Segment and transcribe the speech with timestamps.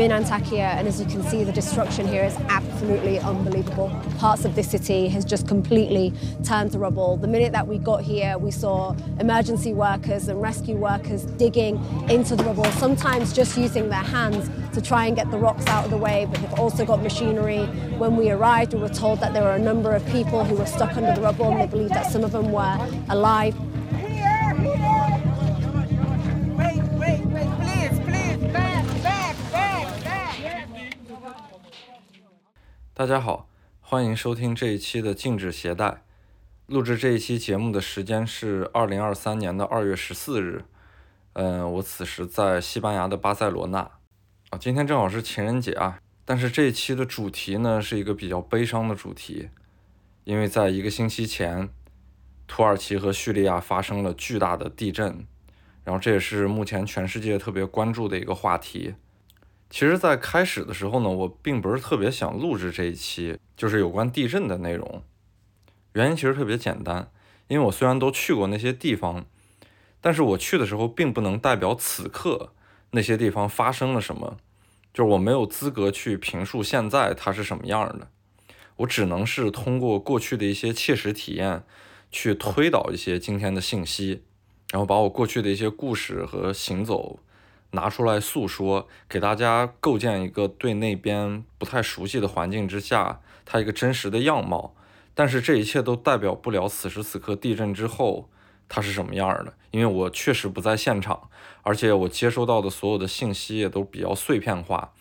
[0.00, 3.90] I'm in Antakya, and as you can see, the destruction here is absolutely unbelievable.
[4.16, 7.18] Parts of the city has just completely turned to rubble.
[7.18, 11.76] The minute that we got here, we saw emergency workers and rescue workers digging
[12.08, 15.84] into the rubble, sometimes just using their hands to try and get the rocks out
[15.84, 17.66] of the way, but they've also got machinery.
[17.98, 20.64] When we arrived, we were told that there were a number of people who were
[20.64, 23.54] stuck under the rubble, and they believed that some of them were alive.
[33.00, 33.48] 大家好，
[33.80, 36.02] 欢迎收听这一期的禁止携带。
[36.66, 40.66] 录制这一期节目的时间是二零二三年的二月十四日。
[41.32, 43.78] 嗯，我此时在西班牙的巴塞罗那。
[44.50, 45.98] 啊，今天正好是情人节啊。
[46.26, 49.48] 但是这一期的主题呢，是一个比较悲伤的主题，
[50.24, 51.70] 因为在一个星期前，
[52.46, 55.26] 土耳其和叙利亚发生了巨大的地震，
[55.84, 58.94] 然后这也是目前全世界特别关注的一个话题。
[59.70, 65.04] 其实，在开始的时候呢，我并不是特别想录制这一期，就是有关地震的内容。
[65.92, 67.10] 原因其实特别简单，
[67.46, 69.26] 因为我虽然都去过那些地方，
[70.00, 72.52] 但是我去的时候并不能代表此刻
[72.90, 74.38] 那些地方发生了什么，
[74.92, 78.08] 就是我没有资格去评述现在它是什么样的。
[78.78, 81.62] 我只能是通过过去的一些切实体验，
[82.10, 84.24] 去推导一些今天的信息，
[84.72, 87.20] 然后把我过去的一些故事和行走。
[87.72, 94.74] 拿出来诉说，给大家构建一个对那边不太熟悉的环境之下，它一个真实的样貌。
[95.14, 98.30] 但是这一切都代表不了此时此刻地震之后
[98.68, 101.28] 它是什么样的，因为我确实不在现场，
[101.62, 104.92] 而且我接收到的所有的信息也都比较碎片化，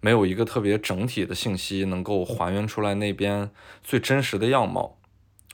[0.00, 3.50] 没有一个特别整体的信息能够还原出来那边
[3.82, 4.96] 最真实的样貌。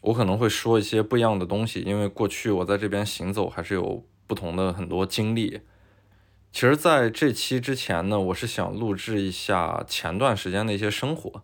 [0.03, 5.61] 我可能会说一些不一样的东西，因为过去我在这边行走还是有不同的很多经历。
[6.55, 11.43] 其实，在这期之前呢，我是想录制一下前段时间的一些生活。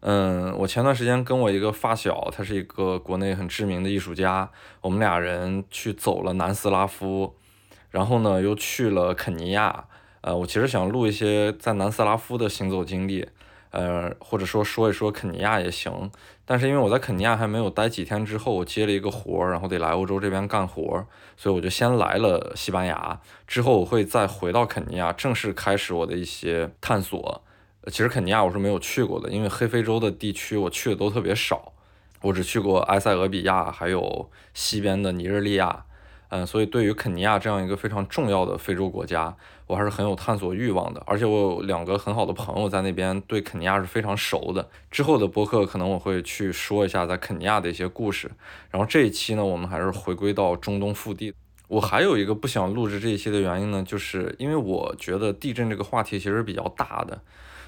[0.00, 4.50] 嗯，我前段时间跟我一个发小，他是一个国内很知名的艺术家，
[4.82, 7.34] 我们俩人去走了南斯拉夫，
[7.88, 9.86] 然后呢又去了肯尼亚。
[10.20, 13.26] 呃，我其实想录一些在南斯拉夫的行走经历。
[13.70, 16.10] 呃，或者说说一说肯尼亚也行，
[16.44, 21.06] 但是因为我在肯尼亚还没有待几天，之后我接了一个活儿，然后得来欧洲这边干活儿，
[21.36, 23.20] 所以我就先来了西班牙。
[23.46, 27.42] 之后我会再回到肯尼亚，正式开始我的一些探索。
[27.88, 31.72] 其实肯尼亚我是没有去过的，因为黑非洲的地区我去的都特别少，
[32.22, 35.84] 我只去过埃塞俄比亚，还有西边的尼日利亚。
[36.28, 39.36] 嗯，所以对于肯尼亚这样一个非常重要的非洲国家，
[39.68, 41.00] 我还是很有探索欲望的。
[41.06, 44.68] 而且我有两个很好的朋友在那边，对肯尼亚是非常熟的。
[44.90, 48.28] 之后的播客可能我会去说一下在肯尼亚的一些故事。
[48.70, 51.32] 然后这一期呢，我们还是回归到中东腹地。
[51.68, 57.20] 我还有一个不想录制这一期的原因呢，就是因为我觉得地震这个话题其实比较大的，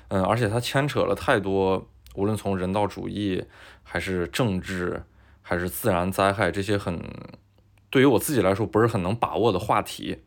[0.08, 3.44] 嗯，而且它牵扯了太多，无论从人道主义
[3.84, 5.02] 还是政治
[5.42, 7.00] 还是自然灾害这些很。
[7.90, 10.18] 对于我自己来说不是很能把握的话题，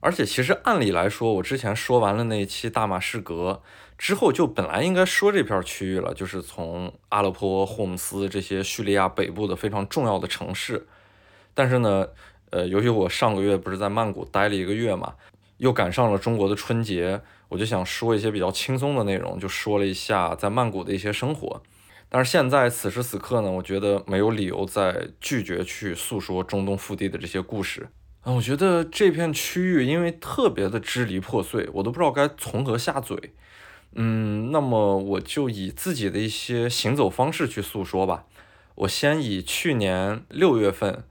[0.00, 3.62] 而且其实按理来说，我之前说完了那一期大马士革
[3.98, 10.86] 之后，就本来应该说这片区域了，就是从阿勒颇、霍姆斯这些叙利亚北部的非常重要的城市。
[11.54, 12.08] 但是呢，
[12.50, 15.14] 呃，由于我上个月不是在曼谷待了一个月嘛，
[15.58, 21.62] 又赶上了中国的春节，我就想说一些比较轻松的内容，就说了一下在曼谷的一些生活。
[22.14, 27.88] 但是现在此时此刻呢，我觉得没有理由再拒绝去诉说中东腹地的这些故事
[28.20, 28.34] 啊。
[28.34, 33.32] 我觉得这片区域因为特别的支离破碎，我都不知道该从何下嘴。
[33.94, 38.26] 嗯，那么我就以自己的一些行走方式去诉说吧。
[38.74, 41.04] 我先以去年六月份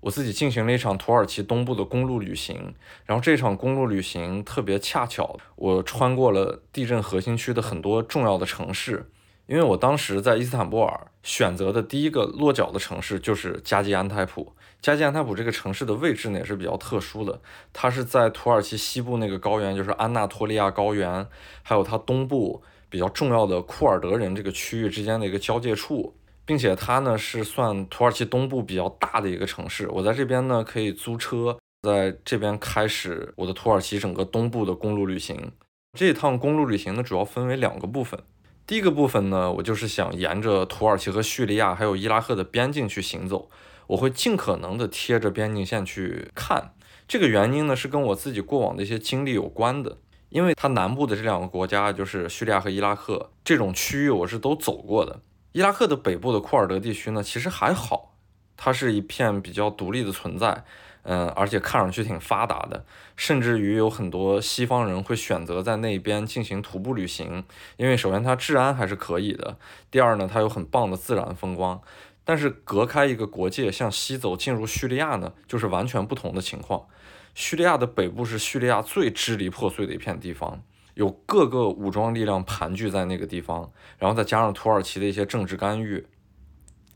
[0.00, 2.74] 我自己进行了一场土耳其东部的公路旅行，
[3.06, 9.10] 然后这场公路旅行特别恰巧，我穿过了地震核心区的很多重要的城市。
[9.46, 14.52] 因为我当时在伊斯坦布尔选择的第一个落脚的城市就是加济安泰普。
[14.80, 17.40] 加济安泰普这个城市的位置呢也是比较特殊的，
[17.72, 21.26] 它是在土耳其西部那个高原，就是安纳托利亚高原，
[21.62, 26.14] 还有它东部比较重要的库尔德人这个区域之间的一个交界处，
[26.44, 29.88] 并且它呢是算土耳其东部比较大的一个城市。
[29.90, 35.52] 我在这边呢可以租车，在这边开始我的土耳其整个东部的公路旅行。
[35.98, 38.22] 这趟公路旅行呢主要分为两个部分。
[38.66, 43.50] 第一个部分呢，我就是想沿着土耳其和叙利亚还有伊拉克的边境去行走，
[43.88, 46.74] 我会尽可能的贴着边境线去看。
[47.06, 49.98] 这个原因呢，是跟我自己过往的一些经历有关的。
[50.30, 55.20] 因为它南部的这两个国家，就是叙利亚和伊拉克这种区域，我是都走过的。
[55.52, 58.16] 伊拉克的北部的库尔德地区呢，其实还好，
[58.56, 60.64] 它是一片比较独立的存在。
[61.04, 62.84] 嗯，而且看上去挺发达的，
[63.14, 67.44] 甚至于有很多西方人会选择在那边进行徒步旅行，
[67.76, 69.56] 因为首先它治安还是可以的，
[69.90, 71.80] 第二呢，它有很棒的自然风光。
[72.26, 76.86] 但是隔开一个国界向西走进入叙利亚呢，就是完全不同的情况。
[77.34, 80.62] 叙利亚的北部是叙利亚最支离破碎的一片地方，
[80.94, 86.06] 有各个武装力量盘踞在那个地方，然后再加上土耳其的一些政治干预，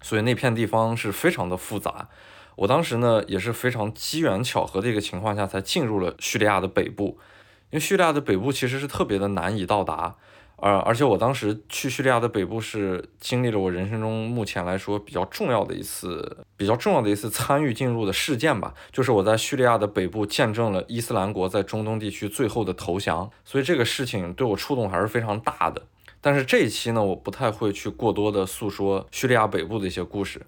[0.00, 2.08] 所以那片地方是非常的复杂。
[2.58, 7.16] 我当时呢也是非常机缘巧合的一个情况下才进入了叙利亚的北部，
[7.70, 10.16] 因为叙利亚的北部其实是特别的难以到达。
[10.56, 25.80] 而而且我当时去叙利亚的北部是经历了我人生中目前来说比较重要的一次比较重要的一次参与进入的事件吧，就是我在叙利亚的北部见证了伊斯兰国在中东地区最后的投降，所以这个事情对我触动还是非常大的。
[26.20, 30.44] 但是这一期呢，我不太会去过多的诉说叙利亚北部的一些故事。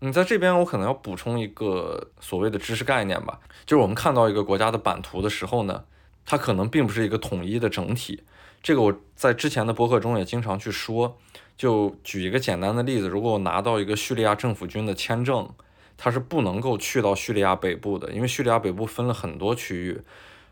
[0.00, 5.84] 你在这边，我可能要补充一个所谓的知识概念吧，就是我们看到一个国家的版图的时候呢，
[6.24, 8.22] 它可能并不是一个统一的整体。
[8.62, 11.18] 这个我在之前的博客中也经常去说，
[11.56, 15.48] 就举一个简单的例子，如果我拿到一个叙利亚政府军的签证，
[15.96, 20.00] 它是不能够去到叙利亚北部的，因为叙利亚北部分了很多区域。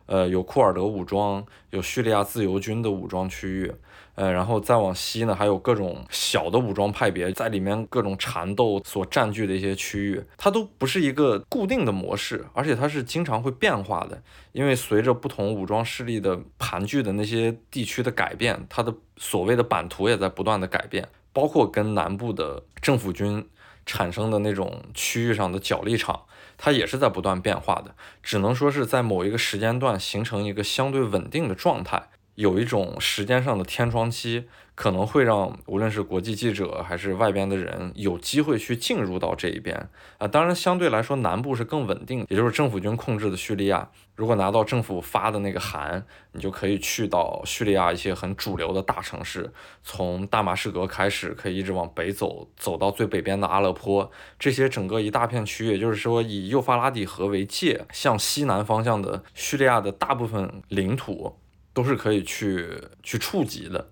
[0.06, 3.74] 呃，有库尔德武装，有叙利亚自由军的武装区域，
[4.16, 14.20] 呃，然后再往西呢，还有各种小的武装派别在里面各种缠斗所占据的一些区域，它都不是一个固定的模式，而且它是经常会变化的，
[14.52, 23.46] 因为随着不同武装势力的盘踞的那些地区的改变，它的所谓的版图也在不断的改变，包括跟南部的政府军
[23.84, 26.22] 产生的那种区域上的角力场。
[26.58, 32.08] 它也是在不断变化的，只能说是在某一个时间段形成一个相对稳定的状态。
[32.36, 34.44] 有一种时间上的天窗期，
[34.74, 39.88] 可能会让无论是国际记者还是外边的人有机会去进入到这一边
[40.18, 40.28] 啊。
[40.28, 43.90] 当然，相对来说南部是更稳定，也就是政府军控制的叙利亚。
[44.14, 49.50] 如果拿到政府发的那个函，你就可以去到叙利亚一些很主流的大城市，
[49.82, 54.10] 从大马士革开始，可以一直往北走，走到最北边的阿勒颇。
[54.38, 61.38] 这些整个一大片区域，也就是说以幼发拉底河为界，向西南方向的叙利亚的大部分领土。
[61.76, 62.66] 都是可以去
[63.02, 63.90] 去触及的，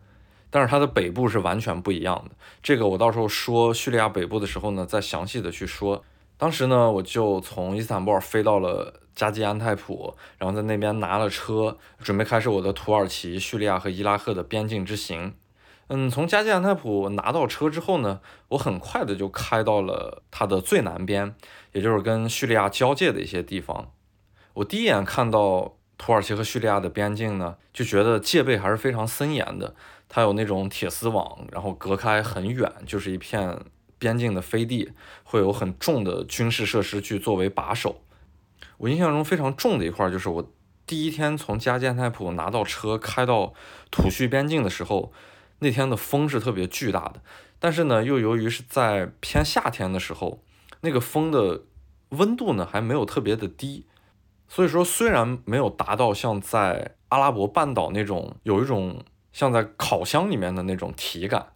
[0.48, 2.34] 但是它的北部是完全不一样的。
[2.62, 6.02] 这个我到时候说叙利亚北部的时候呢，再详细的去说。
[6.38, 15.34] 当时呢，我就从伊斯坦布尔飞到了加济安泰普，然后在那边拿了车，准备开始我的土耳其、叙利亚和伊拉克的边境之行。
[15.88, 21.34] 嗯，从加济安泰普拿到车之后呢，我很快的就开到了它的最南边，
[21.72, 23.90] 也就是跟叙利亚交界的一些地方。
[24.54, 25.76] 我第一眼看到。
[25.96, 29.74] 土耳其和叙利亚的边境呢，就觉得戒备还是非常森严的。
[30.08, 33.58] 它有那种铁丝网，然后隔开很远，就是一片
[33.98, 34.92] 边境的飞地，
[35.22, 38.02] 会有很重的军事设施去作为把守。
[38.76, 40.52] 我印象中非常重的一块，就是我
[40.86, 43.54] 第一天从加建泰普拿到车开到
[43.90, 45.12] 土叙边境的时候，
[45.60, 47.22] 那天的风是特别巨大的，
[47.58, 50.42] 但是呢，又由于是在偏夏天的时候，
[50.82, 51.62] 那个风的
[52.10, 53.86] 温度呢还没有特别的低。
[54.48, 59.02] 所以说，虽然没有达到像在阿拉伯半岛那种有一种
[59.32, 61.46] 像在烤箱里面的那种体感，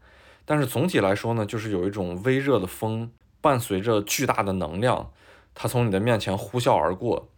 [0.45, 5.12] 但是总体来说呢，就是有一种微热的风，伴随着巨大的能量，
[5.54, 7.28] 它从你的面前呼啸而过，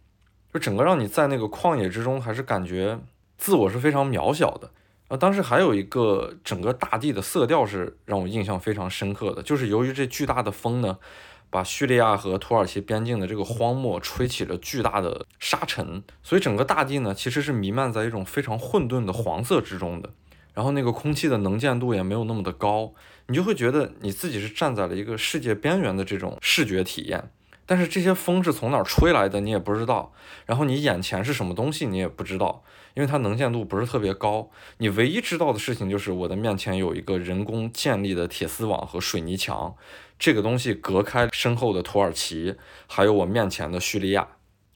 [0.51, 2.99] 就整个让你在那个旷野之中，还是感觉
[3.37, 4.71] 自我是非常渺小的。
[5.09, 10.97] 啊，当时还有一个整个大地的色调是让我印象非常深刻的，就是由于这巨大的风呢。
[11.51, 20.09] 把叙利亚和土耳其边境的这个荒漠吹起了巨大的沙尘，所以整个大地呢其实是弥漫在一种非常混沌的黄色之中的。
[20.53, 22.93] 然后那个空气的能见度也没有那么的高，
[23.27, 27.29] 你就会觉得你自己是站在了一个世界边缘的这种视觉体验。
[27.65, 30.11] 但是这些风是从哪儿吹来的，你也不知道。
[30.45, 32.63] 然后你眼前是什么东西，你也不知道，
[32.95, 34.49] 因为它能见度不是特别高。
[34.79, 39.73] 你唯一知道的事情就是我的面前有一个人工建立的铁丝网和水泥墙。
[40.21, 42.53] 这个东西隔开身后的土耳其，
[42.85, 44.27] 还有我面前的叙利亚。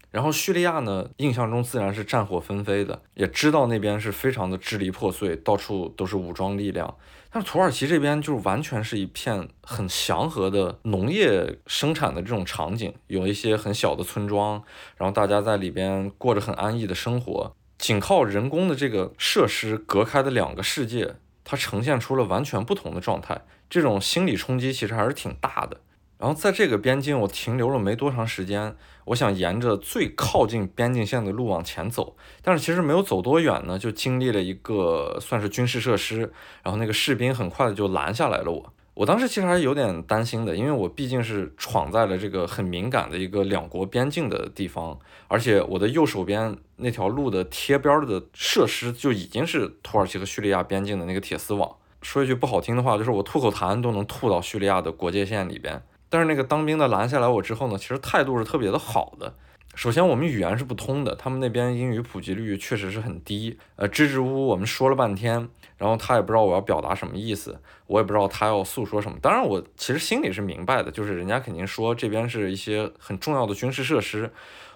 [0.09, 6.97] 然后叙利亚呢，印象中自然是战火纷飞的，也知道那边是非常的支离破碎，到处都是武装力量。
[7.29, 14.63] 但是土耳其这边就是完全是一片很祥和的农业生产的这种场景，有一些很小的村庄，
[14.97, 17.55] 然后大家在里边过着很安逸的生活。
[17.77, 23.45] 仅靠人工的这个设施隔开的两个世界，它呈现出了完全不同的状态。
[23.69, 25.79] 这种心理冲击其实还是挺大的。
[26.17, 36.31] 然后在这个边境，我停留了没多长时间，我想沿着最靠近边境线的路往前走，但是其实没有走多远呢，就经历了一个算是军事设施，
[36.63, 38.73] 然后那个士兵很快的就拦下来了我。
[38.95, 44.97] 我当时其实还是有点担心的，因为我毕竟是闯在了这个很敏感的一个两国边境的地方，
[45.27, 51.69] 而且我的右手边那条路的贴边的设施就已经是土耳其和叙利亚边境的那个铁丝网。
[52.01, 55.83] 说一句不好听的话，就是我吐口痰都能吐到叙利亚的国界线里边。
[56.07, 59.35] 但是那个当兵的拦下来我之后呢，其实态度是特别的好的。
[59.73, 63.57] 首先，我们语言是不通的，他们那边英语普及率确实是很低。
[63.75, 69.17] 呃，支支吾吾我们说了半天，然后他也不知道我要表达什么意思，我也不知道他要诉说什么。
[69.21, 74.31] 当然，我其实心里是明白的，就是人家肯定说这边是一些很重要的军事设施，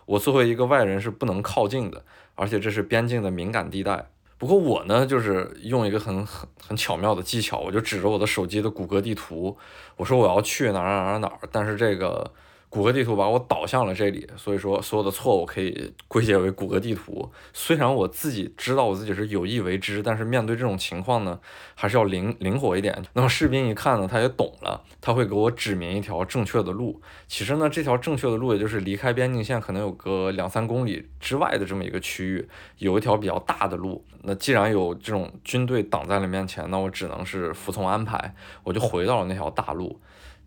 [0.06, 2.04] 我作为一个外人是不能靠近的，
[2.36, 4.10] 而且这是边境的敏感地带。
[4.38, 9.58] 不过我呢，就是用一个很很很巧妙的技巧，我就指着我的手机的谷歌地图，
[9.96, 12.32] 我说我要去哪儿哪儿哪儿哪，但是这个。
[12.70, 17.28] 谷歌地图把我导向了这里，所以说所有的错误可以归结为谷歌地图。
[17.52, 21.40] 虽然我自己知道我自己是有意为之，但是面对这种情况呢，
[21.74, 23.04] 还是要灵灵活一点。
[23.14, 27.02] 那么士兵一看呢，他也懂了，他会给我指明一条正确的路。
[27.28, 32.48] 其实呢，这条正确的路也就是离开边境线可能有个两三公里之外的这么一个区域，
[32.78, 34.06] 有一条比较大的路。
[34.22, 40.00] 那既然有这种军队挡在了面前，那我只能是服从安排，我就回到了那条大路。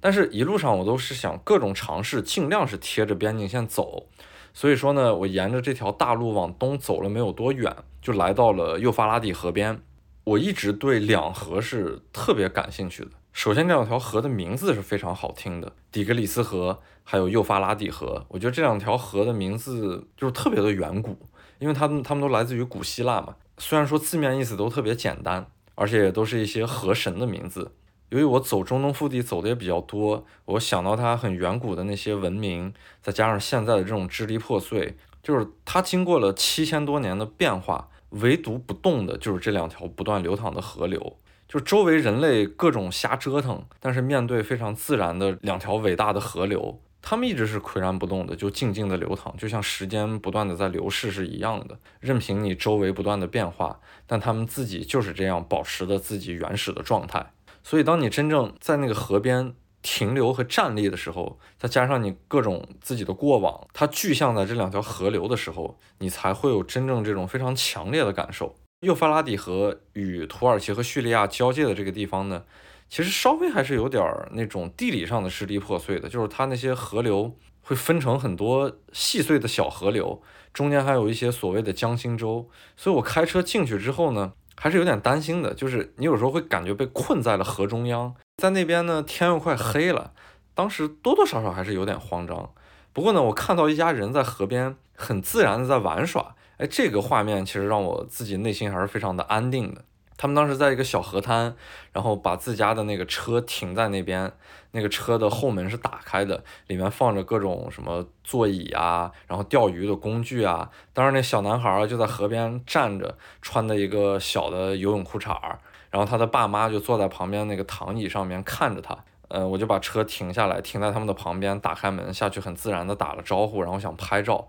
[0.04, 4.08] 但是，一路上我都是想各种尝试，尽量是贴着边境线走。
[4.52, 9.80] 所以说呢，我沿着这条大路往东走了没有多远，就来到了幼发拉底河边。
[10.24, 13.12] 我一直对两河是特别感兴趣的。
[13.32, 18.26] 首先，这两条河的名字是非常好听的，底格里斯河还有幼发拉底河。
[18.28, 21.16] 我觉得这两条河的名字就是特别的远古，
[21.60, 23.36] 因为它们它们都来自于古希腊嘛。
[23.58, 27.70] 虽然说字面意思都特别简单，而且也都是一些河神的名字。
[28.12, 41.16] 由于我走中东腹地走的也比较多，我想到它很远古的那些文明，再加上现在的这种支离破碎，就是它经过了七千多年的变化，唯独不动的就是这两条不断流淌的河流。
[41.48, 51.78] 就周围人类各种瞎折腾，但是面对非常自然的两条伟大的河流，它们一直是岿然不动的，就静静的流淌，就像时间不断的在流逝是一样的。
[52.00, 57.32] 任凭你周围不断的变化，但它们自己就是这样保持着自己原始的状态。
[57.64, 68.54] 所以，当你真正在那个河边停留和站立的时候，再加上你各种自己的过往，它具象在这两条河流的时候，你才会有真正这种非常强烈的感受。
[68.80, 72.44] 幼发拉底河与土耳其和叙利亚交界的这个地方呢，
[72.88, 80.20] 其实稍微还是有点那种地理上的支离破碎的，就是它那些河流会分成很多细碎的小河流，
[80.52, 82.48] 中间还有一些所谓的江心洲。
[82.76, 84.32] 所以我开车进去之后呢。
[84.62, 90.12] 还是有点担心的，就是你有时候会感觉被困在了河中央，在那边呢天又快黑了，
[90.54, 92.48] 当时多多少少还是有点慌张。
[92.92, 99.84] 不过呢，我看到一家人在河边很自然的在玩耍，哎，这个画面其实让我自己内心还是非常的安定的。
[100.22, 101.52] 他们当时在一个小河滩，
[101.90, 104.30] 然后把自家的那个车停在那边，
[104.70, 110.70] 那个车的后门是打开的，里面放着各种什么座椅啊，然后钓鱼的工具啊。
[110.92, 115.58] 当时那小男孩就在河边站着，穿的一个小的游泳裤衩儿，
[115.90, 118.96] 然后他的爸妈就坐在旁边那个躺椅上面看着他。
[119.26, 124.46] 嗯，我就把车停下来，停在他们的旁边，打开门下去，很自然的打了招呼，然后想拍照。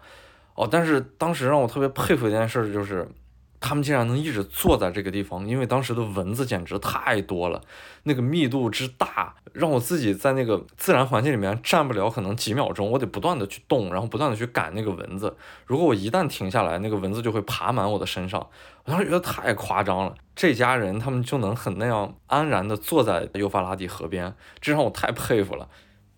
[0.53, 3.09] 哦，但是当时让我特别佩服一件事就是。
[3.63, 7.61] 他们竟然能一直坐在这个地方，因为当时的蚊子简直太多了，
[8.03, 15.37] 那个密度之大，让我自己在那个自然环境里面站不了可能几秒钟，我得不断的去动，然后不断的去赶那个蚊子。
[15.65, 18.45] 如果我一旦停下来，那个蚊子就会爬满我的身上。
[18.83, 25.69] 我当时觉得太夸张了，这家人他们就能很那样安然的坐在幼发拉底河边，这让我太佩服了。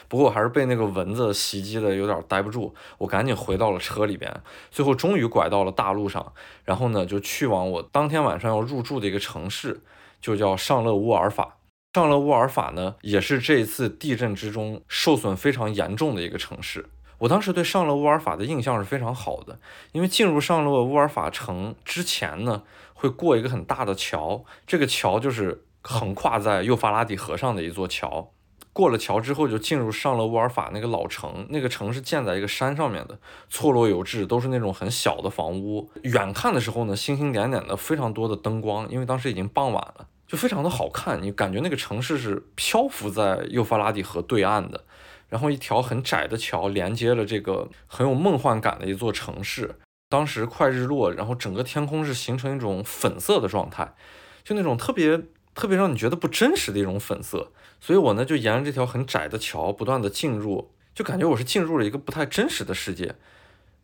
[0.08, 6.34] 不过我还是被那个蚊子袭击的有点待不住，我赶紧回到了车里边，最后终于拐到了大路上，
[6.64, 9.82] 然后呢就去往我当天晚上要入住的一个城市，
[10.22, 11.58] 就叫上勒乌尔法。
[11.94, 16.90] 上勒乌尔法呢也是这一次地震之中受损非常严重的一个城市。
[17.20, 19.58] 我当时对上勒乌尔法的印象是非常好的，
[19.94, 28.34] 因为进入上勒乌尔法城之前呢会过一个很大的桥，这个桥就是横跨在幼发拉底河上的一座桥。
[28.75, 31.48] 过了桥之后，就进入上了乌尔法那个老城。
[31.50, 33.17] 那个城是建在一个山上面的，
[33.48, 35.89] 错落有致，都是那种很小的房屋。
[36.01, 38.86] 远看的时候呢，星星点点的，非常多的灯光。
[38.89, 41.24] 因为当时已经傍晚了，就非常的好看。
[41.24, 44.84] 你感觉那个城市是漂浮在幼发拉底河对岸的，
[45.29, 49.79] 然后一条很窄的桥连接了这个很有梦幻感的一座城市。
[50.10, 53.96] 当时快日落，然后整个天空是形成一种粉色的状态，
[54.44, 55.22] 就那种特别
[55.56, 57.52] 特别让你觉得不真实的一种粉色。
[57.82, 63.16] 所以我呢就沿着这条很窄的桥不断的进入，就感觉我是进入了一个不太真实的世界。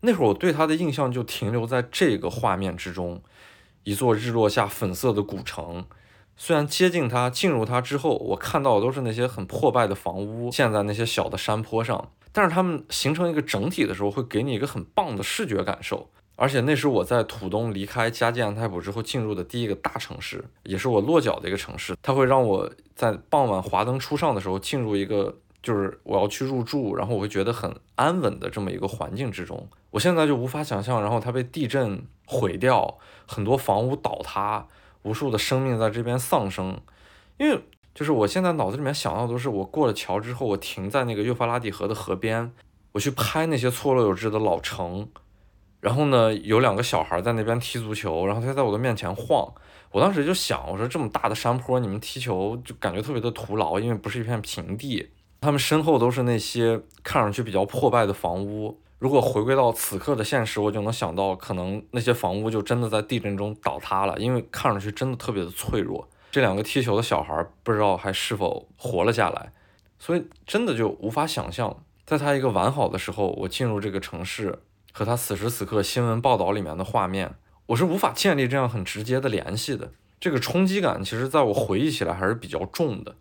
[0.00, 3.22] 那会儿我对它的印象就停留在这个画面之中，
[3.84, 5.84] 一座日落下粉色的古城，
[6.36, 16.10] 虽然接近它、进入它之后，我看到的都是那些很破败的房屋，建在那些小的山坡上，但是它们形成一个整体的时候，会给你一个很棒的视觉感受。
[16.42, 21.96] 而且那是我在土东离开加济安泰普之后进入的第一个大城市，也是我落脚的一个城市。
[22.02, 29.68] 它会让我在傍晚华灯初上的时候进入一个，就是我要去入住，然后我会觉得很安稳的这么一个环境之中。
[29.92, 34.66] 我现在就无法想象，然后它被地震毁掉，很多房屋倒塌。
[35.04, 36.76] 无数的生命在这边丧生，
[37.38, 37.62] 因为
[37.94, 42.52] 就是我现在脑子里面想到都是我过了桥之后，我停在那个幼发拉底河的河边，
[42.90, 45.08] 我去拍那些错落有致的老城，
[45.82, 49.52] 然后呢，有两个小孩在那边踢足球，然后他在我的面前晃，
[49.90, 55.10] 我当时就想，我说这么大的山坡，你们踢球就感觉特别的徒劳，因为不是一片平地，
[55.40, 58.78] 他们身后都是那些看上去比较破败的房屋。
[59.00, 66.08] 如果回归到此刻的现实，我就能想到，可能那些房屋就真的在地震中倒塌了，因为看上去真的特别的脆弱。
[66.30, 69.50] 这两个踢球的小孩不知道还是否活了下来，
[69.98, 74.60] 所以真的就无法想象，在他一个完好的时候，我进入这个城市
[74.92, 77.34] 和他此时此刻新闻报道里面的画面，
[77.66, 79.92] 我是无法建立这样很直接的联系的。
[80.20, 83.16] 这个冲击感，其实在我回忆起来还是比较重的。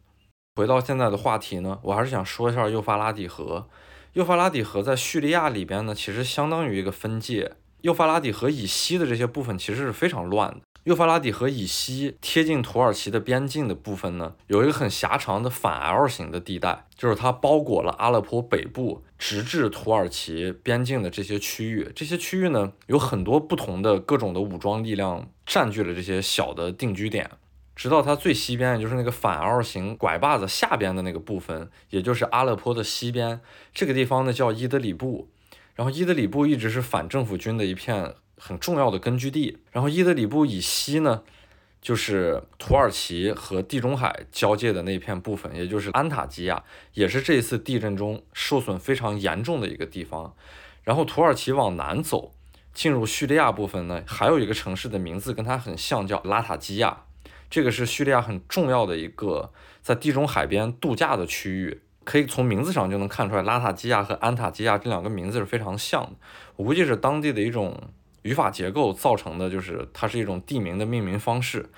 [0.55, 3.67] 回到现在的话题呢，我还是想说一下幼发拉底河。
[4.13, 7.53] 幼发拉底河在叙利亚里边呢，其实相当于一个分界。
[7.79, 10.59] 幼发拉底河以西的这些部分其实是非常乱的。
[10.85, 21.91] 幼发拉底河以西贴近土耳其的边境的部分呢，有一个很狭长的反 L 型的地带，就是它包裹了阿勒颇北部直至土耳其边境的这些区域。
[21.95, 27.29] 这些区域呢，有很多不同的各种的武装力量占据了这些小的定居点。
[27.75, 33.39] 直到它最西边，也就是那个反 L 型拐把子下边的那个部分，也就是阿勒颇的西边，
[33.71, 35.29] 这个地方呢叫伊德里布。
[35.73, 39.59] 然后伊德里布一直是反政府军的一片很重要的根据地。
[39.71, 41.21] 然后伊德里布以西呢，
[41.79, 46.63] 就是土耳其和地中海交界的那片部分，也就是安塔基亚，
[46.95, 50.33] 也是这一次地震中受损非常严重的一个地方。
[50.83, 52.33] 然后土耳其往南走，
[52.73, 57.03] 进入叙利亚部分呢，还有一个城市的名字跟它很像，叫拉塔基亚。
[57.51, 66.11] 这个是叙利亚很重要的一个在地中海边度假的区域，可以从名字上就能看出来，拉塔基亚和安塔基亚这两个名字是非常像的。
[66.55, 67.77] 我估计是当地的一种
[68.23, 71.69] 语法结构造成的，就是它是一种地名的命名方式。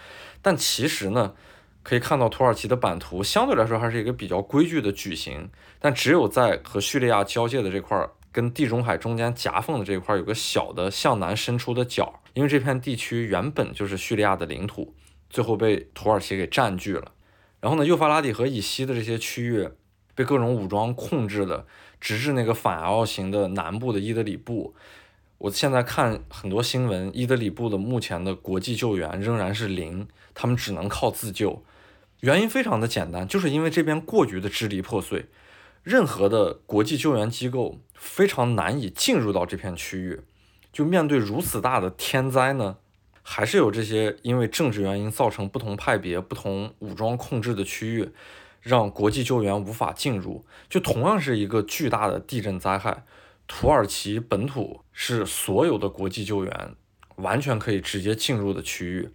[0.41, 1.33] 但其实呢，
[1.81, 14.93] 可以看到土耳其的版图相对来说还是一个比较规矩的矩形，但只有在和叙利亚交界的这块儿，跟地中海中间夹缝的这块儿有个小的向南伸出的角，因为这片地区原本就是叙利亚的领土。
[15.29, 17.11] 最后被土耳其给占据了，
[17.59, 19.67] 然后呢，幼发拉底河以西的这些区域
[20.13, 21.65] 被各种武装控制的，
[21.99, 24.75] 直至那个反 L 型的南部的伊德里布。
[25.43, 31.65] 我现在看很多新闻，伊德里布的目前的国际救援仍然是零，他们只能靠自救。
[32.21, 35.25] 原因非常的简单，就是因为这边过于的支离破碎，
[35.83, 40.21] 任何的国际救援机构非常难以进入到这片区域。
[40.71, 42.77] 就面对如此大的天灾呢？
[43.21, 48.09] 还是有这些因为政治原因造成不同派别、不同武装控制的区域，
[48.61, 50.45] 让国际救援无法进入。
[50.69, 53.03] 就同样是一个巨大的地震灾害，
[53.55, 56.75] 土耳其本土是所有的国际救援
[57.17, 59.09] 完全可以直接进入的区域。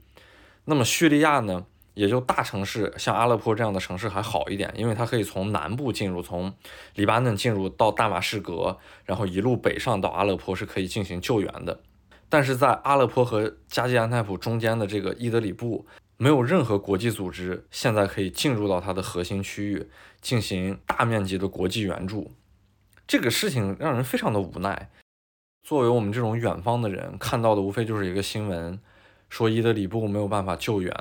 [0.64, 1.66] 那么叙利亚呢？
[1.94, 6.54] 也就大城市像阿勒颇这样的城市还好一点，因为它可以从南部进入，从
[6.94, 11.80] 黎巴嫩进入到大马士革，然后一路北上到阿勒颇是可以进行救援的。
[12.28, 15.84] 但是在阿勒颇和加济安泰普中间的这个伊德里布，
[16.16, 19.88] 没有任何国际组织现在可以进入到它的核心区域
[20.20, 22.30] 进行大面积的国际援助。
[23.08, 24.90] 这个事情让人非常的无奈。
[25.62, 28.78] 作为我们这种远方的人，看到的无非就是一个新闻，
[29.30, 30.94] 说伊德里布没有办法救援。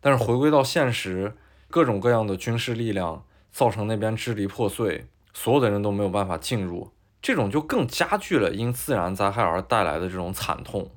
[0.00, 1.36] 但是回归到现实，
[1.68, 6.90] 各种各样的军事力量造成那边支离破碎，所有的人都没有办法进入。
[7.20, 10.90] 这种就更加剧了因自然灾害而带来的这种惨痛。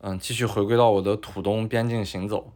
[0.00, 2.52] 嗯，继续回归到我的土东边境行走。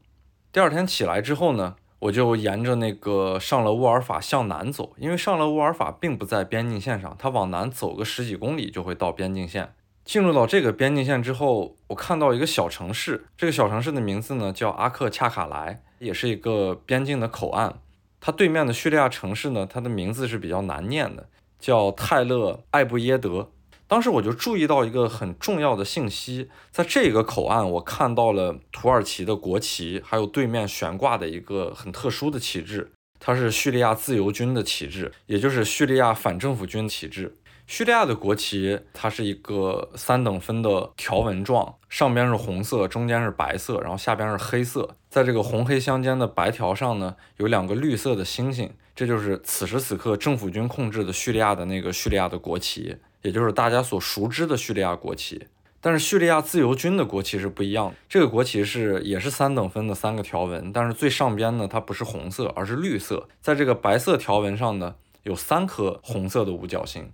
[0.50, 9.74] 第二天起来之后呢，我就沿着那个上了乌尔法向南走，因为上了乌尔法并不在边境线上，它往南走个十几公里就会到边境线。
[10.04, 17.74] 进入到这个边境线之后，我看到一个小城市，这个小城市的名字呢叫阿克恰卡莱，也是一个边境的口岸。
[18.20, 21.26] 它对面的叙利亚城市呢，它的名字是比较难念的。
[21.58, 23.50] 叫泰勒艾布耶德，
[23.94, 37.36] 当时我就注意到一个很重要的信息，在这个口岸，我看到了土耳其的国旗，还有对面悬挂的一个很特殊的旗帜，它是叙利亚自由军的旗帜，也就是叙利亚反政府军旗帜。
[37.68, 44.96] 叙利亚的国旗它是一个三等分的条纹状，上边是红色，中间是白色，然后下边是黑色。
[45.08, 55.48] 在这个红黑相间的白条上呢，有两个绿色的星星，这就是此时此刻政府军控制的叙利亚的那个叙利亚的国旗，也就是大家所熟知的叙利亚国旗。
[55.80, 63.28] 但是叙利亚自由军的国旗是不一样的，这个国旗是也是三等分的三个条纹，但是最上边呢，它不是红色，而是绿色。
[63.40, 67.10] 在这个白色条纹上呢，有三颗红色的五角星。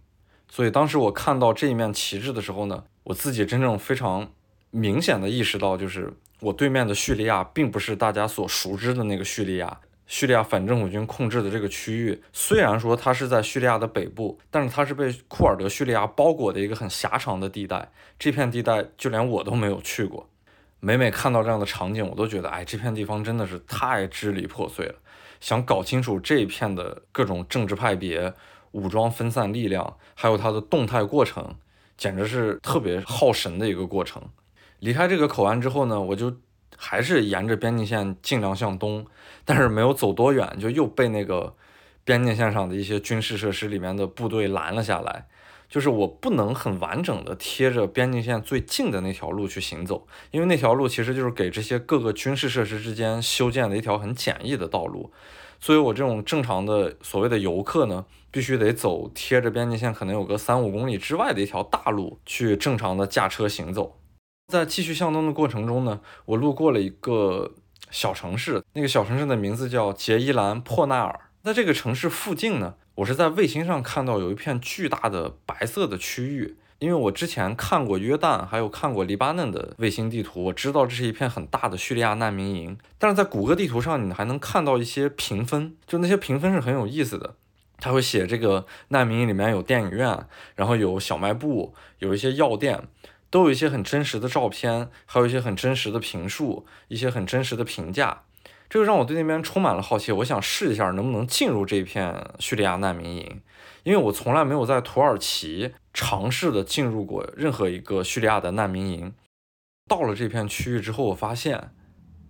[0.49, 4.31] 所以当时我看到这一面旗帜的时候呢，我自己真正非常
[4.71, 9.81] 明显的意识到，就是我对面的叙利亚并不是大家所熟知的那个叙利亚。
[10.11, 17.93] 叙利亚反政府军控制的这个区域，虽然说它是在叙利亚的北部，但是它是被库尔德叙利亚包裹的一个很狭长的地带。
[18.19, 20.29] 这片地带就连我都没有去过。
[20.81, 24.97] 每每看到这样的场景，我都觉得，哎，这片地方真的是太支离破碎了。
[25.39, 28.35] 想搞清楚这一片的各种政治派别、
[28.73, 31.55] 武装分散力量，还有它的动态过程，
[31.97, 34.21] 简直是特别耗神的一个过程。
[34.81, 36.37] 离开这个口岸之后呢，我就。
[36.83, 39.05] 还是沿着边境线尽量向东，
[39.45, 41.55] 但是没有走多远，就又被那个
[42.05, 45.27] 边境线上的一些军事设施里面的部队拦了下来。
[45.69, 55.13] 就是我不能很完整的贴着边境线最近的那条路去行走，因为那条路其实就是给这些各个军事设施之间修建的一条很简易的道路。
[55.61, 64.00] 所以我这种正常的所谓的游客呢，必须得走贴着边境线可能有个三五公里之外的一条大路去正常的驾车行走。
[64.51, 67.53] 在继续向东的过程中呢，我路过了一个
[67.91, 71.21] 小城市，那个小城市的名字叫杰伊兰珀纳尔。
[71.45, 76.57] 在这个城市附近呢，我是在卫星上看到有一片巨大的白色的区域。
[76.81, 82.79] 因为我之前看过约旦，还有看过黎巴嫩的卫星地图，我知道这是一片很大的叙利亚难民营。
[82.99, 87.35] 但是在谷歌地图上，你还能看到一些评分，就那些评分是很有意思的。
[87.79, 92.83] 他会写这个难民营里面有电影院，然后有小卖部，有一些药店。
[93.31, 98.25] 都有一些很真实的照片，还有一些很真实的评述，一些很真实的评价，
[98.69, 100.11] 这个让我对那边充满了好奇。
[100.11, 103.41] 我想试一下能不能进入这片叙利亚难民营，
[103.85, 109.15] 因为我从来没有在土耳其尝试的进入过任何一个叙利亚的难民营。
[109.89, 111.73] 到了这片区域之后，我发现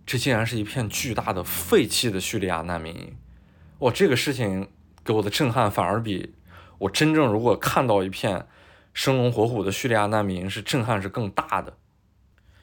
[0.05, 3.17] 这竟然是一片巨大的废弃的叙利亚难民营。
[3.79, 4.69] 哇，这个事情
[5.03, 6.35] 给我的震撼反而比
[6.77, 8.47] 我真正如果看到一片。
[8.93, 11.77] 生龙活虎的叙利亚难民是震撼是更大的，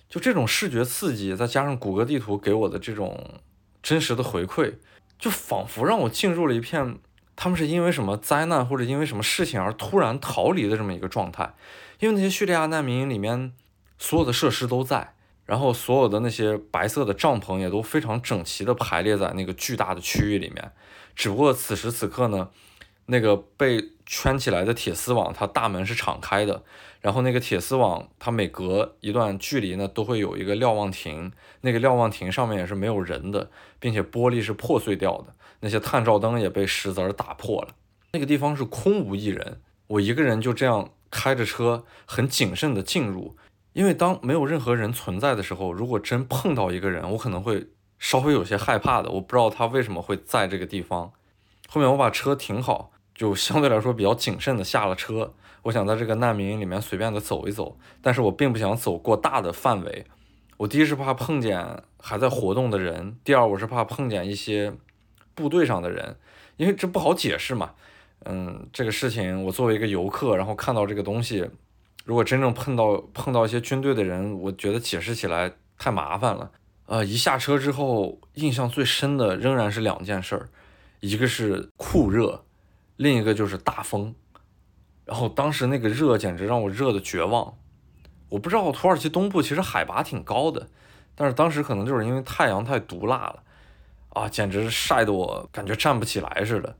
[0.09, 3.39] 就这种视觉刺激，再加上谷歌地图给我的这种
[3.81, 4.75] 真实的回馈，
[5.17, 6.99] 就仿佛让我进入了一片
[7.35, 11.53] 他们是因为什么灾难或者因为什么事情而突然逃离的这么一个状态。
[11.99, 13.53] 因为那些叙利亚难民里面
[13.97, 20.71] 所有的设施都在，然后所有的那些白色的帐篷也都非常整齐的排列在那个巨大的区域里面，
[21.15, 22.49] 只不过此时此刻呢。
[23.07, 26.63] 那个被圈起来的铁丝网，它大门是敞开的，
[27.01, 37.69] 然后那个铁丝网，它每隔一段距离呢，都会有一个瞭望亭，那个瞭望亭上面也是没有人的，并且玻璃是破碎掉的，那些探照灯也被石子儿打破了，
[38.11, 43.37] 那个地方是空无一人，我一个人就这样开着车，很谨慎的进入，
[43.71, 47.67] 因为当没有任何人存在的时候，如果真碰到一个人，我可能会
[47.99, 51.13] 稍微有些害怕的，我不知道他为什么会在这个地方，
[51.69, 52.91] 后面我把车停好。
[53.17, 60.05] 就相对来说比较谨慎的下了车，我想在这个难民营里面随便的走一走，但是我并不想走过大的范围。
[60.57, 64.71] 我第一是怕碰见还在活动的人，第二我是怕碰见一些
[65.33, 66.15] 部队上的人，
[66.57, 67.71] 因为这不好解释嘛。
[68.25, 71.49] 嗯，这个事情我作为一个游客，然后看到这个东西，
[72.05, 76.51] 如果真正碰到碰到一些军队的人，我觉得解释起来太麻烦了。
[76.85, 80.49] 呃，一下车之后，印象最深的仍然是两件事儿，
[80.99, 82.43] 一个是酷热。
[82.97, 84.13] 另一个就是大风，
[85.05, 87.53] 然后当时那个热简直让我热的绝望。
[88.29, 90.67] 我不知道土耳其东部其实海拔挺高的，
[91.15, 93.43] 但是当时可能就是因为太阳太毒辣了，
[94.09, 96.75] 啊，简直晒得我感觉站不起来似的。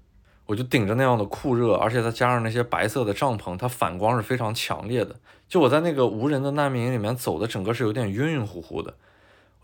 [0.46, 5.16] 我就顶着那样的酷热，而且再加上那些白色的帐篷，它反光是非常强烈的。
[5.48, 8.94] 就我在那个无人的难民营里面走的，整个是有点晕晕乎乎的。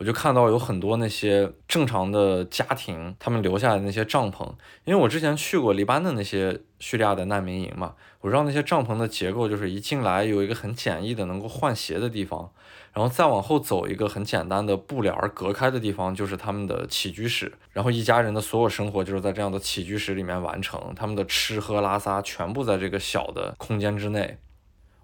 [0.04, 4.46] 我就看到有很多那些正常的家庭，他们留下的那些帐篷，
[4.84, 12.52] 因为我之前去过黎巴嫩那些叙利亚的难民营嘛，我知道那些帐篷的结构就是一进来有一个很简易的能够换鞋的地方，
[12.92, 24.38] 然后再往后走一个很简单的布帘隔开的地方就是他们的起居室，然后一家人的所有生活就是在这样的起居室里面完成，他们的吃喝拉撒全部在这个小的空间之内。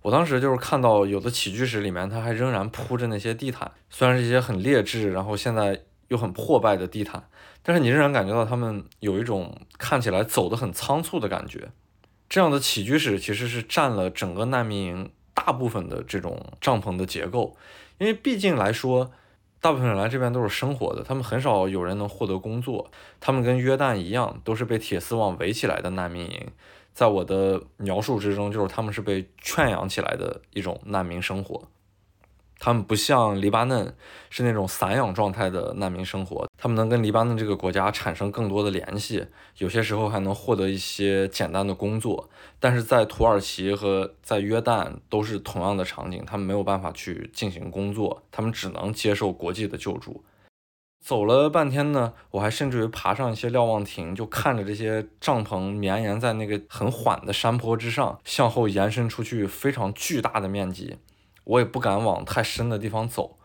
[0.02, 7.24] 我当时就是看到有的起居室里面，它还仍然铺着那些地毯，虽然是一些很劣质，然后现在又很破败的地毯，
[7.62, 11.70] 但是你仍然感觉到他们有一种看起来走得很仓促的感觉。
[12.30, 17.58] 这样的起居室其实是占了整个难民营大部分的这种帐篷的结构，
[17.98, 19.12] 因为毕竟来说，
[19.60, 26.48] 大部分人来这边都是生活的，他们很少有人能获得工作，他们跟约旦一样，都是被铁丝网围起来的难民营。
[27.00, 31.64] 在我的描述之中，就是他们是被圈养起来的一种难民生活。
[32.60, 33.96] 他们不像黎巴嫩
[34.30, 39.26] 是那种散养状态的难民生活，他们能跟黎巴嫩这个国家产生更多的联系，
[39.60, 42.30] 有些时候还能获得一些简单的工作。
[42.60, 50.22] 但是在土耳其和在约旦都是同样的场景，他们没有办法去进行工作，他们只能接受国际的救助。
[51.00, 60.98] 走了半天呢，我还甚至于爬上一些瞭望亭，就看着这些帐篷绵延在那个很缓的山坡之上，向后延伸出去非常巨大的面积。
[61.46, 63.38] 我也不敢往太深的地方走，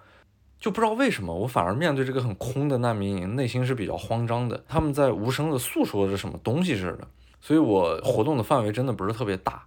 [0.59, 4.63] 就不知道为什么，我反而面对这个很空的难民营，内心是比较慌张的。
[4.69, 7.09] 他们在无声的诉说着什么东西似的，
[7.41, 9.65] 所以我活动的范围真的不是特别大。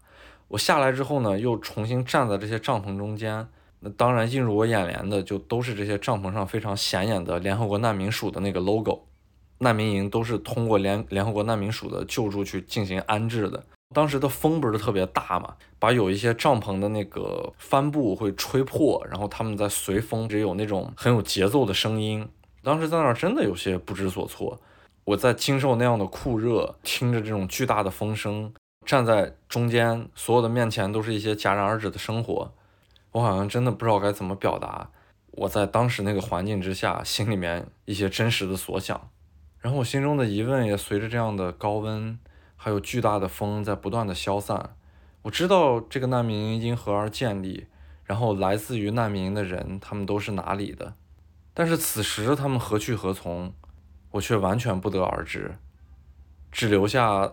[0.49, 3.47] 我下来之后呢，又重新站在这些帐篷中间，
[3.79, 9.03] 那当然映入我眼帘的就都是这些帐篷上非常显眼的联合国难民署的那个 logo。
[9.59, 13.63] 难民营都是通过联联合国难民署的救助去进行安置的。
[13.95, 22.27] 当时的风不是特别大嘛，把有一些帐篷的那个帆布会吹破，然后他们在随风，只有那种很有节奏的声音。
[22.61, 24.59] 当时在那儿真的有些不知所措。
[25.05, 28.53] 我在经受那样的酷热，听着这种巨大的风声，
[28.85, 32.51] 站在中间，所有的面前都是一些戛然而止的生活。
[33.11, 34.89] 我好像真的不知道该怎么表达
[35.31, 39.09] 我在当时那个环境之下心里面一些真实的所想。
[39.59, 42.17] 然后我心中的疑问也随着这样的高温。
[42.59, 44.75] 还有巨大的风在不断的消散。
[45.21, 47.67] 我知道这个难民营因何而建立，
[48.03, 50.95] 然后来自于难民营的人，他们都是哪里的？
[51.53, 53.53] 但是此时他们何去何从，
[54.09, 55.59] 我却完全不得而知，
[56.51, 57.31] 只留下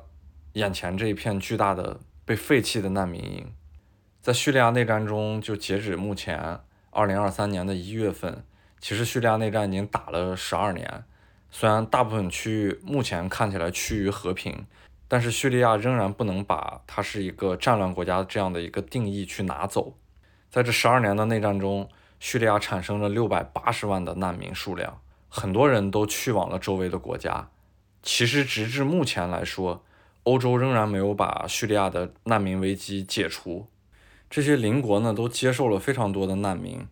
[0.53, 3.51] 眼前这一片巨大的被废弃的难民营。
[4.25, 6.59] 在叙利亚内战中，就截止目前
[6.91, 8.43] 二零二三年的一月份，
[8.81, 11.05] 其实叙利亚内战已经打了十二年，
[11.51, 14.65] 虽然大部分区域目前看起来趋于和平。
[15.07, 19.93] 但是叙利亚仍然不能把它是一个战乱国家这样的一个定义去拿走。
[20.51, 21.87] 在这十二年的内战中，
[22.19, 27.51] 叙利亚产生了六百八十万的难民数量，很多人都去往了周围的国家。
[28.03, 29.85] 其实直至目前来说，
[30.23, 33.67] 欧洲仍然没有把叙利亚的难民危机解除。
[34.35, 36.85] 这些邻国呢，都接受了非常多的难民，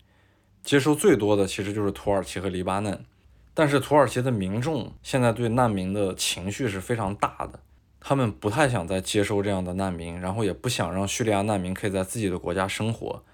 [0.62, 3.05] 接受最多的其实就是土耳其和黎巴嫩。
[3.52, 7.59] 但是土耳其的民众现在对难民的情绪是非常大的。
[7.98, 13.24] 他们不太想再接收这样的难民，然后也不想让叙利亚难民可以在自己的国家生活，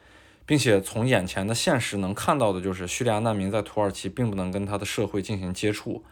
[0.47, 6.03] 并且从眼前的现实能看到的就是叙利亚难民在土耳其并不能跟他的社会进行接触，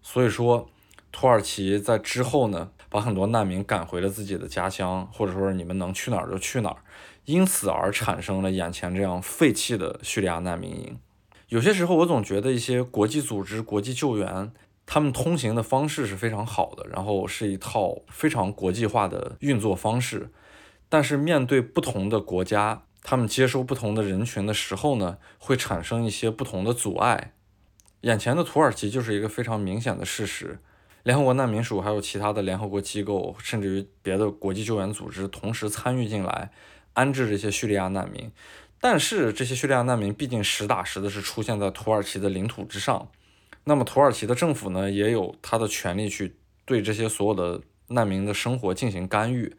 [0.00, 0.70] 所以说
[1.10, 6.76] 土耳其在之后呢，把很多难民赶回了自己的家乡，或者说你们能去哪儿就去哪儿，
[7.24, 10.98] 因此而产生了眼前这样废弃的叙利亚难民营。
[11.48, 14.52] 有些时候我总觉得一些国际组织、国际救援。
[14.92, 20.32] 他们通行的方式是非常好的，然后是一套非常国际化的运作方式。
[20.88, 27.34] 但是面对不同的国家，他们接收不同的人群的时候呢，会产生一些不同的阻碍。
[28.00, 30.58] 眼前的土耳其就是一个非常明显的事实。
[31.04, 36.50] 联合国难民署还有其他的联合国机构，甚至于别的国际救援组织同时参与进来
[37.00, 38.30] 安置这些叙利亚难民。
[38.78, 43.08] 但是这些叙利亚难民毕竟实打实的是出现在土耳其的领土之上。
[43.64, 49.56] 那么土耳其的政府呢，也有他的权利去对这些所有的难民的生活进行干预。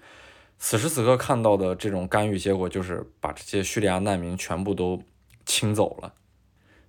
[0.58, 5.02] 此时此刻看到的这种干预结果，就是把这些叙利亚难民全部都
[5.46, 6.14] 清走了。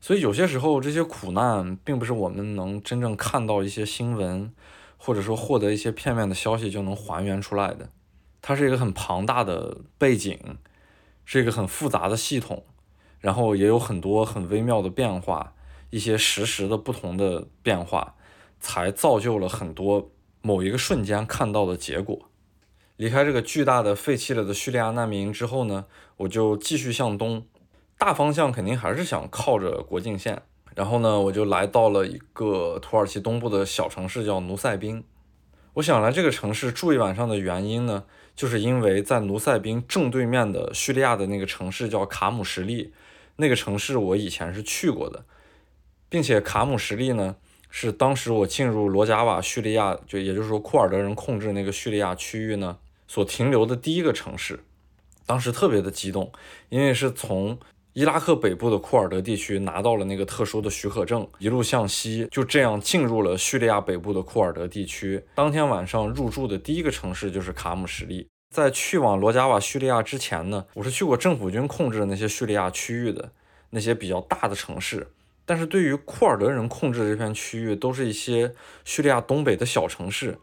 [0.00, 4.52] 所以有些时候，这些苦难并不是我们能真正看到一些新闻，
[4.96, 7.90] 或者说获得一些片面的消息就能还原出来的。
[8.42, 10.58] 它是一个很庞大的背景，
[11.24, 12.66] 是一个很复杂的系统，
[13.20, 15.54] 然后也有很多很微妙的变化。
[15.90, 18.14] 一些实时的不同的变化，
[18.58, 22.30] 才造就了很多某一个瞬间看到的结果。
[22.96, 25.84] 离开这个巨大的废弃了的叙利亚难民营之后呢，
[26.16, 27.46] 我就继续向东，
[27.98, 30.40] 大方向肯定还是想靠着国境线。
[30.74, 35.04] 然后呢，我就来到了一个土耳其东部的小城市，叫努塞宾。
[35.74, 42.92] 我想来这个城市住一晚上的原因呢，就是因为在努塞宾正对面的叙利亚的那个城市叫卡姆什利，
[43.36, 45.24] 那个城市我以前是去过的。
[46.08, 47.36] 并且卡姆什利呢，
[47.70, 52.76] 是当时我进入罗贾瓦叙利亚，就也就是说库尔德人控制那个叙利亚区域呢，
[53.08, 54.60] 所停留的第一个城市。
[55.24, 56.30] 当时特别的激动，
[56.68, 57.58] 因为是从
[57.94, 65.22] 伊拉克北部的库尔德地区拿到了那个特殊的许可证，一路向西，就这样进入了叙利亚北部的库尔德地区。
[65.34, 68.26] 当天晚上入住的第一个城市就是卡姆什利。
[68.54, 73.30] 在去往罗加瓦叙利亚之前呢，我是去过政府军控制的那些叙利亚区域的
[73.68, 75.06] 那些比较大的城市，
[75.44, 78.54] 但是对于库尔德人控制的这片区域，都是一些
[78.86, 80.38] 叙利亚东北的小城市，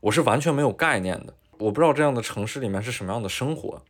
[0.00, 1.34] 我是完全没有概念的。
[1.58, 3.82] 我不知道这样的城市里面是什么样的生活。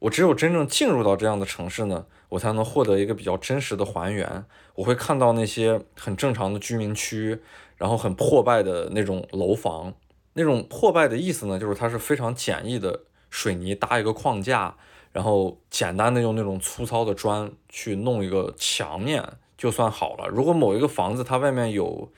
[0.00, 4.44] 我只有真正进入到这样的城市呢，我才能获得一个比较真实的还原。
[4.74, 7.40] 我会看到那些很正常的居民区，
[7.76, 9.94] 然后很破败的那种楼房。
[10.34, 14.76] 那种破败的意思呢，就是它是非常简易的水泥搭一个框架，
[15.10, 19.24] 然后简单的用那种粗糙的砖去弄一个墙面
[19.56, 20.28] 就算好了。
[20.28, 22.12] 如果某一个房子它外面有，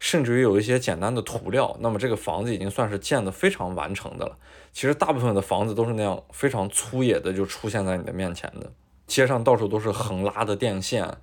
[0.00, 4.36] 甚至于有一些简单的涂料，那么这个房子已经算是建得非常完成的了。
[4.72, 8.72] 其实大部分的房子都是那样非常粗野的就出现在你的面前的，
[9.06, 11.18] 街上到处都是横拉的电线，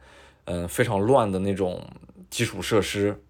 [0.46, 1.82] 嗯，非常乱的那种
[2.30, 3.24] 基础设施。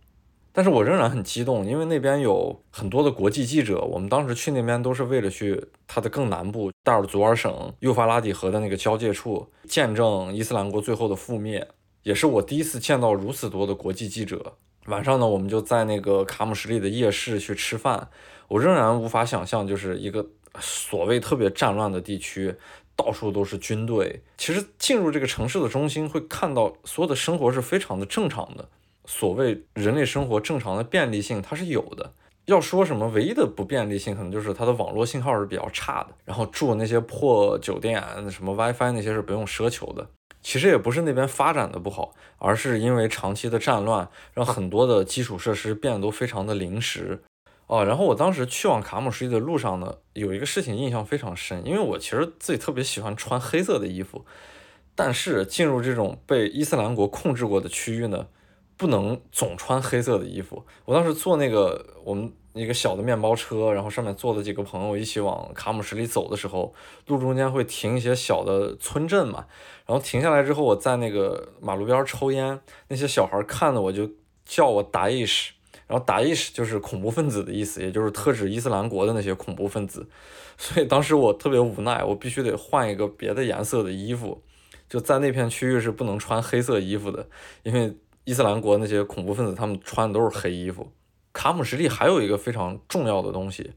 [0.51, 3.79] 但是我仍然很激动，因为那边有很多的国际记者。
[3.79, 11.67] 我们当时去那边都是为了去它的更南部大尔祖尔省幼发拉底河的那个交界处，见证伊斯兰国最后的覆灭，
[12.01, 14.53] 也是我第一次见到如此多的国际记者。
[14.87, 18.09] 晚上呢，我们就在那个卡姆什利的夜市去吃饭。
[18.47, 20.25] 我仍然无法想象，就是一个
[20.59, 22.55] 所谓特别战乱的地区，
[22.95, 24.21] 到处都是军队。
[24.37, 28.67] 其实进入这个城市的中心，会看到所有的生活是非常的正常的。
[29.05, 32.11] 所谓人类生活正常的便利性，它是有的。
[32.45, 36.09] 要说什么唯一的不便利性，可能就是它的网络信号是比较差的。
[36.23, 40.07] 然后住那些破酒店，什么 WiFi 那些是不用奢求的。
[40.41, 47.21] 其实也不是那边发展的不好，而是因为长期的战乱，让很多的基础设施变得都非常的临时。
[47.67, 54.25] 哦，然后我当时去往卡姆什利的路上呢，有一个事情印象非常深，因为我其实自己特别喜欢穿黑色的衣服，
[54.95, 58.27] 但是进入这种被伊斯兰国控制过的区域呢，
[58.77, 60.65] 不能总穿黑色的衣服。
[60.85, 66.73] 我当时坐那个我们一个小的面包车，然后上面坐了几个朋友一起往卡姆什利走的时候，
[67.07, 69.45] 路中间会停一些小的村镇嘛，
[69.85, 74.09] 然后停下来之后，我在那个马路边抽烟，那些小孩看了我就
[74.45, 75.51] 叫我达意什。
[75.87, 80.05] 然后达伊什就是恐怖分子的意思，也就是特指伊斯兰国的那些恐怖分子，
[80.57, 84.43] 所以当时我特别无奈，我必须得换一个别的颜色的衣服，
[84.89, 87.27] 就在那片区域是不能穿黑色衣服的，
[87.63, 90.91] 因为伊斯兰国那些恐怖分子他们穿的都是黑衣服。
[91.31, 93.71] 卡姆什利还有一个非常重要的东西，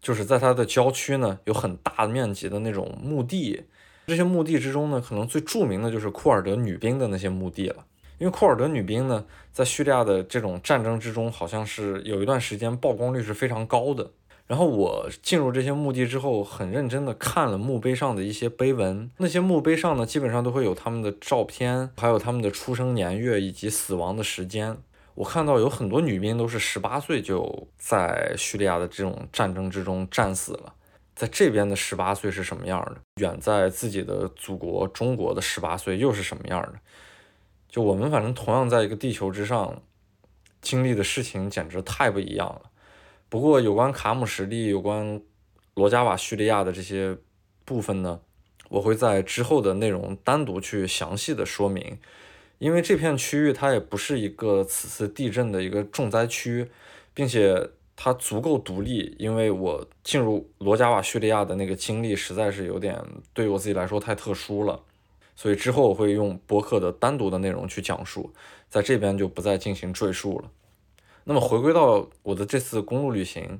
[0.00, 3.64] 就是在它的郊区呢有很大面积的那种墓地，
[4.08, 7.84] 这些墓地之中呢，可能最著名的就是库尔德女兵的那些墓地了。
[8.22, 14.08] 因为库尔德女兵呢，在叙利亚的这种战争之中，好像是有一段时间曝光率是非常高的。
[14.46, 19.10] 然后我进入这些墓地之后，很认真的看了墓碑上的一些碑文。
[19.16, 24.76] 那些墓碑上呢，基本上都会有他们的照片，还有他们的出生年月以及死亡的时间。
[25.16, 30.72] 我看到有很多女兵都是十八岁就在叙利亚的这种战争之中战死了。
[31.14, 32.96] 在这边的十八岁是什么样的？
[33.20, 36.74] 远在自己的祖国中国的十八岁又是什么样的？
[37.72, 39.82] 就我们反正同样在一个地球之上
[40.60, 42.70] 经历的事情简直太不一样了。
[43.30, 45.22] 不过有关卡姆什利、有关
[45.72, 47.16] 罗加瓦叙利亚的这些
[47.64, 48.20] 部分呢，
[48.68, 51.98] 我会在之后的内容单独去详细的说明。
[52.58, 56.70] 因为这片区域它也不是一个此次地震的一个重灾区，
[57.14, 59.16] 并且它足够独立。
[59.18, 64.78] 因为我进入罗加瓦叙利亚的那个经历实在是有点对我自己来说太特殊了。
[65.42, 68.32] 所以之后我会用播客的单独的内容去讲述，
[68.68, 70.48] 在这边就不再进行赘述了。
[71.24, 73.58] 那么回归到我的这次公路旅行，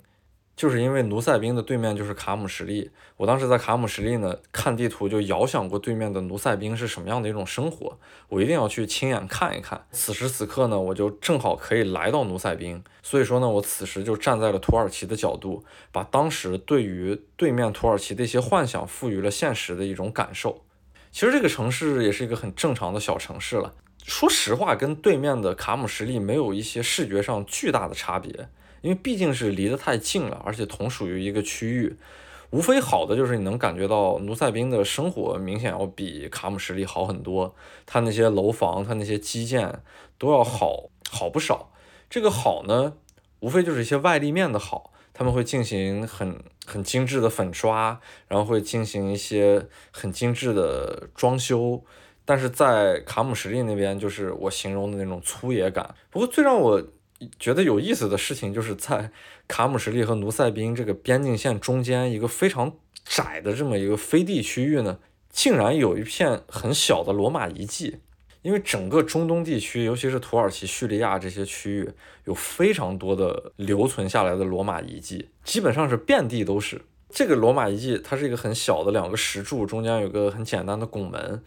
[0.54, 2.92] 就是因为努塞宾的对面就是卡姆什利。
[3.16, 9.84] 我当时在卡姆什利呢，看地图就遥想过对面的努塞宾是什么样的一种生活，我一定要去亲眼看一看。
[9.90, 20.62] 此时此刻呢，我就正好可以来到努塞宾，所以说呢，我此时就站在了土耳其的角度，把当时对于对面土耳其的一些幻想赋予了现实的一种感受。
[21.12, 23.74] 其实这个城市也是一个很正常的小城市了。
[24.04, 28.48] 说实话，跟对面的卡姆什利没有一些视觉上巨大的差别，
[28.80, 31.94] 因为毕竟是离得太近了，而且同属于一个区域。
[32.50, 37.54] 无非好的就是你能感觉到努塞宾的生活明显要比卡姆什利好很多，
[37.86, 39.80] 它那些楼房、它那些基建
[40.18, 41.70] 都要好好不少。
[42.10, 42.94] 这个好呢，
[43.40, 44.92] 无非就是一些外立面的好。
[45.14, 51.82] 他们会进行很很精致的粉刷，然后会进行一些很精致的装修，
[52.24, 55.94] 但是在卡姆什利那边，就是我形容的那种粗野感。
[56.10, 56.82] 不过最让我
[57.38, 59.10] 觉得有意思的事情，就是在
[59.48, 62.72] 卡姆什利和努塞宾这个边境线中间一个非常
[63.04, 64.98] 窄的这么一个飞地区域呢，
[65.30, 67.98] 竟然有一片很小的罗马遗迹。
[68.42, 71.90] 因为整个中东地区，尤其是土耳其、叙利亚这些区域，
[72.24, 76.82] 有非常多的留存下来的罗马遗迹，基本上是遍地都是。
[77.08, 81.42] 这个罗马遗迹它是一个很小的两个石柱，中间有个很简单的拱门，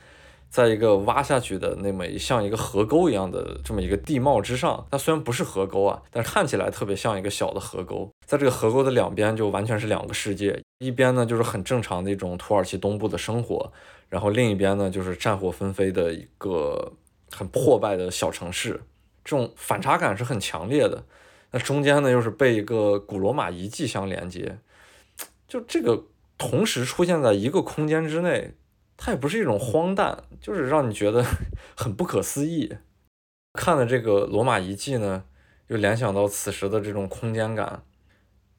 [0.48, 4.86] 在一个挖下去的那么像一个河沟一样的这么一个地貌之上。
[4.92, 8.08] 它虽然不是河沟啊，但看起来特别像一个小的河沟。
[8.26, 13.74] 在这个河沟的两边就完全是两个世界，一边呢就是很正常的一种土耳其东部的生活，
[14.10, 16.94] 然后另一边呢就是战火纷飞的一个
[17.32, 18.82] 很破败的小城市。
[19.24, 21.04] 这种反差感是很强烈的。
[21.52, 24.60] 那中间呢又是被一个古罗马遗迹相连接。
[25.48, 26.06] 就这个
[26.38, 28.54] 同时出现在一个空间之内，
[28.98, 31.26] 它也不是一种荒诞，就是让你觉得
[31.76, 32.76] 很不可思议。
[33.54, 35.24] 看了这个罗马遗迹呢，
[35.68, 37.84] 又联想到此时的这种空间感。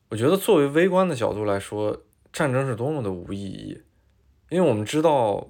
[0.09, 3.83] 我觉得作为微观的角度来说，战争是多么的无意义，
[4.49, 5.49] 因为我们知道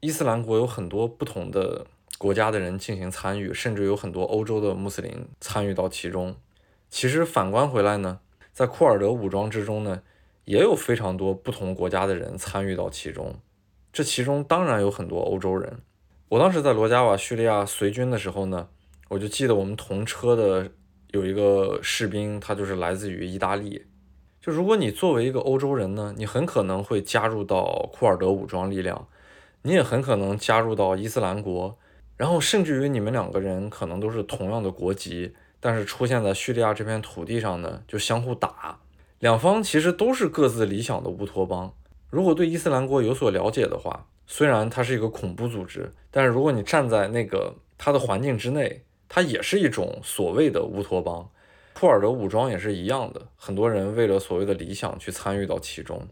[0.00, 1.86] 伊斯兰国有很多不同的
[2.18, 6.36] 国家的人进行参与，甚至有很多欧洲的穆斯林参与到其中。
[6.88, 8.20] 其实反观回来呢，
[8.52, 10.02] 在库尔德武装之中呢。
[10.46, 13.36] 也有非常多不同国家的人参与到其中，
[13.92, 15.80] 这其中当然有很多欧洲人。
[16.28, 18.68] 我当时在罗加瓦叙利亚随军的时候呢，
[19.10, 20.72] 我就记得我们同车的
[21.12, 23.86] 有一个士兵，他就是来自于意大利。
[24.40, 29.06] 就如果你作为一个欧洲人呢，你很可能会加入到库尔德武装力量，
[29.62, 31.76] 你也很可能加入到伊斯兰国，
[32.16, 38.78] 然后甚至于你们两个人可能都是同样的国籍，但是出现在叙利亚这片土地上呢，就相互打。
[39.18, 41.74] 两方其实都是各自理想的乌托邦。
[42.08, 51.28] 如果对伊斯兰国有所了解的话，虽然它是一个恐怖组织，但是如果你站在那个它的环境之内，它也是一种所谓的乌托邦。
[51.80, 56.06] 库尔德武装也是一样的，很多人为了所谓的理想去参与到其中。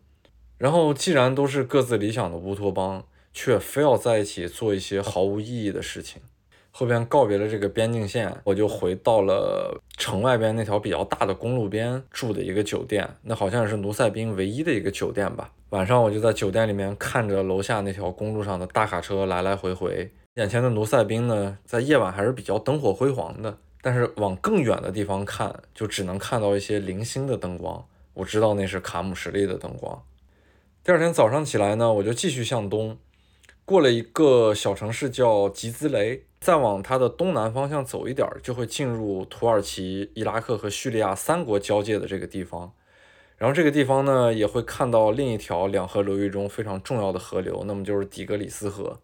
[0.57, 3.05] 然后，既然都是各自理想的乌托邦，
[3.35, 6.23] 却非要在一起做一些毫无意义的事情。
[6.71, 15.53] 后边告别了这个边境线，我就回到了城外边那条比较大的公路边住的一个酒店，那好像是努塞宾唯一的一个酒店吧。
[15.69, 27.87] 晚上我就在酒店里面看着楼下那条公路上的大卡车来来回回，眼前的努塞宾呢，在夜晚还是比较灯火辉煌的，但是往更远的地方看，就只能看到一些零星的灯光。
[28.15, 30.03] 我知道那是卡姆什利的灯光。
[30.83, 32.99] 第二天早上起来呢，我就继续向东，
[33.65, 36.25] 过了一个小城市叫吉兹雷。
[36.41, 42.73] 再往它的东南方向走一点，就会进入土耳其、伊拉克和叙利亚三国交界的这个地方。
[43.37, 49.01] 然后这个地方呢，也会看到另一条两河流域中非常重要的河流，那么就是底格里斯河。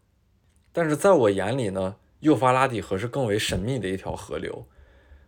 [0.72, 4.66] 但是在我眼里呢，幼发拉底河是更为神秘的一条河流。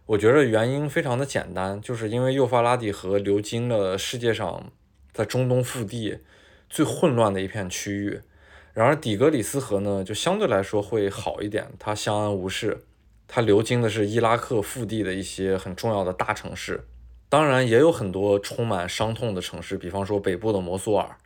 [0.07, 4.73] 我觉得原因非常的简单，就是因为幼发拉底河流经了世界上
[5.13, 6.21] 在中东腹地
[6.71, 8.23] 最混乱的一片区域。
[8.73, 12.87] 然而底格里斯河呢，就相对来说会好一点，它相安无事。
[13.29, 16.87] 它流经的是伊拉克腹地的一些很重要的大城市，
[17.29, 21.19] 当然也有很多充满伤痛的城市，比方说北部的摩苏尔。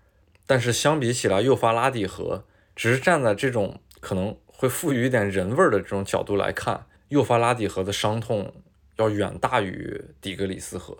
[0.48, 2.44] 但是相比起来，幼发拉底河
[2.74, 8.52] 只是站在这种可能会赋予一点人味儿的这种角度来看，幼发拉底河的伤痛
[8.96, 10.98] 要远大于底格里斯河。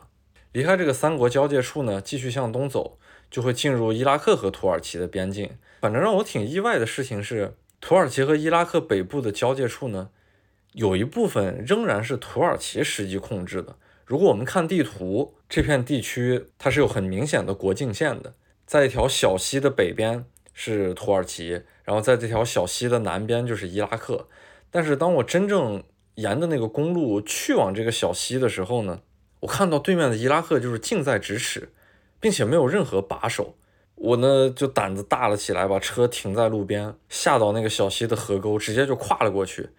[0.52, 2.98] 离开这个三国交界处呢，继续向东走，
[3.30, 5.50] 就会进入伊拉克和土耳其的边境。
[5.82, 10.08] 反正让我挺意外的事情是，土耳其和伊拉克北部的交界处呢，
[10.72, 13.76] 有一部分仍然是土耳其实际控制的。
[14.06, 18.32] 如果我们看地图，这片地区它是有很明显的国境线的，
[18.64, 24.28] 在一条小溪的北边是土耳其，然后在这条小溪的南边就是伊拉克。
[24.70, 25.82] 但是当我真正
[26.14, 29.00] 沿着那个公路去往这个小溪的时候呢，
[29.40, 31.72] 我看到对面的伊拉克就是近在咫尺，
[32.20, 33.56] 并且没有任何把手。
[33.96, 39.70] 我呢就胆子大了起来，把车停在路边，下到那个小溪的河沟，直接就跨了过去。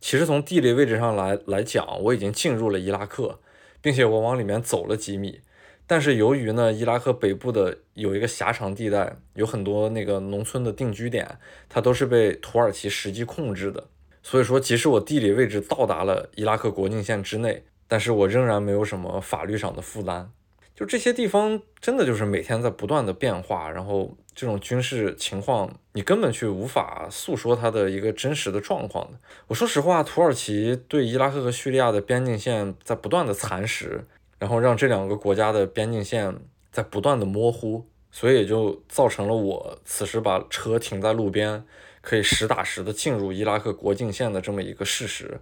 [0.00, 3.40] 其实从地理位置上来来讲，我已经进入了伊拉克，
[3.80, 5.40] 并且我往里面走了几米。
[5.86, 13.88] 但是由于呢，伊拉克北部的有一个狭长地带，有很多那个农村的定居点，它都是被土耳其实际控制的。
[14.22, 20.30] 所以说，即使我地理位置到达了伊拉克国境线之内，但是我仍然没有什么法律上的负担。
[20.74, 29.18] 就这些地方，真的就是每天在不断的变化，然后这种军事情况，你根本去无法诉说它的一个真实的状况的。
[29.46, 34.04] 我说实话，土耳其对伊拉克和叙利亚的边境线在不断的蚕食，
[34.44, 36.36] 然后让这两个国家的边境线
[36.70, 41.64] 在不断的模糊，所以也就造成了我此时把车停在路边，
[42.02, 45.40] 可以实打实的进入伊拉克国境线的这么一个事实。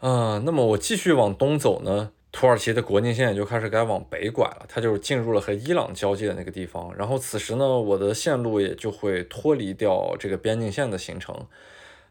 [0.00, 2.10] 啊，那么我继续往东走呢？
[2.32, 6.92] 土耳其的国境线也就开始该往北拐了，它就是进入了和伊朗交界的那个地方。
[6.96, 11.46] 然后此时呢，我的线路也就会脱离掉这个边境线的行程，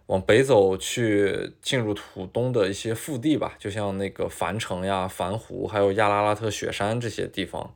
[0.07, 7.75] 往北走去进入土东的一些腹地吧，就像那个凡城呀、凡湖，还有亚拉拉特雪山这些地方。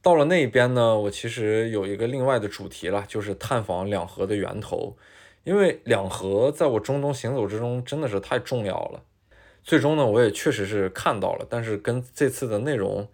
[0.00, 4.96] 到了那边呢，我其实有一个另外的主题了，就是探访两河的源头，
[5.42, 9.02] 因为两河在我中东行走之中真的是太重要了。
[9.62, 13.08] 最终呢，我也确实是看到了，但是跟这次的内容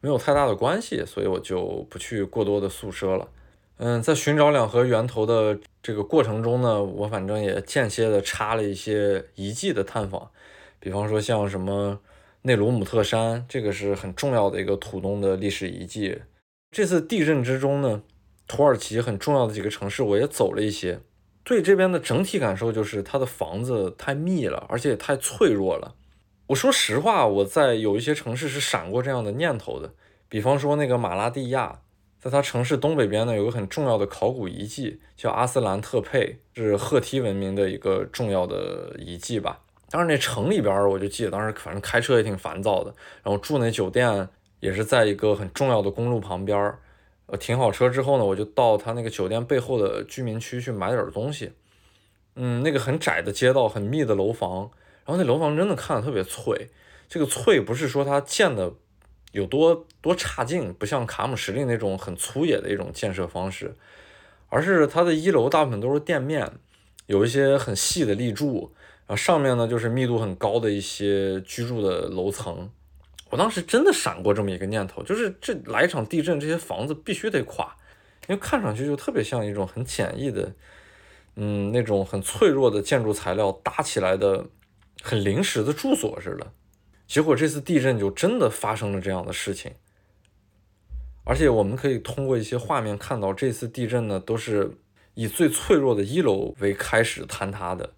[0.00, 3.28] 没有太大的关系，所以我就不去过多的诉说了。
[3.78, 10.30] 嗯，在寻找两河源头的这个过程中呢，我反正也间歇的插了一些遗迹的探访，
[10.80, 12.00] 比方说像什么
[12.40, 16.18] 内鲁姆特山，这个是很重要的一个土东的历史遗迹。
[16.70, 18.02] 这次地震之中呢，
[18.48, 21.00] 土耳其很重要的几个城市我也走了一些，
[21.44, 25.94] 对这边的整体感受就是它的房子太密了，而且也太脆弱了。
[26.46, 29.92] 我说实话，我在有一些城市是闪过这样的念头的，
[30.30, 31.80] 比方说那个马拉蒂亚。
[32.18, 39.60] 在它城市东北边呢，有个很重要的考古遗迹，叫阿斯兰特佩，是赫梯文明的一个重要的遗迹吧。
[39.90, 42.92] 当时那城里边，我就记得当时反正开车也挺烦躁的，
[43.22, 46.74] 然后住那酒店也是在一个很重要的公路旁边。
[47.26, 51.52] 呃，停好车之后呢，我就到他那个酒店背后的居民区去买点东西。
[52.34, 54.70] 嗯，那个很窄的街道，很密的楼房，
[55.04, 56.70] 然后那楼房真的看着特别脆。
[57.08, 58.72] 这个脆不是说它建的。
[59.36, 63.74] 有多多差劲，不像卡姆什利那种很粗野的一种建设方式，
[64.48, 66.50] 而是它的一楼大部分都是店面，
[67.04, 68.72] 有一些很细的立柱，
[69.06, 72.70] 然后上面呢就是密度很高的一些居住的楼层。
[73.28, 77.76] 我当时真的闪过这么一个念头，就是这来一场地震，这些房子必须得垮，
[78.28, 80.50] 因为看上去就特别像一种很简易的，
[81.34, 84.46] 嗯，那种很脆弱的建筑材料搭起来的
[85.02, 86.46] 很临时的住所似的。
[87.06, 89.72] 结果这次地震就真的发生了这样的事情，
[91.24, 94.72] 而且我们可以通过一些画面看到，这次地震呢都是
[95.14, 97.90] 以最脆弱的一楼为开始坍塌的，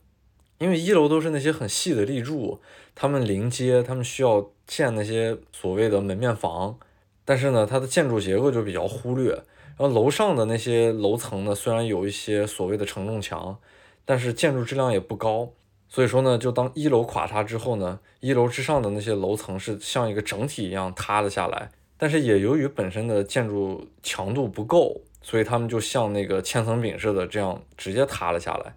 [0.59, 2.61] 因为一楼都是那些很细的立柱，
[2.94, 6.78] 他们临街，他们需要建那些所谓的门面房，
[7.24, 9.32] 但是呢，它的建筑结构就比较忽略，
[9.76, 13.59] 然后楼上的那些楼层呢，虽然有一些所谓的承重墙，
[14.04, 15.52] 但是建筑质量也不高。
[15.89, 21.70] 所以说呢，就当一楼垮塌之后呢，一楼之上的那些楼层是像一个整体一样塌了下来。
[21.97, 28.74] 但是也由于本身的建筑强度不够，所以他们就像那个千层饼似的这样直接塌了下来。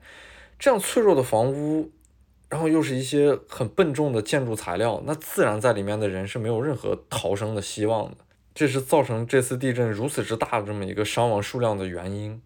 [0.57, 1.91] 这样脆弱的房屋，
[2.49, 8.17] 然后又是一些很笨重的建筑材料，那自然在里面的人是没有任何逃生的希望的。
[8.55, 12.41] 这是造成这次地震如此之大的这么一个伤亡数量的原因。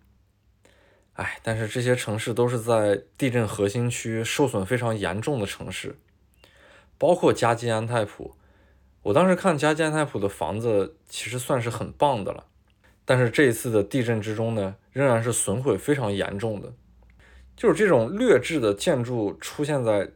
[1.16, 5.95] 哎，但是这些城市都是在地震核心区受损非常严重的城市，
[6.97, 8.36] 包括加基安泰普。
[9.01, 12.47] 我当时看加基安泰普的房子其实算是很棒的了，
[13.05, 16.74] 但是这一次的地震之中呢，仍然是损毁非常严重的。
[17.55, 20.11] 就是这种劣质的建筑出现在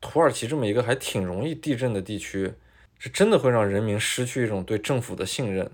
[0.00, 2.54] 土耳其这么一个还挺容易地震的地区，
[2.98, 5.70] 是真的会让人民失去一种对政府的信任。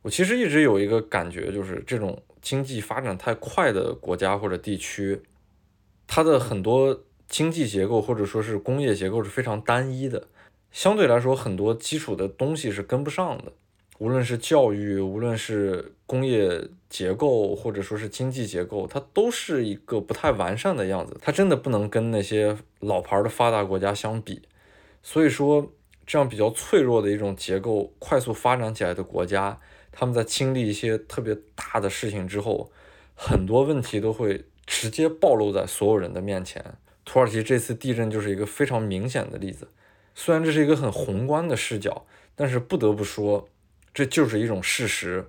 [0.00, 2.22] 我其实一直有一个感觉，就是这种。
[2.42, 5.22] 经济发展太快的国家或者地区，
[6.06, 10.26] 它的很多经济结构或者说是工业结构是非常单一的，
[10.72, 13.52] 相对来说很多基础的东西是跟不上的，
[13.98, 24.42] 无论是教育，无论是工业结构或者说是经济结构，它都是一个不太完善的样子，它真的不能跟那些老牌的发达国家相比。
[25.02, 25.72] 所以说，
[26.04, 29.58] 这样比较脆弱的一种结构快速发展起来的国家。
[29.92, 32.72] 他们在经历一些特别大的事情之后，
[33.14, 36.64] 很多问题都会直接暴露在所有人的面前。
[37.04, 39.68] 土耳其这次地震就是一个非常明显的例子。
[40.14, 43.48] 虽然这是一个很宏观的视角，但是不得不说，
[43.92, 45.26] 这就是一种事实。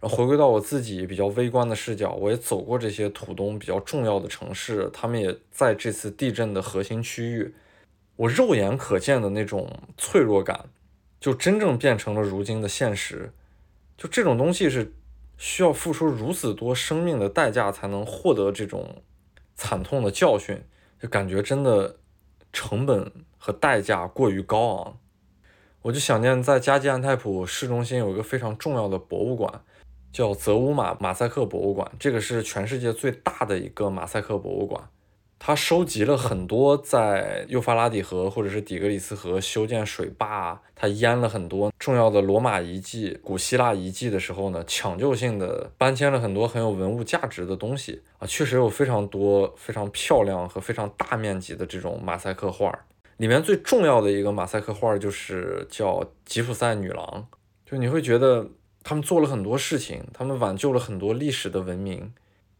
[0.00, 7.54] 然后回归到我自己比较微观的视角，我也走过这些土东比较重要的城市，他们也在这次地震的核心区域，
[8.16, 10.68] 我肉眼可见的那种脆弱感，
[11.18, 13.32] 就真正变成了如今的现实。
[13.96, 14.94] 就这种东西是
[15.38, 19.02] 需要付出如此多生命的代价才能获得这种
[19.54, 20.62] 惨痛的教训，
[21.00, 21.96] 就感觉真的
[22.52, 24.98] 成本和代价过于高昂。
[25.82, 29.62] 我就想念在加济安泰普市中心有一个非常重要的博物馆，
[30.12, 34.90] 叫泽乌马马赛克博物馆，这个是全世界最大的一个马赛克博物馆。
[35.38, 52.76] 他收集了很多在幼发拉底河或者是底格里斯河修建水坝，他淹了很多重要的罗马遗迹、古希腊遗迹的时候呢，抢救性的搬迁了很多很有文物价值的东西啊，确实有非常多非常漂亮和非常大面积的这种马赛克画。
[53.18, 57.26] 里面最重要的一个马赛克画就是叫吉普赛女郎，
[57.64, 58.48] 就你会觉得
[58.82, 62.12] 他们做了很多事情，他们挽救了很多历史的文明，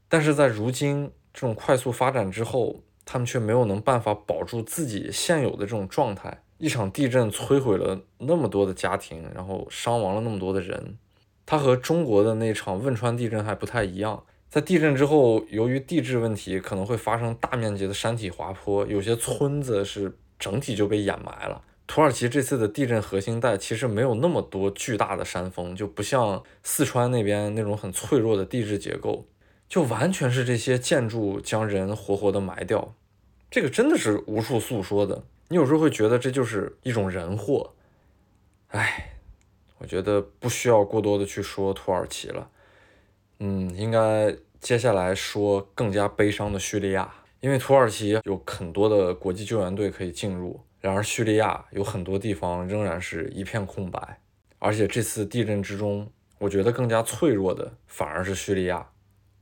[0.08, 1.10] 但是在如今。
[1.36, 6.42] 这种快速发展之后，他们却没有能办法保住自己现有的这种状态。
[6.56, 10.96] 一场地震摧毁了那么多的家庭，然后伤亡了那么多的人，
[11.44, 14.24] 它和中国的那场汶川地震还不太一样。
[14.48, 21.62] 在地震之后，由于地质问题，可能会发生大面积的山体滑坡，有些村子是整体就被掩埋了。
[21.86, 29.26] 土耳其这次的地震核心带其实没有那么多巨大的山峰，就不像四川那边那种很脆弱的地质结构，
[29.68, 32.94] 就完全是这些建筑将人活活的埋掉。
[33.50, 35.24] 这个真的是无处诉说的。
[35.48, 37.74] 你有时候会觉得这就是一种人祸。
[38.68, 39.12] 唉，
[39.78, 42.50] 我觉得不需要过多的去说土耳其了。
[43.38, 44.36] 嗯，应该。
[44.58, 54.18] 接下来说更加悲伤的叙利亚，因为土耳其有很多的国际救援队可以进入，然而叙利亚有很多地方仍然是一片空白。
[54.58, 58.88] 而且这次地震之中，我觉得更加脆弱的反而是叙利亚。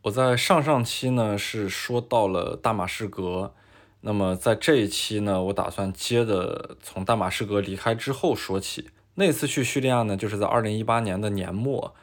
[0.05, 3.55] 我在上上期呢是说到了大马士革，
[4.02, 8.90] 那么在这一期呢，我打算接着从大马士革离开之后说起。
[9.14, 11.94] 那次去叙利亚呢，就是在二零一八年的年末。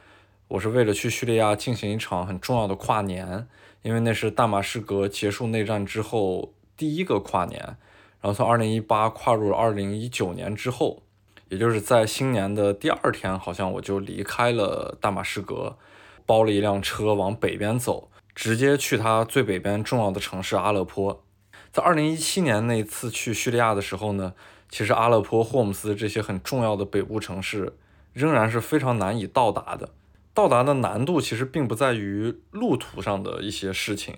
[0.47, 3.47] 我是为了去叙利亚进行一场很重要的跨年，
[3.83, 7.61] 因为那是大马士革结束内战之后第一个跨年，
[8.19, 11.03] 然后从二零一八跨入了二零一九年之后，
[11.49, 15.77] 也就是在新年的第二天，好像我就离开了大马士革，
[16.31, 21.25] 包了一辆车往北边走，直接去它最北边重要的城市阿勒颇。
[21.73, 24.33] 在二零一七年那次去叙利亚的时候呢，
[24.69, 27.75] 其实阿勒颇、霍姆斯这些很重要的北部城市
[28.13, 29.89] 仍然是非常难以到达的。
[30.33, 34.15] 到达的难度其实并不在于路途上的一些事情，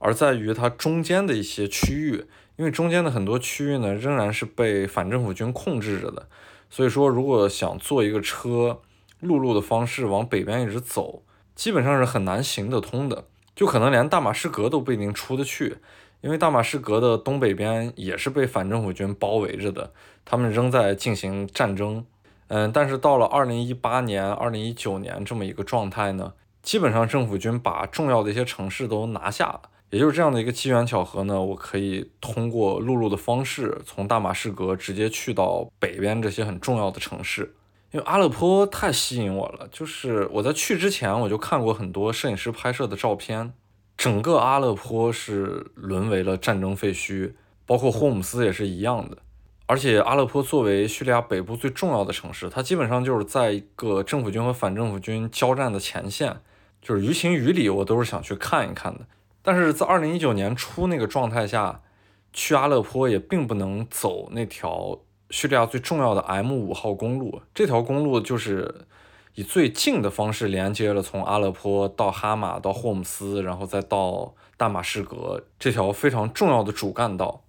[0.00, 6.28] 而在于它中间的一些区域，因为中间的很多区域呢仍然是被反政府军控制着的，
[6.68, 8.80] 所以说如果想坐一个车
[9.20, 11.22] 陆路的方式往北边一直走，
[11.54, 13.24] 基本上是很难行得通的，
[13.54, 15.76] 就可能连大马士革都不一定出得去，
[16.20, 19.92] 因为大马士革的东北边也是被反政府军包围着的，
[20.24, 22.04] 他们仍在进行战争。
[22.48, 29.62] 嗯，但是到了二零一八年、二零一九年这么一个状态呢，基本上政府军把重要的一些城市都拿下了。
[29.90, 37.54] 也就是这样的一个机缘巧合呢，我可以通过陆路的方式从大马士革直接去到北边这些很重要的城市。
[37.92, 43.52] 因为阿勒颇太吸引我了，就是我在去之前我就看过很多摄影师拍摄的照片，
[43.96, 47.34] 整个阿勒颇是沦为了战争废墟，
[47.66, 49.18] 包括霍姆斯也是一样的。
[49.66, 56.40] 而且阿勒颇作为叙利亚北部最重要的城市，它基本上就是在一个政府军和反政府军交战的前线，
[56.80, 59.06] 就是于情于理我都是想去看一看的。
[59.42, 61.80] 但是在二零一九年初那个状态下，
[62.32, 64.98] 去阿勒颇也并不能走那条
[65.32, 68.84] 叙利亚最重要的 M 五号公路，这条公路就是
[69.34, 77.42] 以最近的方式连接了从阿勒颇到哈马到霍姆斯，然后再到大马士革这条非常重要的主干道。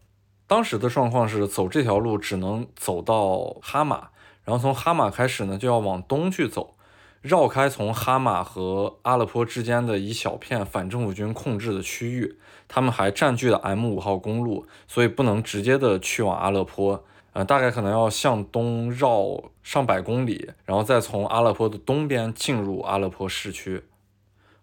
[0.47, 4.11] 当时的状况是，走这条路只能走到哈马，
[4.45, 6.75] 然后从哈马开始呢，就要往东去走，
[7.21, 12.39] 绕开从哈马和阿勒颇之间的一小片反政府军控制的区域。
[12.69, 17.03] 他们还占据了 M 五号公路，所以不能直接的去往阿勒颇，
[17.33, 23.83] 呃，大概可能要向东绕上百公里，然后再从阿勒颇的东边进入阿勒颇市区。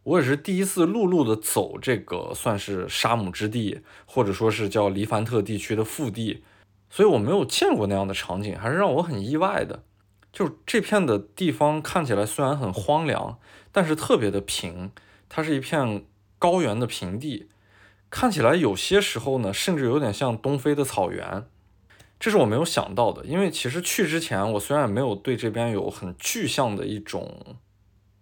[0.05, 6.43] 我也是第一次陆路的走这个算是沙姆之地，或者说是叫黎凡特地区的腹地，
[6.89, 9.83] 所以我没有见过那样的场景，还是让我很意外的。
[10.33, 13.39] 就这片的地方看起来虽然很荒凉，
[13.73, 14.93] 但是特别的平，
[15.29, 16.05] 它是一片
[16.39, 17.49] 高原的平地，
[18.09, 21.45] 看起来有些时候呢，甚至有点像东非的草原，
[22.21, 23.25] 这是我没有想到的。
[23.25, 27.57] 因为其实去之前，我虽然没有对这边有很具象的一种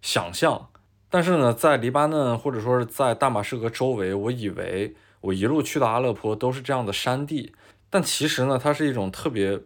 [0.00, 0.70] 想象。
[1.10, 7.54] 但是呢，在黎巴嫩或者说是在大马士革周围，我以为我一路去的阿勒颇都是这样的山地，
[7.88, 9.58] 但其实呢，它是一种特别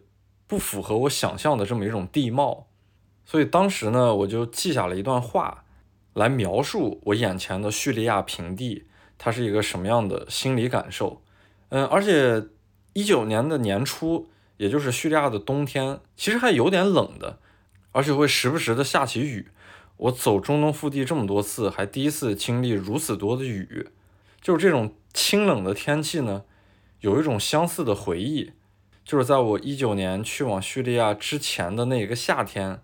[0.47, 2.67] 不符合我想象的这么一种地貌。
[3.25, 5.65] 所以当时呢，我就记下了一段话，
[6.13, 8.85] 来描述我眼前的叙利亚平地，
[9.17, 11.21] 它是一个什么样的心理感受。
[11.69, 12.41] 嗯，而且
[12.93, 17.39] 一九年的年初，也就是叙利亚的冬天，其实还有点冷的，
[17.91, 19.47] 而且会时不时的下起雨。
[19.97, 23.89] 我走中东腹地这么多次，还第一次经历如此多的雨，
[24.41, 26.43] 就是这种清冷的天气呢，
[26.99, 28.51] 有一种相似的回忆，
[29.03, 32.81] 就是在我一九年去往叙利亚之前的那一个夏天，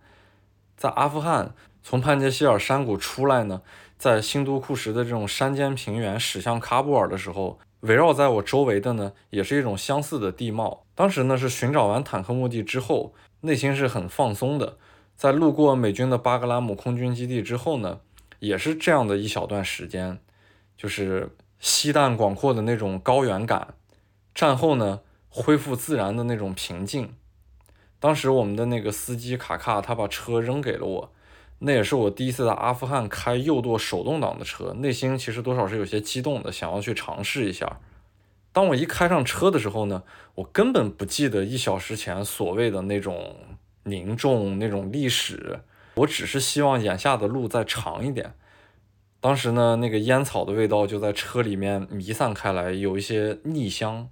[0.78, 1.54] 在阿富汗
[1.84, 3.62] 从潘杰希尔山谷出来呢，
[3.98, 10.86] 在新都库什的这种山间平原驶向喀布尔的时候，围绕在我周围的呢，也是一种相似的地貌。
[10.96, 14.78] 当时呢是寻找完坦克墓地之后，内心是很放松的。
[15.16, 18.02] 在路过美军的巴格拉姆空军基地之后呢，
[18.40, 20.20] 也是这样的一小段时间，
[20.78, 23.76] 就是西旦广阔的那种高原感。
[24.34, 27.14] 战后呢，恢复自然的那种平静。
[28.00, 31.12] 当时我们的那个司机卡卡，他把车扔给了我，
[31.60, 37.80] 那也是我第一次在阿富汗开右舵手动挡的车，内心其实多少是有些激动的，想要去尝试一下。
[38.52, 40.04] 当我一开上车的时候呢，
[40.36, 43.36] 我根本不记得一小时前所谓的那种
[43.84, 45.60] 凝重、那种历史，
[45.96, 48.34] 我只是希望眼下的路再长一点。
[49.20, 54.10] 当时呢，那个烟草的味道就在车里面弥散开来，有一些腻香。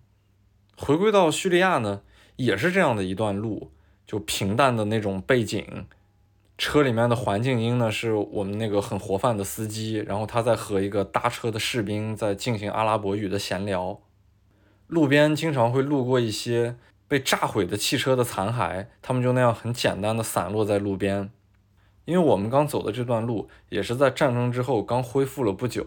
[0.76, 2.02] 回归到叙利亚呢，
[2.36, 3.72] 也是这样的一段路，
[4.06, 5.88] 就平淡的那种背景。
[6.58, 14.00] 车里面的环境音呢，是我们那个很活泛的司机，然后他在和一个搭车的士兵在进行阿拉伯语的闲聊。
[14.88, 16.78] 路边经常会路过一些
[17.08, 21.30] 被炸毁的汽车的残骸，他们就那样很简单的散落在路边。
[22.06, 25.86] 因为我们刚走的这段路也是在战争之后刚恢复了不久，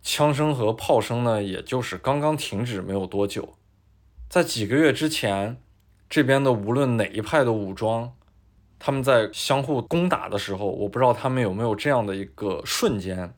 [0.00, 3.54] 枪声和炮声呢，也就是刚刚停止没有多久。
[4.30, 5.60] 在几个月之前，
[6.08, 8.14] 这边的无论哪一派的武装，
[8.78, 13.34] 他们在相互攻打的时候，我不知道他们有没有这样的一个瞬间，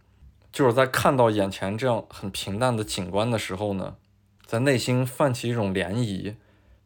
[0.53, 3.97] 就是在看到眼前这样很平淡的景观的时候呢，
[4.45, 6.35] 在内心泛起一种涟漪。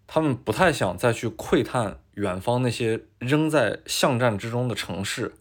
[0.07, 5.35] 他们不太想再去窥探远方那些仍在巷战之中的城市，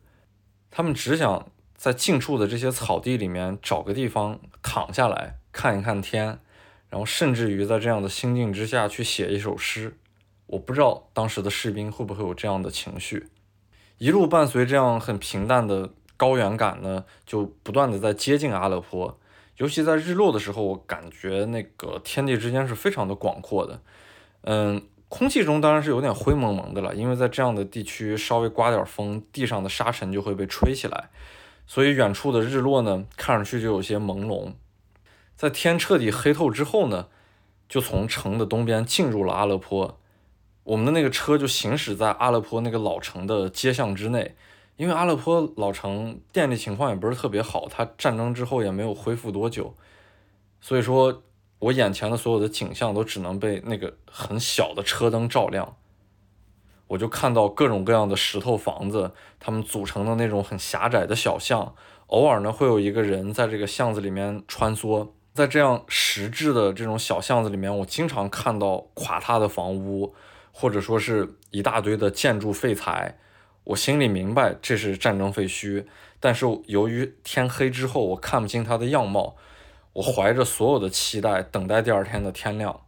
[0.72, 6.39] 他们只想在近处的这些草地里面找个地方躺下来看一看天，
[6.89, 9.97] 然后甚至于在这样的心境之下去写一首诗。
[10.54, 13.28] 我不知道当时的士兵会不会有这样的情绪。
[13.97, 19.20] 一路伴随这样很平淡的高原感呢，就不断的在接近阿勒颇，
[19.58, 23.82] 尤其在日落的时候，我感觉那个天地之间是非常的广阔的。
[24.41, 31.10] 嗯，空气中当然是有点灰蒙蒙的了，因为在这样的地区，稍微刮点风，地上的沙尘就会被吹起来，
[31.66, 34.54] 所以远处的日落呢，看上去就有些朦胧。
[35.36, 37.08] 在天彻底黑透之后呢，
[37.68, 39.97] 就从城的东边进入了阿勒颇。
[40.64, 44.36] 我们的那个车就行驶在阿勒颇那个老城的街巷之内，
[44.78, 49.76] 因为阿勒颇老城电力情况也不是特别好，它战争之后也没有恢复多久，
[50.61, 51.24] 所以说。
[51.59, 55.78] 我眼前的所有的景象都只能被那个很小的车灯照亮，
[56.88, 61.74] 我就看到各种各样的石头房子，它们组成的那种很狭窄的小巷，
[62.07, 70.14] 偶尔呢会有一个人在这个巷子里面穿梭，在这样实质的这种小巷子里面，我经常看到垮塌的房屋，
[70.54, 73.18] 或者说是一大堆的建筑废材，
[73.66, 75.86] 我心里明白这是战争废墟，
[76.22, 79.36] 但是由于天黑之后我看不清它的样貌。
[79.93, 82.82] 我怀着所有的期待，等待第二天的天亮。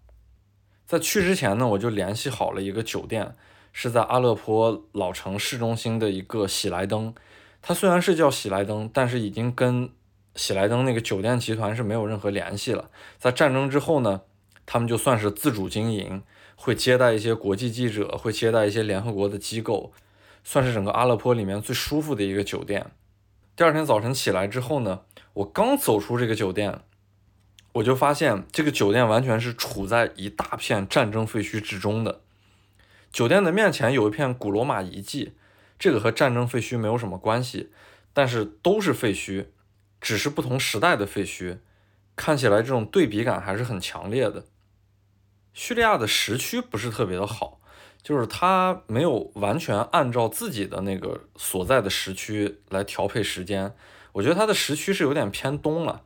[0.87, 3.35] 在去之前呢，我就联系好了一个酒店，
[3.71, 7.13] 是在阿勒颇老城市中心的一个喜来登。
[7.61, 9.89] 它虽然是叫喜来登，但是已经跟
[10.35, 12.89] 喜来登那个酒店集团是没有任何联系了。
[13.19, 14.21] 在战争之后呢，
[14.65, 16.23] 他们就算是自主经营，
[16.55, 19.93] 会接待一些国际记者，会接待一些联合国的机构，
[20.43, 22.91] 算是整个阿勒颇里面最舒服的一个酒店。
[23.55, 25.01] 第二天早晨起来之后呢，
[25.33, 26.81] 我刚走出这个酒店。
[27.73, 32.21] 我就发现这个酒店完全是处在一大片战争废墟之中的。
[33.11, 35.33] 酒店的面前有一片古罗马遗迹，
[35.77, 37.71] 这个和战争废墟没有什么关系，
[38.13, 39.47] 但是都是废墟，
[39.99, 41.57] 只是不同时代的废墟，
[42.15, 44.45] 看起来这种对比感还是很强烈的。
[45.55, 47.59] 叙利亚的时区不是特别的好，
[48.03, 53.73] 就是它没有完全按照自己的那个所在的时区来调配时间，
[54.11, 56.01] 我觉得它的时区是有点偏东了。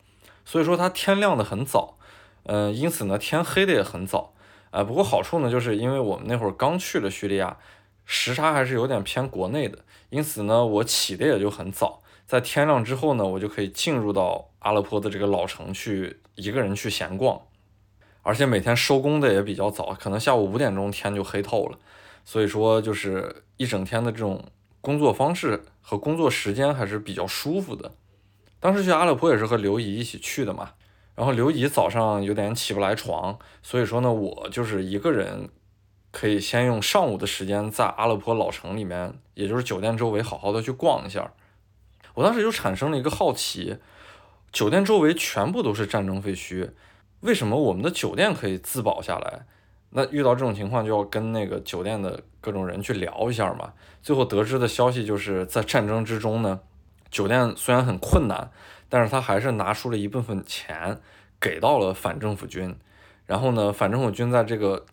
[0.46, 1.98] 所以说它天亮的很早，
[2.44, 4.34] 嗯，因此呢天黑的也很早，
[4.70, 7.58] 啊，不过好处呢就是因为我们那会儿刚去了叙利亚，
[8.06, 9.80] 时差还是有点偏国内的，
[10.12, 17.42] 因此呢我起的也就很早，在天亮之后呢我就可以进入到阿勒颇的这个老城去一个人去闲逛，
[18.30, 21.80] 而且每天收工的也比较早，可能下午五点钟天就黑透了，
[22.24, 24.46] 所以说就是一整天的这种
[24.82, 27.92] 工作方式和工作时间还是比较舒服的。
[28.60, 30.74] 当时去阿勒颇也是和刘姨一起去的嘛，
[31.16, 35.50] 然后刘姨早上有点起不来床，所以说呢，我就是一个人，
[36.12, 41.34] 可以先用上午的时间在阿勒颇老城里面，也就是酒店周围好好的去逛一下。
[42.14, 43.78] 我当时就产生了一个好奇，
[44.52, 46.70] 酒店周围全部都是战争废墟，
[47.22, 49.46] 为什么我们的酒店可以自保下来？
[49.92, 53.74] 那遇到这种情况就要跟那个酒店的各种人去聊一下嘛。
[54.02, 56.60] 最后得知的消息就是在战争之中呢。
[57.10, 58.52] 酒店虽然很困难，
[58.88, 61.02] 但是他还是拿出了一部分钱
[61.40, 62.76] 给到了反政府军。
[63.26, 64.86] 然后呢，反政府军在这个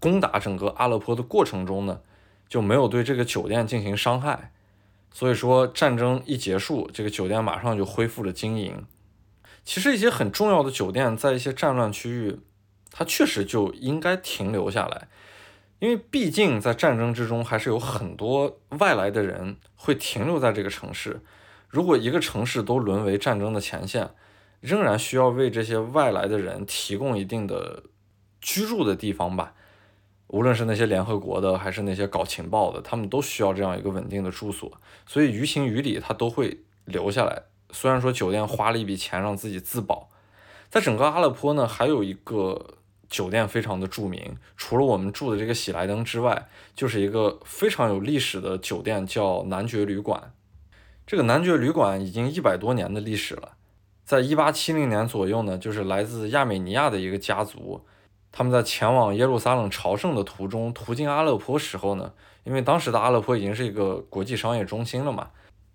[0.00, 2.00] 攻打整个阿勒颇的过程中呢，
[2.48, 4.50] 就没有对这个酒店进行伤害。
[5.12, 8.84] 所以说，战争一结束，这个酒店马上就恢复了经营。
[9.70, 12.40] 其实一些很重要的酒店在一些战乱区域，
[12.90, 15.06] 它确实就应该停留下来，
[15.78, 21.20] 因为毕竟在战争之中，还是有很多外来的人会停留在这个城市。
[21.68, 24.10] 如果一个城市都沦为战争的前线，
[24.60, 27.84] 仍然需要为这些外来的人提供一定的
[28.40, 29.54] 居住的地方吧。
[30.26, 34.80] 无论是那些联合国的，还是那些搞情报的，他们都需要这样一个稳定的住所。
[35.06, 37.44] 所以于情于理，他都会留下来。
[37.72, 40.08] 虽然说酒店花了一笔钱让自己自保，
[40.68, 42.74] 在整个阿勒颇呢，还有一个。
[43.10, 46.46] 酒店非常的著名，除了我们住的这个喜来登之外，
[46.76, 50.32] 就是一个非常有历史的酒店，叫男爵旅馆。
[51.04, 53.56] 这个男爵旅馆已经一百多年的历史了。
[54.04, 57.84] 在一八七零年左右呢，就是来自亚美尼亚的一个家族，
[58.30, 62.12] 他们在前往耶路撒冷朝圣的途中，途经阿勒颇时候呢，
[62.44, 65.30] 因为当时的阿勒颇已经是一个国际商业中心了嘛，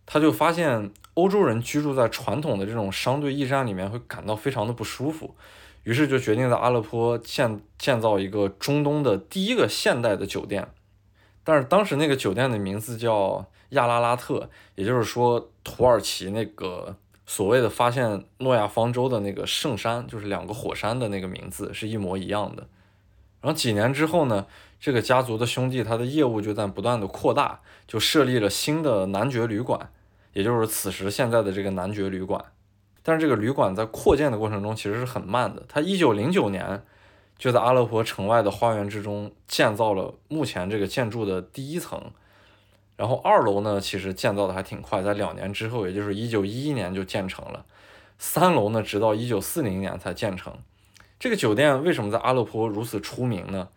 [0.05, 5.35] 他就发现欧洲人居住在传统的这种商队驿站里面会感到非常的不舒服。
[5.83, 10.67] 于是就决定在阿勒颇建建造一个中东的第一个现代的酒店，
[11.43, 16.95] 但是当时那个酒店的名字叫亚拉拉特，也就是说土耳其那个
[17.27, 22.67] 所谓的发现诺亚方舟的那个圣山，就是两个火山的那个名字是一模一样的。
[23.41, 24.47] 然后几年之后呢，
[24.79, 29.91] 这个家族的兄弟他的业务就在不断的扩大，就设立了新的男爵旅馆，
[30.35, 32.43] 也就是此时现在的这个男爵旅馆。
[33.01, 35.63] 但是这个旅馆在扩建的过程中其实是很慢的。
[35.69, 36.83] 它一九零九年
[37.37, 42.11] 就在阿勒颇城外的花园之中建造了目前这个建筑的第一层，
[42.97, 47.65] 然后二楼呢其实建造的还挺快，在两年之后，也就是一九一一年就建成了。
[48.17, 50.53] 三楼呢直到一九四零年才建成。
[51.17, 53.69] 这个酒店为什么在阿勒颇如此出名呢？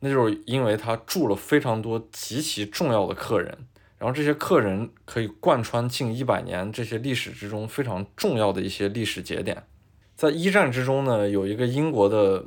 [0.00, 3.58] 那就是因为它住了非常多极其重要的客人。
[3.98, 9.64] 然后这些客人可以贯穿近一百年这些历史之中非常重要的一些历史节点，
[10.14, 12.44] 在一战之中呢，有一个英国的，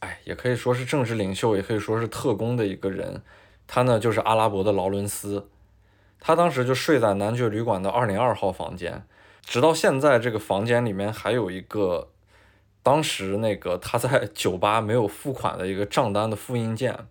[0.00, 3.22] 哎，也可以说是政治领袖，也可以说是特工的一个人，
[3.68, 5.48] 他呢就是阿拉伯的劳伦斯，
[6.18, 9.04] 他当时就睡在男爵旅馆的二零二号房间，
[9.42, 12.10] 直到现在这个房间里面还有一个
[12.82, 17.06] 当时那个他在酒吧没有付款的一个账单的复印件。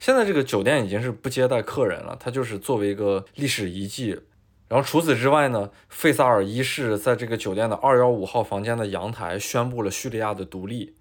[0.00, 4.18] 现在这个酒店已经是不接待客人了，它就是作为一个历史遗迹。
[4.66, 10.94] 然后除此之外呢，费萨尔一世在这个酒店的二幺五号房间的阳台宣布了叙利亚的独立。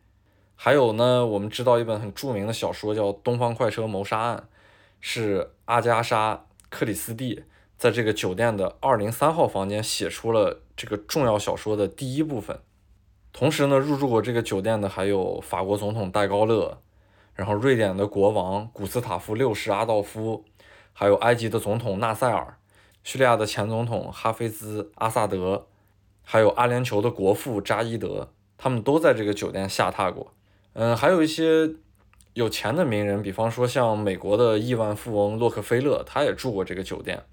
[0.55, 4.37] 还有呢，我们知道一本很著名的小说叫《东方快车谋杀案》，
[4.99, 6.33] 是阿加莎·
[6.69, 7.43] 克里斯蒂
[7.77, 12.59] 在这个酒店的二零三号房间写出了这个重要小说的第一部分。
[13.31, 16.81] 同时呢，入住过这个酒店的还有法国总统戴高乐。
[17.39, 20.43] 然后，瑞典的国王古斯塔夫六世阿道夫，
[20.91, 22.57] 还有埃及的总统纳赛尔，
[23.01, 25.67] 叙利亚的前总统哈菲兹阿萨德，
[26.21, 30.33] 还有阿联酋的国父扎伊德，他们都在这个酒店下榻过。
[30.73, 31.69] 嗯，还有一些
[32.33, 37.23] 有钱的名人，比方说像美国的亿万富翁洛克菲勒，他也住过这个酒店。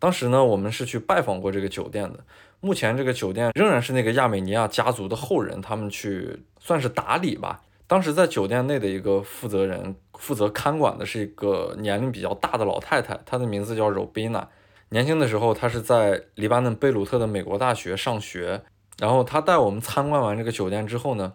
[0.00, 2.18] 当时呢，我们是去拜访过这个酒店的。
[2.58, 7.62] 目前这个酒店仍然是那个亚美尼亚家族的后人，他们去算是打理吧。
[7.88, 14.46] 当时在酒店内的一个负责人，负责看管的是一个年龄比较大的老太太，她的名字叫 Robina。
[14.88, 18.62] 年轻的时候，她是在黎巴嫩贝鲁特的美国大学上学。
[18.98, 21.34] 然后她带我们参观完这个酒店之后呢，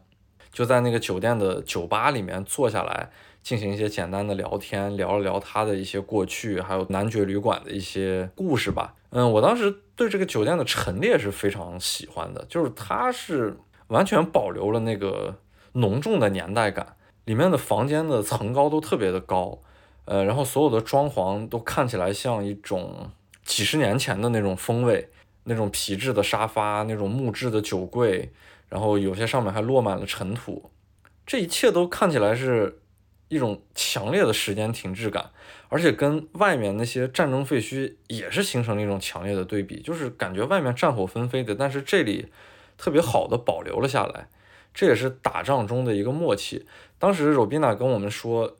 [0.52, 3.10] 就在那个酒店的酒吧里面坐下来，
[3.42, 8.96] 进行一些简单的聊天，聊了聊她的一些过去，还有男爵旅馆的一些故事吧。
[9.12, 15.34] 嗯，我当时对这个酒店的陈列是非常喜欢的，就是它是完全保留了那个。
[15.74, 16.96] 浓重的年代感，
[17.26, 19.60] 里面的房间的层高都特别的高，
[20.06, 23.10] 呃，然后所有的装潢都看起来像一种
[23.44, 25.10] 几十年前的那种风味，
[25.46, 28.32] 那种皮质的沙发，那种木质的酒柜，
[28.70, 30.72] 然后有些上面还落满了尘土，
[31.26, 32.82] 这一切都看起来是
[33.30, 35.32] 一种强烈的时间停滞感，
[35.70, 42.28] 而且跟外面那些战争废墟也是形成了一种强烈的对比，就是感觉外面战火纷飞的，但是这里
[42.78, 44.28] 特别好的保留了下来。
[44.74, 46.66] 这也是打仗中的一个默契。
[46.98, 48.56] 当时柔比娜跟我们说，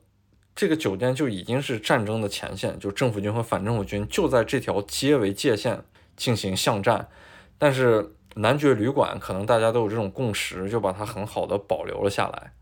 [0.54, 5.82] 这个酒店就已经是战争的前线，就政府军和反政府军就在这条街为界限
[6.16, 7.08] 进行巷战。
[7.56, 12.52] 但是男爵旅馆可能大家都有这种共识，就把它很好的保留了下来。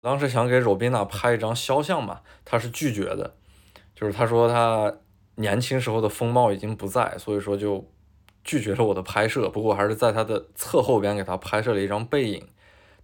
[0.00, 3.34] 当时想给柔比娜拍一张肖像嘛，他是拒绝的，
[3.94, 4.92] 就是他说他
[5.36, 7.88] 年轻时候的风貌已经不在，所以说就
[8.44, 9.48] 拒绝了我的拍摄。
[9.48, 12.46] 不过还是在他的侧后边给他拍摄了一张背影。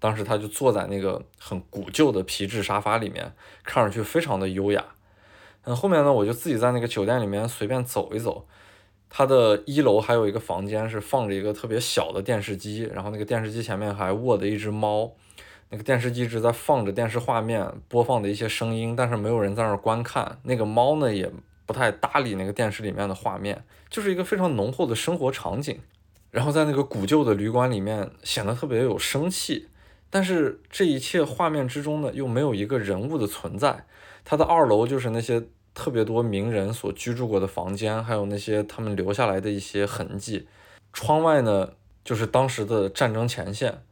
[0.00, 3.32] 当时他就坐在那个很古旧的皮质沙发里面，
[3.64, 4.84] 看上去非常的优雅。
[5.64, 8.46] 嗯，后面呢，我就自己在那个酒店里面随便走一走。
[9.10, 15.10] 它的一楼还有一个房间是放着一个特别小的电视机，然后那个电视机前面还卧着一只猫。
[15.70, 20.38] 那个电视机一直在放着电视画面，播放的一些声音，但是没有人在那儿观看。
[20.44, 21.30] 那个猫呢，也
[21.66, 25.78] 不太搭理那个电视里面的画面，就是一个非常浓厚的生活场景。
[26.30, 29.68] 然后在那个古旧的旅馆里面，显得特别有生气。
[30.10, 33.84] 但是这一切画面之中呢，又没有一个人物的存在。
[34.24, 35.42] 它的二楼就是那些
[35.74, 40.48] 特别多名人所居住过的房间，还有那些他们留下来的一些痕迹。
[40.92, 41.72] 窗外呢，
[42.04, 43.82] 就是当时的战争前线。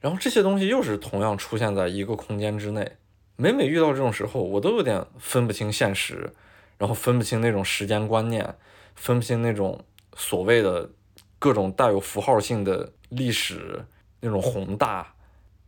[0.00, 2.98] 然后这些东西又是同样出现在一个空间之内。
[3.36, 6.30] 每每遇到这种时候，我都有点分不清现实，
[6.76, 8.54] 然后分不清那种时间观念，
[8.94, 9.82] 分不清那种
[10.14, 10.90] 所谓的
[11.38, 13.82] 各种带有符号性的历史
[14.20, 15.13] 那种宏大。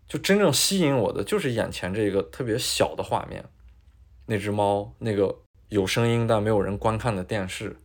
[0.09, 3.45] 就真正吸引我的就是眼前这个特别小的画面，
[4.27, 5.37] 那只猫，那个
[5.69, 7.77] 有声音但没有人观看的电视。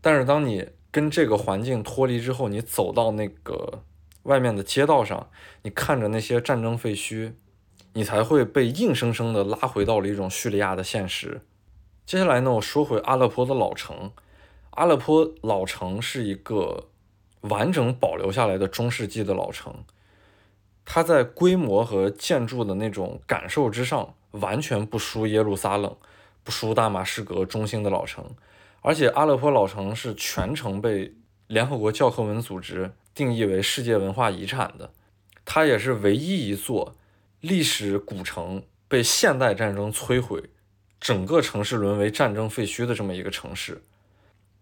[0.00, 3.82] 但是当你跟这个环境脱离之后，你走到那个
[4.22, 5.28] 外面的街道上，
[5.62, 7.32] 你看着那些战争废墟，
[7.92, 11.42] 你才会被硬生生的拉回到了一种叙利亚的现实。
[12.06, 14.12] 接下来呢，我说回阿勒颇的老城。
[14.70, 16.88] 阿勒颇老城是一个
[17.40, 19.84] 完整保留下来的中世纪的老城。
[20.84, 25.96] 它在规模和建筑的那种感受之上，完全不输耶路撒冷，
[26.42, 28.24] 不输大马士革中心的老城。
[28.80, 31.14] 而且阿勒颇老城是全程被
[31.46, 34.90] 联合国教科文组织定义为世界文化遗产的，
[35.44, 36.96] 它也是唯一一座
[37.40, 40.42] 历史古城被现代战争摧毁，
[40.98, 43.82] 整个城市沦为战争废墟的这么一个城市。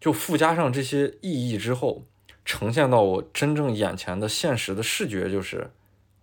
[0.00, 2.02] 就附加上这些意义之后，
[2.44, 5.70] 呈现到我真正眼前的现实的视觉就是。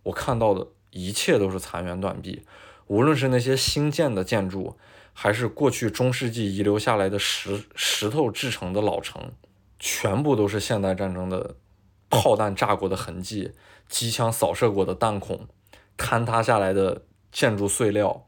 [0.05, 2.43] 我看到的一切都是残垣断壁，
[2.85, 4.77] 无论是那些新建的建筑，
[5.13, 9.31] 还是过去中世纪遗留下来的石石头制成的老城，
[9.79, 11.55] 全部都是现代战争的
[12.07, 13.53] 炮弹炸过的痕迹，
[13.89, 15.47] 机枪扫射过的弹孔，
[15.97, 17.01] 坍塌下来的
[17.31, 18.27] 建筑碎料，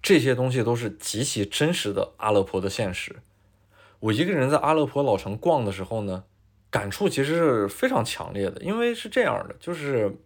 [0.00, 3.16] 这些东西都是极其真实的阿勒颇的现实。
[3.98, 6.24] 我一个人在阿勒颇老城逛的时候呢，
[6.70, 10.16] 感触其实是非常强烈的，因为是这样的，就是。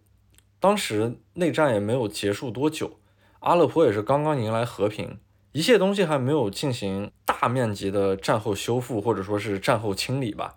[0.65, 2.97] 当时内战也没有结束多久，
[3.41, 5.19] 阿勒颇也是刚刚迎来和平，
[5.51, 10.55] 一切东西还没有进行大面积的战后修复或者说是战后清理吧，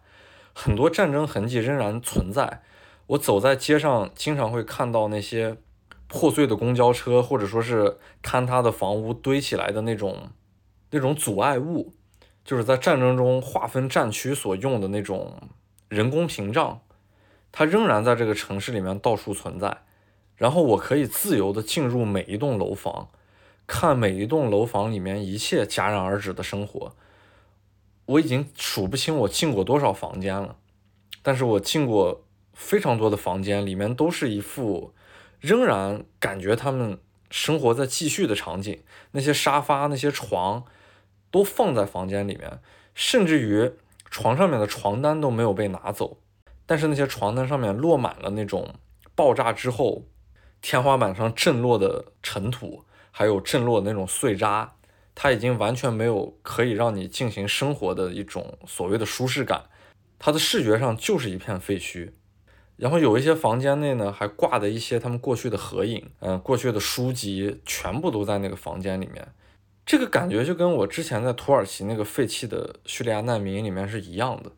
[0.54, 2.62] 很多战争痕迹仍然存在。
[3.08, 5.58] 我走在街上，经常会看到那些
[6.06, 10.30] 破碎的公交车，或者说是坍塌的房屋堆起来的那种
[10.92, 11.92] 那种阻碍物，
[12.46, 15.38] 就是在战争中划分战区所用的那种
[15.90, 16.80] 人工屏障，
[17.52, 19.82] 它仍然在这个城市里面到处存在。
[20.38, 23.08] 然后我可以自由地进入每一栋楼房，
[23.66, 26.94] 看每一栋楼房里面一切戛然而止的生活。
[28.06, 30.56] 我已经数不清我进过多少房间了，
[31.22, 32.24] 但是我进过
[32.54, 34.94] 非常多的房间，里面都是一副
[35.40, 38.80] 仍然感觉他们生活在继续的场景。
[39.10, 40.64] 那些沙发、那些床
[41.32, 42.60] 都放在房间里面，
[42.94, 43.72] 甚至于
[44.08, 46.18] 床上面的床单都没有被拿走，
[46.64, 48.76] 但是那些床单上面落满了那种
[49.16, 50.04] 爆炸之后。
[50.60, 54.72] 天花板上震落的尘土，还有震落的那种碎渣，
[55.14, 59.64] 它已经完全没有可以让你进行生活的一种所谓的舒适感。
[60.18, 62.12] 它的视觉上就是一片废墟。
[62.76, 69.26] 然后有一些房间内呢，还挂的一些他们过去的合影，嗯，过去的书籍，全部都在那个房间里面。
[69.84, 74.52] 这个感觉就跟我之前在土耳其那个废弃的叙利亚难民营里面是一样的，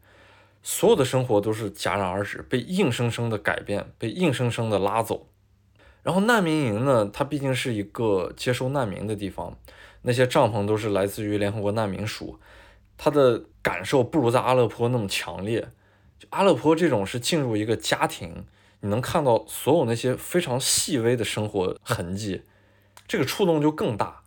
[0.62, 5.26] 所有的生活都是戛然而止，被硬生生的改变，被硬生生的拉走。
[6.03, 9.57] 然后难民营呢，它毕竟是一个接收难民的地方，
[10.03, 12.38] 那些帐篷都是来自于联合国难民署，
[12.96, 15.68] 它的感受不如在阿勒颇那么强烈。
[16.18, 18.44] 就阿勒颇这种是进入一个家庭，
[18.80, 22.42] 你能看到所有那些非常细微的生活痕迹，
[23.07, 24.22] 这个触动就更大。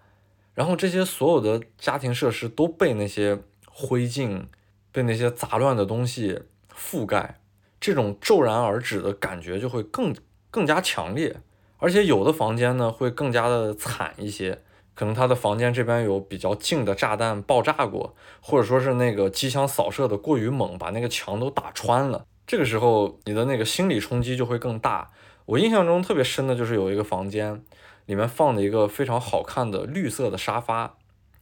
[0.53, 4.45] 然后这些所有的家庭设施都被那些灰烬、
[4.91, 7.39] 被那些杂乱的东西覆盖，
[7.80, 10.15] 这种骤然而止的感觉就会更
[10.51, 11.41] 更加强烈。
[11.84, 14.61] 而且有的房间呢会更加的惨一些，
[14.93, 22.25] 可能他的房间这边有比较近的炸弹爆炸过，或者说是那个机枪扫射的过于猛，把那个墙都打穿了。
[22.47, 25.09] 这个时候你的那个心理冲击就会更大。
[25.43, 27.61] 我印象中特别深的就是有一个房间，
[28.05, 30.95] 里面放了一个非常好看的绿色的沙发，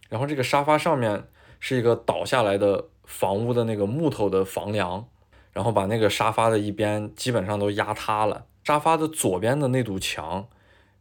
[0.10, 1.28] 然后这个沙发上面
[1.60, 5.06] 是一个倒下来的房屋的那个木头的房梁，
[5.54, 8.46] 然后把那个沙发的一边基本上都压塌了。
[8.64, 10.48] 沙发的左边的那堵墙，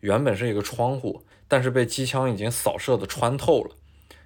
[0.00, 3.76] 原本是一个窗户，但是被机枪已经扫射的穿透了，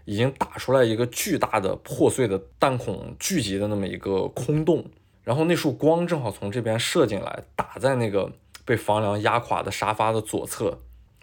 [0.05, 4.85] 已经打出来一个巨大的破碎的弹孔聚集的那么一个空洞。
[5.24, 8.30] 然后那束光正好从这边射进来，打在那个
[8.64, 10.80] 被房梁压垮的沙发的左侧，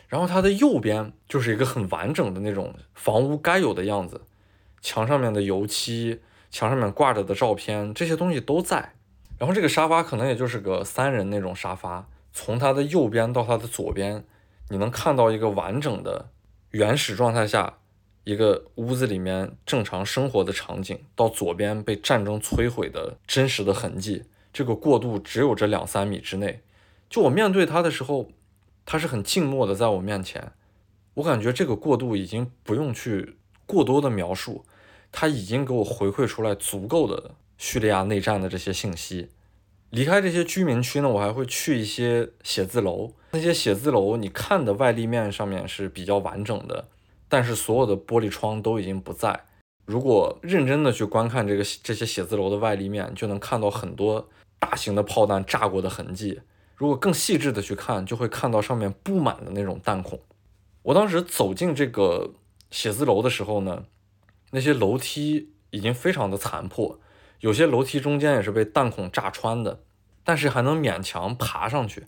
[0.08, 4.22] 然后它的右边就是一个很完整的那种房屋该有的样子，
[4.82, 8.94] 墙上面的油漆，墙上面挂着的照片，这些东西都在。
[9.42, 14.24] 然后这个沙发可能也就是个三人那种沙发，从它的右边到它的左边，
[14.70, 16.30] 你能看到一个完整的
[16.70, 17.80] 原始状态下
[18.24, 24.26] 一个屋子里面正常生活的场景，到左边被战争摧毁的真实的痕迹。
[24.54, 26.62] 这个过渡只有这两三米之内，
[27.10, 28.30] 就我面对它的时候，
[28.86, 30.52] 它是很静默的在我面前，
[31.16, 34.64] 我感觉这个过渡已经不用去过多的描述，
[35.12, 37.32] 它已经给我回馈出来足够的
[37.62, 39.30] 叙利亚内战的这些信息。
[39.92, 46.88] 离开这些居民区呢，我还会去一些写字楼，那些写字楼你看的外立面上面是比较完整的，
[47.30, 49.46] 但是所有的玻璃窗都已经不在。
[49.86, 54.28] 如果认真的去观看这个这些写字楼的外立面，就能看到很多。
[54.58, 56.40] 大型的炮弹炸过的痕迹，
[56.76, 60.20] 如果更细致的去看，就会看到上面布满的那种弹孔。
[60.84, 62.36] 我当时走进这个
[62.70, 63.86] 写字楼的时候呢，
[64.52, 67.00] 那些楼梯已经非常的残破，
[67.42, 69.82] 有些楼梯中间也是被弹孔炸穿的，
[70.24, 72.06] 但是还能勉强爬上去。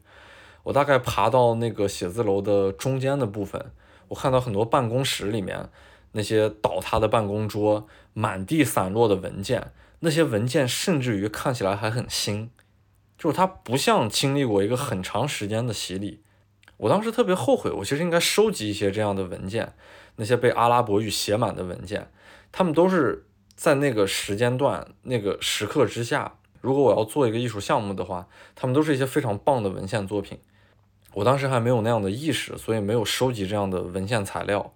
[0.64, 3.72] 我大概爬到那个写字楼的中间的部分，
[4.08, 5.70] 我看到很多办公室里面
[6.14, 9.74] 那些倒塌的办公桌，满地散落的文件。
[10.00, 12.52] 那些文件甚至于看起来还很新，
[13.18, 16.22] 就是它不像经历过一个很长时间的洗礼。
[16.78, 19.74] 我当时特别后悔，我其实应该收集一些这样的文件，
[20.18, 22.12] 那些被阿拉伯语写满的文件，
[22.52, 23.26] 他们都是
[23.56, 26.36] 在那个时间段、那个时刻之下。
[26.62, 28.26] 如果我要做一个艺术项目的话，
[28.56, 30.40] 他们都是一些非常棒的文献作品。
[31.14, 34.74] 我当时还没有那样的意识，所以没有收集这样的文献材料。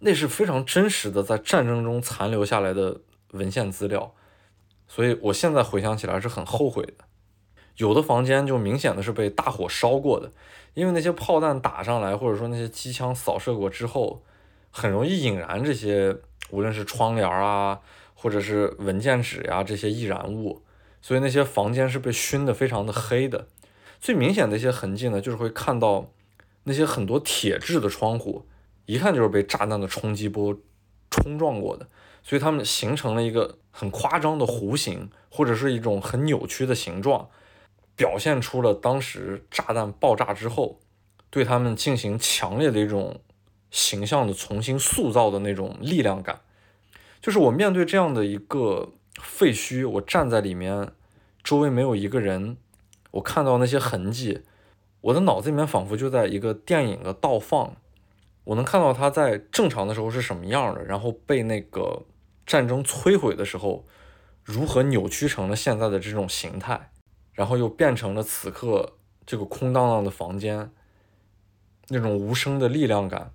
[0.00, 4.14] 那是非常真实的，在战争中残留下来的文献资料。
[4.86, 7.04] 所以，我现在回想起来是很后悔的。
[7.78, 10.30] 有的房间就明显的是被大火烧过的，
[10.74, 14.22] 因为那些炮弹打上来，或者说那些机枪扫射过之后，
[14.70, 16.16] 很容易引燃这些，
[16.50, 17.80] 无论是窗帘啊，
[18.14, 20.62] 或者是文件纸呀这些易燃物。
[21.00, 23.46] 所以那些房间是被熏得非常的黑的。
[24.00, 26.10] 最明显的一些痕迹呢，就是会看到
[26.64, 28.46] 那些很多铁质的窗户，
[28.86, 30.56] 一看就是被炸弹的冲击波
[31.10, 31.88] 冲撞过的。
[32.22, 37.30] 所以它们形成了一个很夸张的弧形，或者是一种很扭曲的形状，
[37.96, 40.78] 表现出了当时炸弹爆炸之后，
[41.30, 43.20] 对他们进行强烈的一种
[43.70, 46.40] 形象的重新塑造的那种力量感。
[47.20, 50.92] 就是我面对这样的一个废墟，我站在里面，
[51.42, 52.56] 周围没有一个人，
[53.12, 54.42] 我看到那些痕迹，
[55.00, 57.76] 我的脑子里面仿佛就在一个电影的倒放，
[58.44, 62.04] 我能看到它在正常的时候是什么样的，然后被那个。
[62.46, 63.84] 战争摧毁的时候，
[64.42, 66.90] 如何扭曲成了现在的这种形态，
[67.34, 68.94] 然后又变成了此刻
[69.26, 70.70] 这个空荡荡的房间，
[71.88, 73.32] 那种无声的力量感，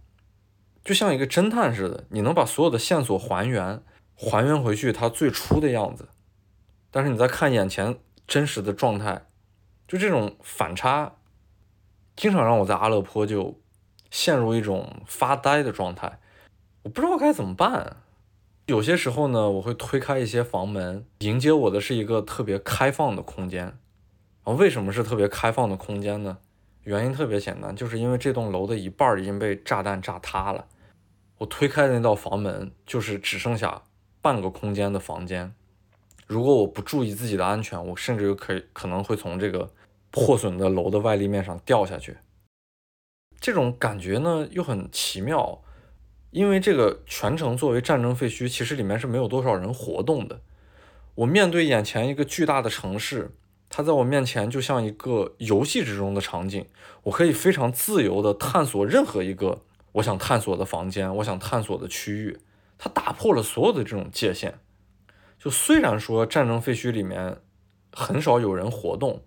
[0.83, 3.81] 就像一个侦探似的，你能把所有的线索还原，
[4.15, 6.09] 还原回去它最初的样子，
[6.91, 9.25] 但是你再看眼前真实的状态，
[9.87, 11.13] 就这种反差，
[12.15, 13.59] 经常让我在阿勒颇就
[14.11, 16.19] 陷入一种发呆的状态，
[16.83, 17.97] 我不知道该怎么办。
[18.65, 23.77] 有些时候呢，我会推开一些房门，迎接我的是一个特别开放的空间。
[24.43, 26.37] 啊，为什么是特别开放的空间呢？
[26.83, 30.67] 原因特别简单，就是因为这栋楼的一半已经被炸弹炸塌了。
[31.37, 33.83] 我推开的那道房门，就是只剩下
[34.21, 35.53] 半个空间的房间。
[36.27, 39.69] 如果我不注意自己的安全，我甚至有可可能会从这个
[40.11, 42.17] 破损的楼的外立面上掉下去。
[43.39, 45.61] 这种感觉呢，又很奇妙。
[46.31, 50.41] 因为这个全程作为战争废墟，其实里面是没有多少人活动的。
[51.13, 53.29] 我面对眼前一个巨大的城市，
[53.75, 56.63] 它在我面前就像一个游戏之中的场景，
[57.01, 59.63] 我可以非常自由地探索任何一个
[59.93, 62.37] 我想探索的房间，我想探索的区域。
[62.77, 64.59] 它打破了所有的这种界限。
[65.39, 67.37] 就虽然说战争废墟里面
[67.91, 69.23] 很少有人活动，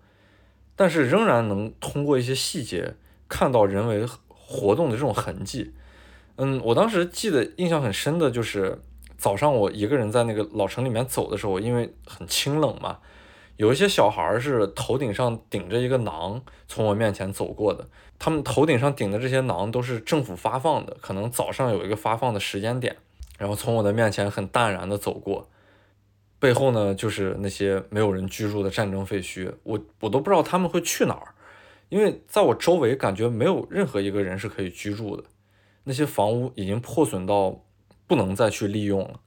[0.77, 2.95] 但是仍然能通过一些细节
[3.29, 5.75] 看到人为活动的这种痕迹。
[6.37, 8.81] 嗯，我当时记得印象很深的就是
[9.19, 12.99] 早上我一个人在那个老城里面走的时候，因为很清冷嘛，
[13.57, 17.89] 有一些小孩是头顶上顶着一个囊从我面前走过的。
[18.19, 22.97] 他们头顶上顶的这些囊都是政府发放的，可能早上有一个发放的时间点，
[23.39, 25.49] 然后从我的面前很淡然的走过。
[26.39, 31.35] 背后呢就是那些没有人居住的战争废墟，我我都不知道他们会去哪儿，
[31.89, 35.25] 因为在我周围感觉没有任何一个人是可以居住的。
[35.85, 37.63] 那些房屋已经破损到
[38.07, 39.21] 不能再去利用了，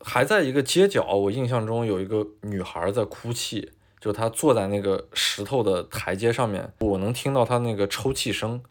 [0.00, 8.62] 还在一个街角，我印象中有一个女孩在哭泣，就她坐在那个石头的台阶上面，我能听到她那个抽泣声。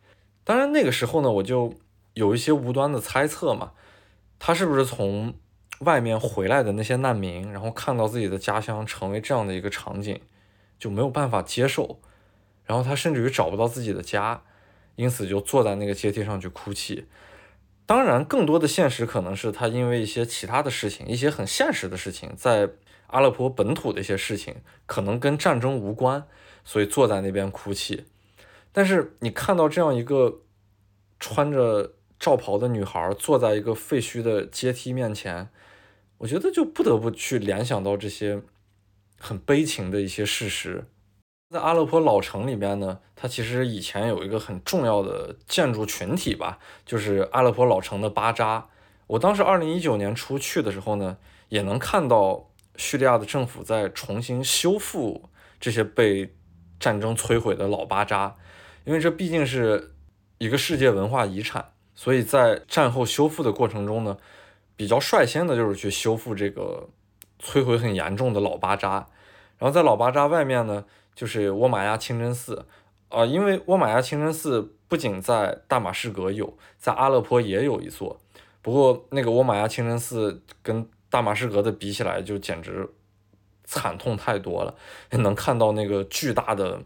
[0.43, 1.73] 当然那个时候呢，我就
[2.13, 3.73] 有一些无端的猜测嘛，
[4.39, 5.33] 她是不是从
[5.79, 10.19] 外面回来的那些难民，然后看到自己的家乡成为这样的一个场景，
[10.79, 11.99] 就没有办法接受，
[12.65, 14.41] 然后她甚至于找不到自己的家，
[14.95, 17.05] 因此就坐在那个阶梯上去哭泣。
[17.87, 22.69] 当然，更多的现实可能是他因为一些其他的事情，一些很现实的事情，在
[23.07, 26.27] 阿勒颇本土的一些事情，可能跟战争无关，
[26.65, 28.03] 所以坐在那边哭泣。
[28.73, 30.41] 但是你看到这样一个
[31.17, 35.47] 穿着罩袍的女孩坐在一个废墟的阶梯面前，
[36.17, 38.41] 我觉得就不得不去联想到这些
[39.17, 40.83] 很悲情的一些事实。
[41.49, 48.67] 在阿勒颇老城里边呢，它其实以前有一个很重要的建筑群体吧，就是阿勒颇老城的巴扎。
[49.07, 51.17] 我当时二零一九年初去的时候呢，
[51.47, 56.35] 也能看到叙利亚的政府在重新修复这些被
[56.81, 58.35] 战争摧毁的老巴扎，
[58.83, 59.93] 因为这毕竟是
[60.39, 64.17] 一个世界文化遗产，所以在战后修复的过程中呢，
[64.75, 66.89] 比较率先的就是去修复这个
[67.41, 69.07] 摧毁很严重的老巴扎。
[69.57, 70.83] 然后在老巴扎外面呢。
[71.17, 72.67] 就是沃玛亚清真寺，
[73.09, 78.19] 啊，因为沃玛亚清真寺不仅在大马士革有，在阿勒颇也有一座。
[78.61, 82.87] 不过那个沃玛亚清真寺跟大马士革的比起来，就简直
[83.63, 84.75] 惨痛太多了。
[85.09, 86.83] 能看到那个巨大的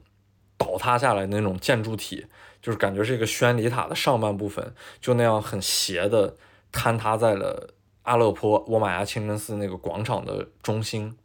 [0.57, 2.25] 倒塌下来那种建筑体，
[2.61, 6.37] 就是感觉是一个宣礼塔的上半部分，就那样很斜的
[6.71, 11.17] 坍塌在了阿勒颇沃玛亚清真寺那个广场的中心。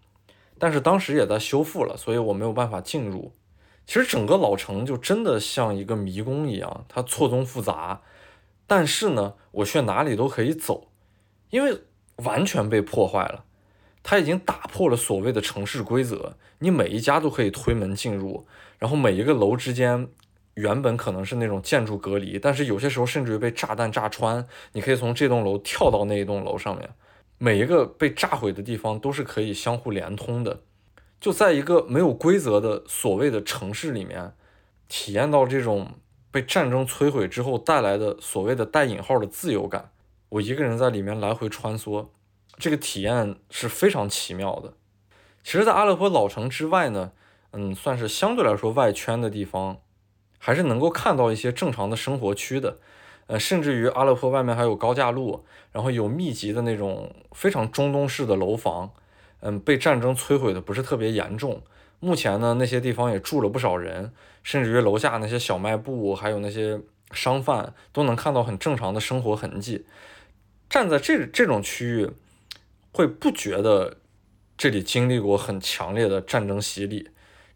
[0.58, 3.32] 但是当时也在修复了，所以我没有办法进入。
[3.86, 8.00] 其实整个老城就真的像一个迷宫一样，它错综复杂。
[8.66, 10.88] 但是呢，我却哪里都可以走，
[11.50, 11.82] 因为
[12.16, 13.44] 完全被破坏了。
[14.02, 18.46] 它已经打破了所谓的城市规则，你每一家都可以推门进入，
[18.78, 20.08] 然后每一个楼之间
[20.54, 26.90] 原本可能是那种建筑隔离，但是有些时候甚至于被炸弹炸穿，你可以从这栋楼跳到那一栋楼上面。
[27.38, 30.62] 每一个被炸毁的地方都是可以相互连通的，
[31.20, 34.32] 就在一个没有规则的所谓的城市里面，
[34.88, 35.92] 体验到这种
[36.30, 39.90] 被战争摧毁之后带来的所谓的带引号的自由感。
[40.30, 42.08] 我一个人在里面来回穿梭，
[42.58, 44.74] 这个体验是非常奇妙的。
[45.44, 47.12] 其实，在阿勒颇老城之外呢，
[47.52, 49.78] 嗯，算是相对来说外圈的地方，
[50.38, 52.78] 还是能够看到一些正常的生活区的。
[53.26, 58.92] 呃，甚至于阿勒颇外面还有高架路，然后有密集的那种非常中东式的楼房，
[59.40, 61.60] 嗯，被战争摧毁的不是特别严重。
[61.98, 64.12] 目前呢，那些地方也住了不少人，
[64.42, 66.80] 甚至于楼下那些小卖部还有那些
[67.10, 69.86] 商贩都能看到很正常的生活痕迹。
[70.68, 72.10] 站在这这种区域，
[72.92, 73.96] 会不觉得
[74.56, 77.08] 这里经历过很强烈的战争洗礼，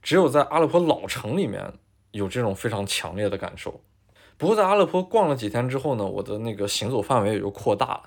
[0.02, 1.72] 只有在阿勒颇老城里面
[2.12, 3.80] 有这种非常强烈的感受。
[4.40, 8.04] 不过在阿勒颇逛了几天之后呢，我的那个行走范围也就扩大了。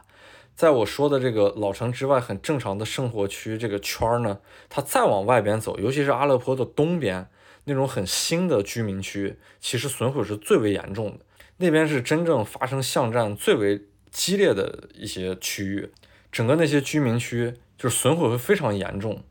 [0.56, 7.28] 在我说的这个老城之外很正常的生活区这个圈儿呢，它再往外边走，尤其是阿勒颇的东边
[7.66, 11.20] 那种很新的居民区，其实损毁是最为严重的。
[11.58, 13.80] 那边是真正发生巷战最为
[14.10, 15.92] 激烈的一些区域，
[16.32, 19.22] 整个那些居民区就是损毁会非常严重。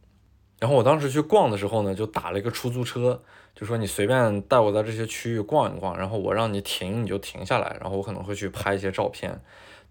[0.61, 3.21] 然后我当时去逛的时候呢，就打了一个出租车，
[3.63, 9.41] 就说你随便带我在这些区域逛一逛，然后我让你停你就停下来，然后我可能会去拍一些照片。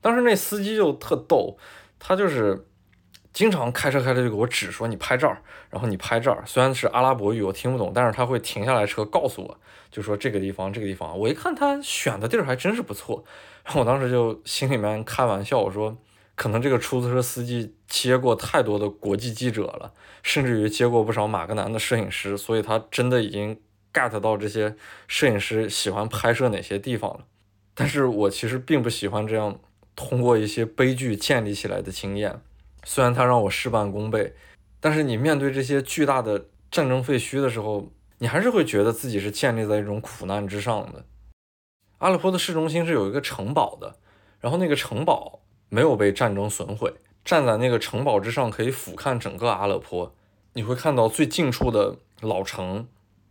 [0.02, 1.58] 当时那司机就特逗，
[1.98, 2.68] 他就是
[3.32, 9.58] 经常开车开车就给我指说你拍这儿，然后你拍这儿，虽然是阿拉伯语我听不懂，但是他会停下来车告诉我，
[9.90, 11.18] 就说这个地方这个地方。
[11.18, 13.24] 我一看他选的地儿还真是不错，
[13.64, 15.96] 然后我当时就心里面开玩笑我说。
[16.36, 19.94] 可能这个出租车司机接过太多的国际记者了，
[20.24, 23.60] 甚至于接过不少马格南的摄影师，所以他真的已经
[23.94, 24.76] get 到这些
[25.08, 27.26] 摄影师喜欢拍摄哪些地方了。
[27.76, 29.60] 但是我其实并不喜欢这样
[29.96, 32.42] 通过一些悲剧建立起来的经验，
[32.84, 34.34] 虽然它让我事半功倍，
[34.80, 41.06] 但是你面对这些巨大的战争废墟的时候，你还是会觉得自己是建立在一种苦难之上的。
[42.00, 43.98] 阿勒颇的市中心是有一个城堡的，
[44.40, 45.40] 然后那个城堡。
[45.74, 46.94] 没有被战争损毁，
[47.24, 50.14] 站在那个城堡之上，可以俯瞰整个阿勒颇。
[50.52, 52.90] 你会看到最近处的老城，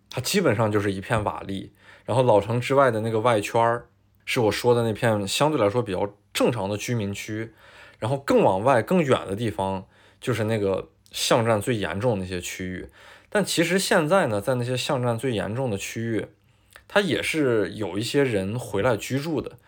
[0.09, 1.69] 它基本上就是一片瓦砾。
[2.07, 3.89] 然后老城之外的那个外圈儿，
[4.25, 7.53] 是我说的那片相对来说比较正常的居民区。
[7.99, 9.85] 然后更往外、更远的地方，
[10.19, 12.89] 就是那个巷战最严重的那些区域。
[13.29, 16.27] 但其实现在呢，在那些巷战最严重的区域，
[16.89, 19.59] 它也是有一些人回来居住的。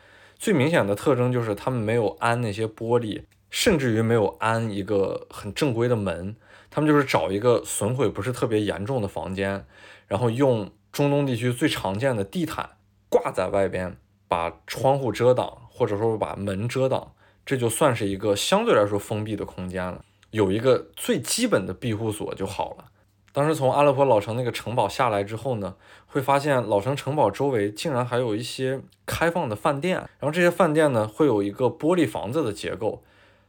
[0.42, 6.34] 最明显的特征就是他们没有安那些玻璃，甚至于没有安一个很正规的门，
[6.68, 9.64] 他们就是找一个损毁不是特别严重的房间，
[10.08, 12.70] 然后用中东地区最常见的地毯
[13.08, 13.96] 挂在外边，
[14.26, 17.12] 把窗户遮挡，或者说把门遮挡，
[17.46, 20.04] 这就算是一个相对来说封闭的空间了。
[20.32, 22.86] 有一个最基本的庇护所就好了。
[23.34, 25.74] 当时从阿勒颇老城那个城堡下来之后呢，
[26.06, 33.02] 会发现老城城堡周围竟然还有一些开放的饭店，然后这些饭店呢会有一个玻璃房子的结构，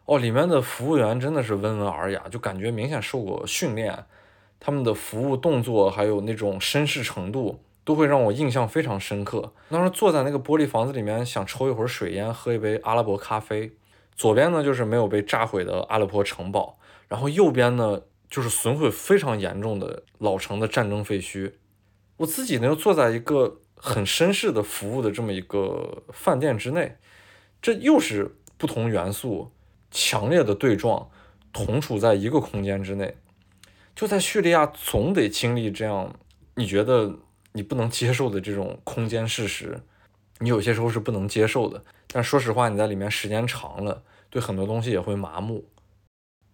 [0.06, 4.06] 哦，里面的服务员真的是温文尔雅，就感觉明显受过训练，
[4.58, 9.52] 他们的服务动作还有那种绅士程度，都会让我印象非常深刻。
[9.70, 13.74] 当时坐在那个玻璃房子里面，想抽一会儿水烟，喝一杯阿拉伯咖啡，
[14.16, 16.78] 左边呢就是没有被炸毁的阿勒颇城堡，
[17.10, 18.00] 然后右边呢。
[18.34, 21.52] 就是损毁非常严重的老城的战争废墟，
[22.18, 26.98] 我自己呢又坐在一个很绅士的服务的这么一个饭店之内，
[27.62, 29.52] 这又是不同元素
[29.92, 31.08] 强烈的对撞，
[31.52, 33.16] 同处在一个空间之内。
[33.96, 36.12] 就在叙利亚，总得经历这样
[36.56, 37.20] 你觉得
[37.52, 39.80] 你不能接受的这种空间事实，
[40.40, 41.84] 你有些时候是不能接受的。
[42.08, 44.02] 但说实话，你在里面时间长了，
[44.32, 45.64] 对很多东西也会麻木。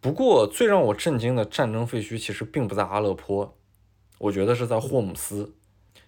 [0.02, 3.58] 不过，最让我震惊的战争废墟其实并不在阿勒颇，
[4.18, 5.54] 我觉得是在霍姆斯，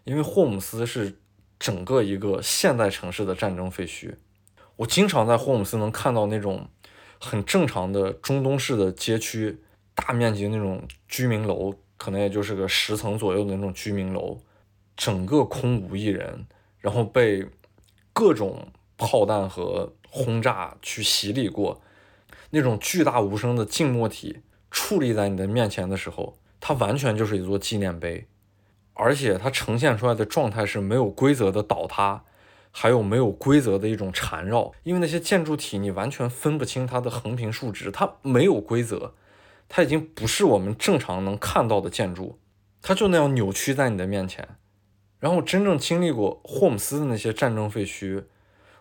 [0.06, 1.20] 因为霍姆斯是
[1.60, 4.16] 整个一个现代城市的战争废墟。
[4.78, 6.70] 我经常在霍姆斯能看到那种
[7.20, 9.62] 很正常的中东式的街区，
[9.94, 14.40] 大面积那种居民楼，可能也就是个十层左右的那种居民楼，
[14.96, 16.48] 整个空无一人，
[16.80, 17.46] 然后被
[18.14, 21.82] 各种炮弹和轰炸去洗礼过。
[22.52, 24.42] 那种巨大无声的静默体
[24.72, 28.28] 矗立在你的面前的时候，它完全就是一座纪念碑，
[28.94, 32.24] 而且它呈现出来的状态是没有规则的倒塌，
[32.72, 34.72] 还有没有规则的一种缠绕。
[34.84, 39.16] 因为那些建筑体你完全分不清它的横平竖直，它没有规则，
[39.68, 42.40] 它已经不是我们正常能看到的建筑，
[42.82, 44.48] 它就那样扭曲在你的面前。
[45.20, 48.24] 然后真正经历过霍姆斯的那些战争废墟，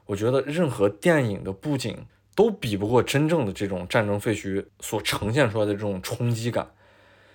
[0.06, 2.06] 我觉得任何电影的布景。
[2.40, 6.70] 都比不过真正的这种战争废墟所呈现出来的这种冲击感，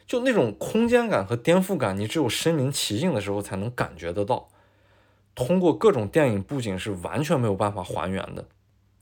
[0.08, 4.50] 就那种空间感和颠覆感，你只有身临其境的时候才能感觉得到。
[5.36, 8.48] 通过各种电影布景是完全没有办法还原的。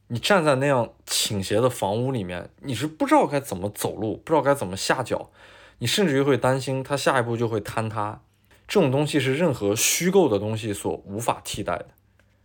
[0.08, 5.30] 你站在那样倾斜的房屋里面，你是不知道该怎么走路，不知道该怎么下脚，
[5.78, 8.20] 你甚至于会担心它下一步就会坍塌。
[8.68, 11.88] 这种东西是任何虚构的东西所无法替代的。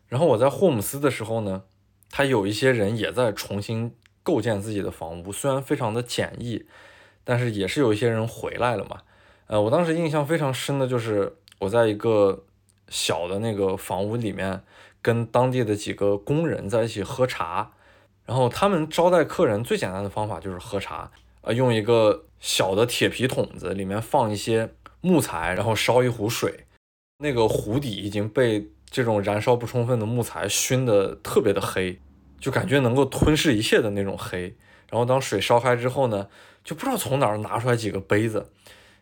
[0.07, 1.65] 然后我在霍姆斯的时候呢？
[2.11, 6.67] 他有一些人也在重新构建自己的房屋，虽然非常的简易，
[7.25, 9.03] 但是也是有一些人回来了嘛。
[9.47, 12.45] 呃，我当时印象非常深的就是我在一个
[12.89, 14.63] 小的那个房屋里面，
[15.01, 17.73] 跟当地的几个工人在一起喝茶，
[18.27, 21.11] 然后他们招待客人最简单的方法就是喝茶，
[21.43, 24.71] 呃，用一个小的铁皮桶子，里面放一些
[25.01, 26.67] 木材，然后烧一壶水，
[27.19, 28.69] 那个壶底已经被。
[28.91, 32.01] 这种燃烧不充分的木材熏得特别的黑，
[32.41, 34.57] 就感觉能够吞噬一切的那种黑。
[34.91, 36.29] 然后当水烧开之后呢，
[36.65, 38.51] 就不知道从哪儿拿出来几个杯子，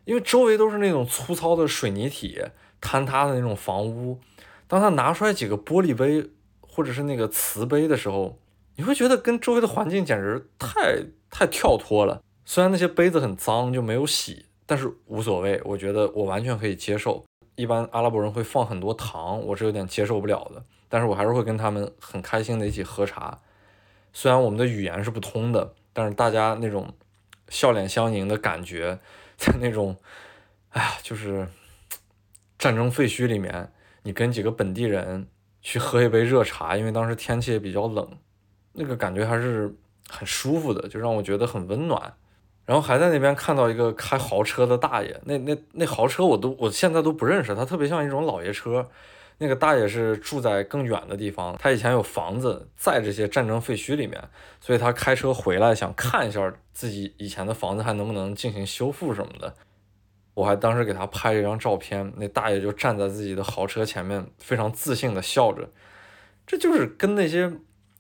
[0.05, 2.43] 因为周围都是那种粗糙的水泥体
[2.83, 4.19] 坍塌的那种房屋。
[4.67, 6.29] 当他拿出来几个玻璃杯
[6.61, 8.39] 或者是那个瓷杯的时候，
[8.75, 12.21] 你会觉得跟周围的环境简直太太跳脱了。
[12.45, 17.25] 虽然那些杯子很脏，就没有洗，但是无所谓，我觉得我完全可以接受。
[17.57, 20.63] 一般阿拉伯人会放很多糖，我是有点接受不了的。
[20.89, 23.41] 但是我还是会跟他们很开心的一起喝茶。
[24.13, 26.95] 虽然我们的语言是不通的，但是大家那种
[27.49, 28.99] 笑脸相迎的感觉，
[29.37, 29.97] 在那种，
[30.71, 31.49] 哎呀，就是
[32.59, 33.73] 战争废墟里面，
[34.05, 35.27] 你跟几个本地人
[35.61, 38.09] 去喝一杯热茶，因为当时天气也比较冷，
[38.73, 39.75] 那个感觉还是
[40.09, 42.15] 很舒服的，就让我觉得很温暖。
[42.67, 48.89] 然后还在那边看到一个开豪车的大爷，那那那豪车我都我现在都不认识，他特别像一种老爷车。
[49.39, 54.19] 那个大爷是住在更远的地方，他以前有房子在这些战争废墟里面，
[54.63, 59.55] 所以他开车回来想看一下自己以前的房子还能不能进行修复什么的。
[60.33, 65.69] 我还当时给他拍了一张照片，那大爷就站在自己的豪车前面，非常自信的笑着。
[66.47, 67.53] 这就是跟那些，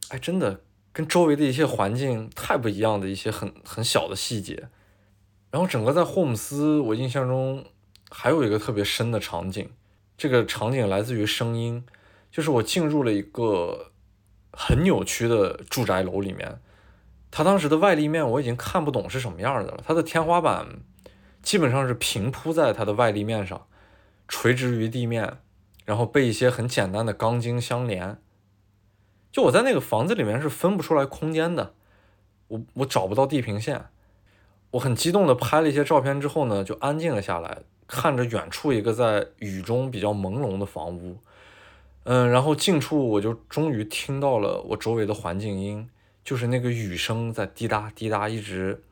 [0.09, 0.62] 哎，真的。
[0.97, 4.66] 跟周围的一些环境太不一样的一些很很小的细节，
[5.51, 7.62] 然后整个在霍姆斯，我印象中
[8.09, 9.68] 还有一个特别深的场景，
[10.16, 11.85] 这个场景来自于声音，
[12.31, 13.93] 就是我进入了一个
[14.55, 16.60] 很扭曲的住宅楼里面，
[17.31, 20.66] 它当时的外立面我已经看不懂是什么样的了，它的天花板
[21.43, 23.66] 基本上是平铺在它的外立面上，
[24.28, 25.36] 垂直于地面，
[25.85, 28.16] 然后被一些很简单的钢筋相连。
[29.36, 31.74] 就我在那个房子里面是分不出来空间的，
[32.48, 33.84] 我我找不到地平线，
[34.70, 41.18] 我很激动的拍了一些照片之后呢，就安静了下来，看着远处一个在雨中比较朦胧的房屋，
[42.04, 45.86] 嗯，然后近处我就终于听到了我周围的环境音，
[46.24, 48.82] 就是那个雨声在滴答滴答一直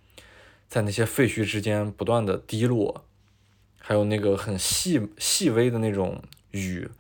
[0.68, 3.06] 在那些废墟之间不断的滴落，
[3.78, 6.90] 还有那个很细细微的那种雨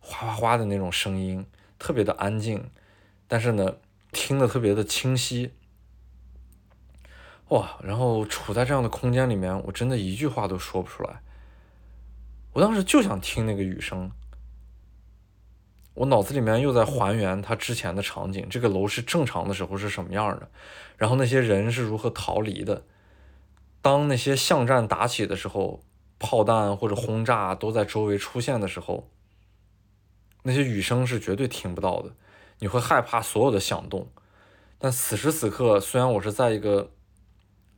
[0.00, 1.46] 哗哗哗的那种声音，
[1.78, 2.68] 特别的安静，
[3.28, 3.76] 但是呢，
[4.10, 5.52] 听得特别的清晰。
[7.50, 7.78] 哇！
[7.82, 11.20] 然后处在这样的空间里面，我真的一句话都说不出来。
[12.52, 14.10] 我当时就想听那个雨声，
[15.94, 20.50] 我脑子里面又在还原他之前的场景：这个楼是正常的时候是什么样的，
[20.96, 22.84] 然后那些人是如何逃离的。
[23.80, 25.80] 当那些巷战打起的时候，
[26.18, 29.08] 炮弹或者轰炸都在周围出现的时候，
[30.42, 32.12] 那些雨声是绝对听不到的，
[32.58, 34.08] 你会害怕所有的响动。
[34.78, 36.90] 但此时此刻，虽然我是在一个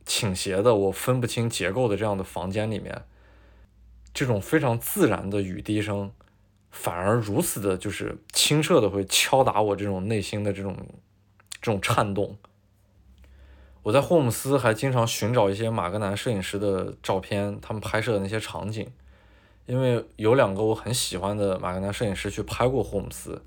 [0.05, 3.05] 倾斜的，我分不清结构的这样的房间里面，
[4.13, 6.11] 这种非常自然的雨滴声，
[6.69, 10.75] 反而如此的，就是清澈的会敲打我这种内心的这种
[11.61, 12.37] 这种颤动。
[13.83, 18.87] 我在霍姆斯还经常寻找一些马格南摄影师的照片，他们拍摄的那些场景，
[19.65, 23.43] 因为有两个我很喜欢的马格南摄影师去拍过霍姆斯，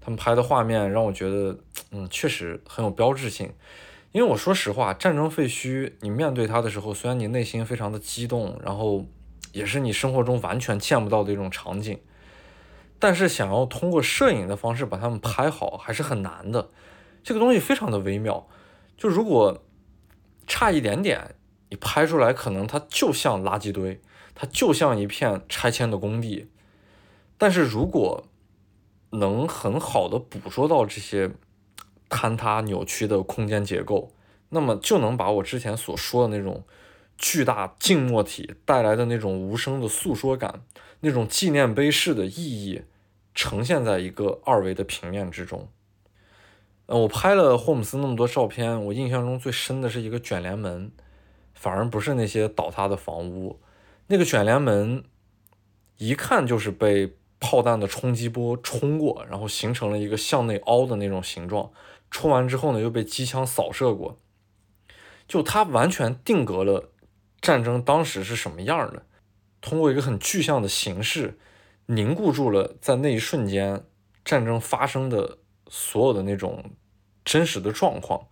[0.00, 1.58] 他们拍的画面让我觉得，
[1.92, 3.52] 嗯，确实很有标志性。
[4.12, 9.06] 因为我说实话，战争废墟，你面对它的时候，虽然你内心非常的激动，然后
[9.52, 11.96] 也是你生活中完全见不到的一种场景，
[12.98, 16.70] 但是想要通过摄影的方式把它们拍好，还是很难的。
[17.22, 18.48] 这个东西非常的微妙，
[18.96, 19.62] 就如果
[20.46, 21.36] 差一点点，
[21.68, 24.00] 你拍出来可能它就像垃圾堆，
[24.34, 26.50] 它就像一片拆迁的工地。
[27.38, 28.26] 但是如果
[29.10, 31.30] 能很好的捕捉到这些。
[32.12, 34.10] 坍塌扭曲的空间结构，
[34.48, 36.64] 那么就能把我之前所说的那种
[37.16, 40.62] 巨大静默体带来的那种无声的诉说感，
[41.02, 42.82] 那种纪念碑式的意义，
[43.32, 45.68] 呈现在一个二维的平面之中。
[46.86, 50.90] 嗯，我拍了霍姆斯那么多照片，我印象中最深的是一个卷帘门，
[51.54, 53.60] 反而不是那些倒塌的房屋。
[54.08, 55.04] 那个卷帘门
[55.98, 61.72] 一看就是被炮弹的冲击波冲过，然后形成了一个向内凹的那种形状。
[62.10, 64.18] 冲完之后呢，又被机枪扫射过，
[65.26, 66.90] 就它完全定格了
[67.40, 69.06] 战争当时是什么样的，
[69.60, 71.38] 通过一个很具象的形式
[71.86, 73.84] 凝固住了在那一瞬间
[74.24, 75.38] 战争发生的
[75.68, 76.72] 所有的那种
[77.24, 78.26] 真实的状况。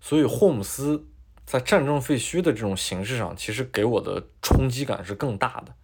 [0.00, 1.06] 所以霍姆斯
[1.44, 5.74] 在战争废墟的这种形式上，其实给我的冲击感是更大的。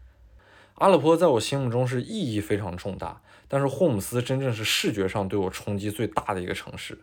[0.83, 3.23] 阿勒颇在我心目中是意义非常重大。
[3.47, 6.99] 但是霍姆斯真正是视觉上对我冲击最大的一个城市。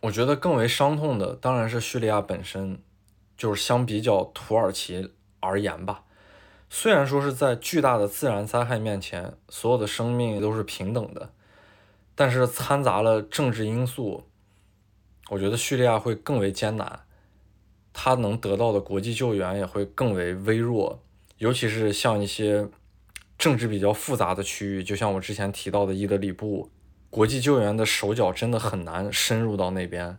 [0.00, 2.80] 我觉得更为伤痛的当然是叙利亚本身，
[3.36, 6.04] 就是相比较土耳其而言吧。
[6.70, 11.32] 虽然说是在巨大的自然灾害面前，所有的生命都是平等的，
[12.14, 14.24] 但是掺杂了政治因素，
[15.28, 17.00] 我觉得叙利亚会更为艰难，
[17.92, 21.02] 他能得到的国际救援也会更为微弱，
[21.40, 22.70] 尤其是像一些。
[23.38, 26.68] 政治比较复杂的区域，就像我之前提到的伊德里布，
[27.08, 30.18] 国际救援的手脚真的很难深入到那边。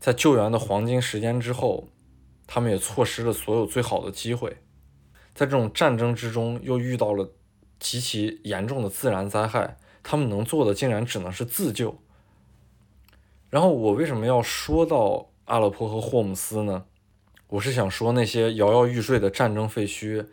[0.00, 1.86] 在救援的黄金时间之后，
[2.44, 4.56] 他们也错失了所有最好的机会。
[5.36, 7.30] 在这种战争之中，又遇到了
[7.78, 11.96] 极其严重的自然灾害，他们能做的竟然只能是自救。
[13.50, 16.86] 然后我为什么要说到阿勒颇和霍姆斯呢？
[17.48, 20.26] 我是想说那些摇摇欲坠的战争废墟。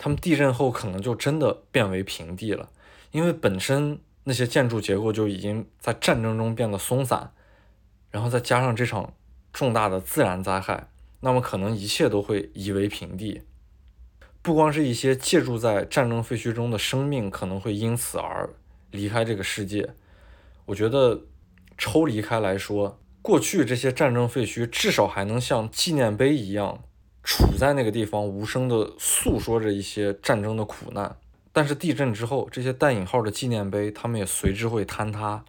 [0.00, 2.70] 他们地震后可能就真的变为平地了，
[3.10, 7.32] 因为本身那些建筑结构就已经在战争中变得松散，
[8.12, 9.12] 然后再加上这场
[9.52, 10.88] 重大的自然灾害，
[11.18, 13.42] 那么可能一切都会夷为平地。
[14.40, 18.48] 不光是一些借住在战争废墟中的生命可能会因此而
[18.92, 19.94] 离开这个世界，
[20.66, 21.22] 我觉得
[21.76, 26.82] 抽离开来说，过去这些战争废墟至少还能像纪念碑一样。
[27.22, 31.14] 处在那个地方，无声地诉说着一些战争的苦难。
[31.52, 35.44] 但是地震之后，这些带引号的纪念碑，他们也随之会坍塌，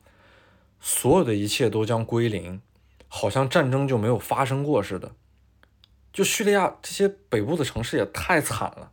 [0.82, 2.62] 所有的一切都将归零，
[3.08, 5.14] 好像战争就没有发生过似的。
[6.12, 8.92] 就叙利亚这些北部的城市也太惨了，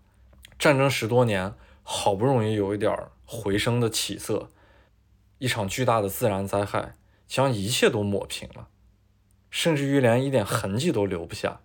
[0.56, 1.52] 战争十多年，
[1.82, 4.48] 好不容易有一点回升的起色，
[5.38, 6.94] 一场巨大的自然灾害
[7.26, 8.68] 将一切都抹平了，
[9.50, 11.60] 甚至于连一点痕迹都留不下。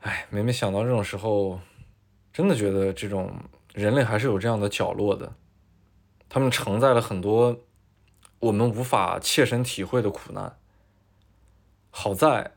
[0.00, 1.60] 哎，每每想到这种时候，
[2.32, 3.34] 真的觉得这种
[3.74, 5.34] 人类还是有这样的角落的，
[6.28, 7.58] 他们承载了很多
[8.38, 10.56] 我们无法切身体会的苦难。
[11.90, 12.52] 好在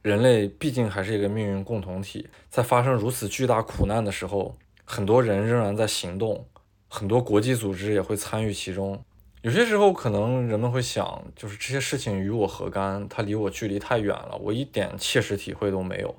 [0.00, 6.46] 人类毕竟还是一个命运共同体，在发生如此巨大苦难的时候，很多人仍然在行动，
[6.88, 9.04] 很多国际组织也会参与其中。
[9.44, 13.06] 有些时候，可能人们会想，就是这些事情与我何干？
[13.10, 16.16] 它离我距离太远了，我一点切实体会都没有。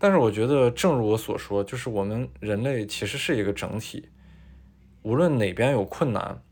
[0.00, 4.08] 但是，我觉得，正如我所说，就是我们人类其实是一个整体，
[5.02, 6.42] 无论哪边有困难，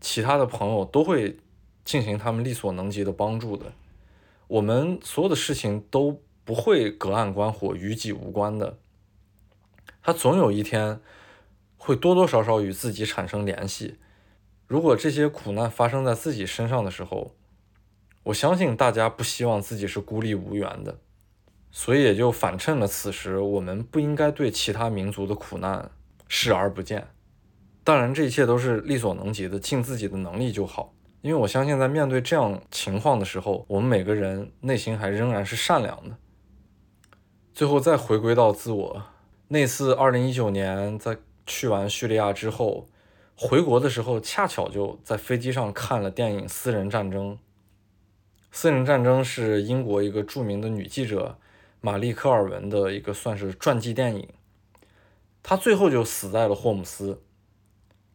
[0.00, 1.38] 其他的朋友都会
[1.84, 3.66] 进行他们力所能及的帮助的。
[4.48, 8.76] 我们所有的事情都不会隔岸观火、与己无关的，
[10.02, 11.00] 它总有一天
[11.76, 13.98] 会多多少少与自己产生联系。
[14.72, 17.34] 如果这些苦难发生在自己身上的时候，
[18.22, 20.96] 我相信大家不希望自己是孤立无援的，
[21.70, 25.90] 所以也就反衬了此时我们不应该对其他民族的苦难
[26.26, 27.06] 视而不见。
[27.84, 30.94] 当然，这一切都是力所能及的，尽自己的能力就好。
[31.20, 36.16] 因为我相信，在面对这样情况的时候，我们每个人内心还仍然是善良的。
[37.52, 39.02] 最后再回归到自我，
[39.48, 42.86] 那次二零一九年在去完叙利亚之后，
[43.44, 47.32] 回国的时候，恰巧就在飞机上看了电影《私人战争》。
[48.52, 51.36] 《私人战争》是英国一个著名的女记者
[51.80, 54.28] 玛丽科尔文的一个算是传记电影，
[55.42, 57.20] 她最后就死在了霍姆斯。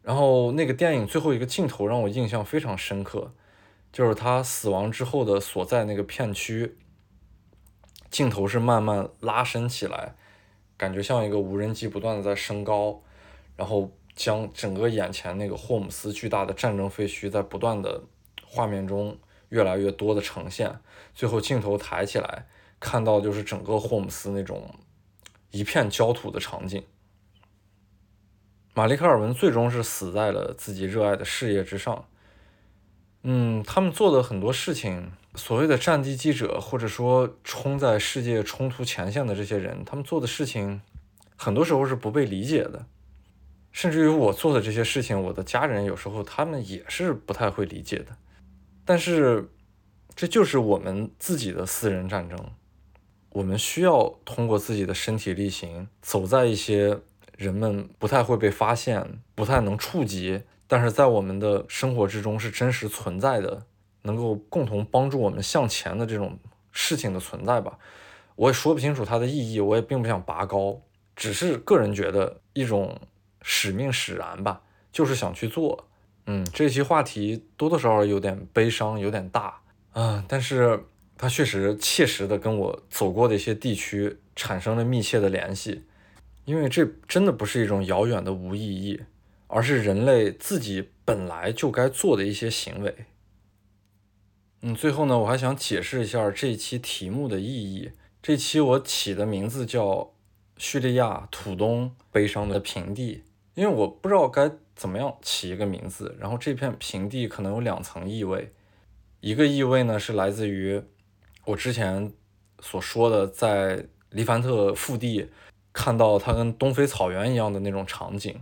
[0.00, 3.34] 然后那个电影最后一个镜头让我印象非常深刻，
[3.92, 6.78] 就是她死亡之后的所在那个片区，
[8.10, 10.14] 镜头是慢慢拉伸起来，
[10.78, 13.02] 感觉像一个无人机不断的在升高，
[13.56, 18.02] 然后将整个眼前那个霍姆斯巨大的战争废墟在不断的
[18.44, 19.16] 画面中
[19.50, 20.80] 越来越多的呈现，
[21.14, 22.48] 最后镜头抬起来，
[22.80, 24.74] 看到就是整个霍姆斯那种
[25.52, 26.82] 一片焦土的场景。
[28.74, 32.04] 玛丽·卡尔文最终是死在了自己热爱的事业之上。
[33.22, 40.82] 嗯，他们做的很多事情，所谓的战地记者，或者说冲在世界冲突前线的这些人，他们做的事情，
[41.36, 42.84] 很多时候是不被理解的。
[43.78, 48.06] 甚至于我做的这些事情，我的家人有时候他们也是不太会理解的。
[48.84, 49.48] 但是，
[50.16, 52.36] 这就是我们自己的私人战争。
[53.30, 56.98] 我们需要通过自己的身体力行，走在一些。
[57.36, 63.62] 人们不太会被发现，不太能触及，但是在我们的生活之中是真实存在的，
[64.02, 66.36] 能够共同帮助我们向前的这种
[66.72, 67.78] 事情的存在吧。
[68.34, 70.80] 我也说不清楚它的意义，我也并不想拔高，
[71.14, 73.00] 只是个人觉得一种
[73.42, 74.62] 使命使然吧，
[74.92, 75.88] 就是想去做。
[76.26, 79.60] 嗯，这期话题多多少少有点悲伤，有点大
[79.92, 80.84] 啊，但是
[81.16, 85.84] 它确实切实的跟我走过的一些地区产生了密切的联系。
[86.44, 89.00] 因为这真的不是一种遥远的无意义，
[89.48, 92.94] 而是人类自己本来就该做的一些行为。
[94.62, 97.90] 嗯，最后呢，我还想解释一下这一期题目的意义。
[98.22, 99.86] 这期我起的名字叫
[100.56, 103.16] 《叙利亚土东悲伤的平地》，
[103.58, 106.16] 因为我不知道该怎么样起一个名字。
[106.20, 108.52] 然后这片平地可能有两层意味，
[109.20, 110.80] 一个意味呢是来自于
[111.44, 112.12] 我之前
[112.60, 115.28] 所说的在黎凡特腹地。
[115.70, 118.34] 看到它跟东非草原一样的那种场景，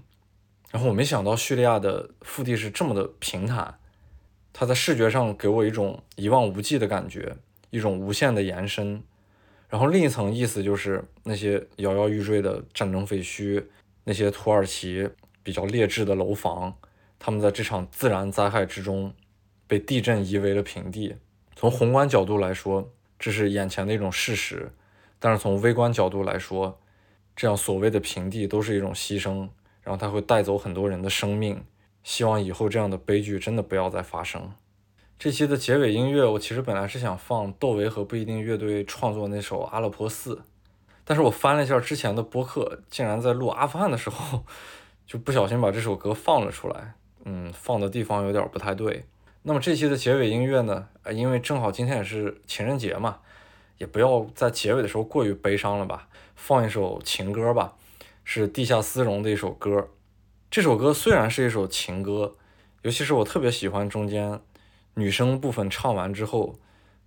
[0.70, 3.78] 然后我没想到叙利亚的腹地是这么的平坦，
[4.54, 7.36] 它在视觉上给我一种一望无际的感觉，
[7.68, 9.02] 一种无限的延伸。
[9.68, 13.62] 然后另一层意思就是那些摇摇欲坠的战争废墟，
[14.08, 15.10] 那些土耳其
[15.42, 16.76] 比较劣质的楼房，
[17.18, 19.12] 他们在这场自然灾害之中
[19.66, 21.16] 被地震夷为了平地。
[21.56, 24.72] 从宏观角度来说，这是眼前的一种事实，
[25.18, 26.78] 但是从微观角度来说，
[27.34, 29.48] 这样所谓的平地都是一种牺牲，
[29.82, 31.64] 然后它会带走很多人的生命。
[32.04, 34.52] 希望以后这样的悲剧真的不要再发生。
[35.18, 40.36] 这期的结尾音乐，我其实本来是想放窦唯和不一定乐队创作那首《阿勒颇四》，
[41.08, 44.44] 但是我翻了一下之前的播客，竟然在录阿富汗的时候
[45.06, 46.94] 就不小心把这首歌放了出来。
[47.24, 49.04] 嗯，放的地方有点不太对。
[49.42, 50.88] 那么这期的结尾音乐呢？
[51.04, 53.18] 呃，因为正好今天也是情人节嘛，
[53.78, 56.08] 也不要在结尾的时候过于悲伤了吧。
[56.34, 57.74] 放一首情歌吧，
[58.24, 59.88] 是地下丝绒的一首歌。
[60.50, 62.34] 这首歌虽然是一首情歌，
[62.82, 64.40] 尤其是我特别喜欢中间
[64.94, 66.56] 女生部分唱完之后，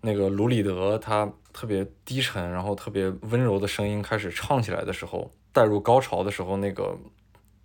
[0.02, 6.98] 那个卢里德他特别低沉，然后特别温柔的声音开始唱起来的时候，带入高潮的时候那个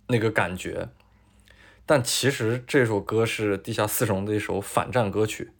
[0.07, 0.89] 那个感觉。
[1.85, 5.51] 但其实这首歌是地下四重的一首反战歌曲，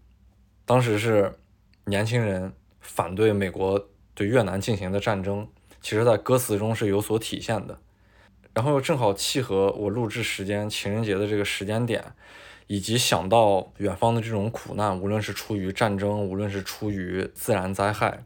[0.65, 1.38] 当时是
[1.85, 5.47] 年轻人反对美国对越南进行的战争。
[5.81, 7.80] 其实，在歌词中是有所体现的，
[8.56, 12.03] 然后又正好契合我录制时间情人节的这个时间点，
[12.67, 18.25] 以及想到远方的这种苦难，无论是出于战争，无论是出于自然灾害，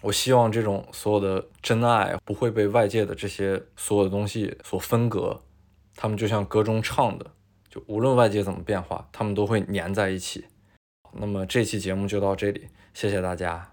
[0.00, 5.42] 我希望这种所有的真爱不会被外界的这些所有的东西所分隔，
[5.96, 7.30] 他们就像歌中唱的，
[7.68, 10.46] 就无论外界怎么变化，他们都会粘在一起。
[11.12, 13.72] 那么这期节目就到这里，谢谢大家。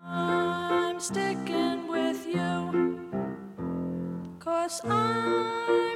[0.00, 2.98] I'm sticking with you.
[4.40, 5.93] Cause I'm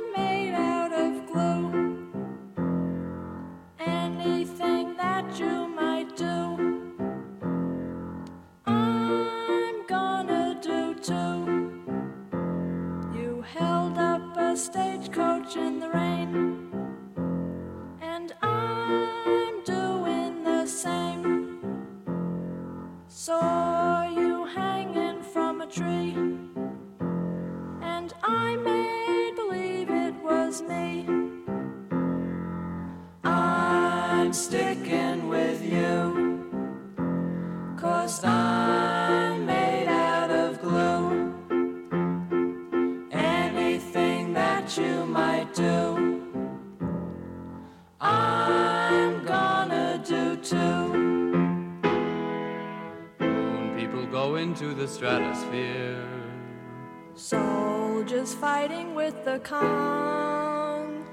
[14.58, 16.68] stagecoach in the rain,
[18.00, 21.60] and I'm doing the same.
[23.06, 26.12] Saw you hanging from a tree,
[27.82, 31.06] and I made believe it was me.
[33.22, 36.44] I'm sticking with you,
[37.76, 39.07] cause I'm
[50.48, 50.56] too.
[53.20, 56.02] Moon people go into the stratosphere.
[57.14, 61.04] Soldiers fighting with the Kong.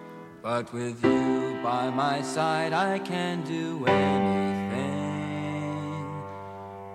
[0.41, 4.85] But with you by my side, I can do anything.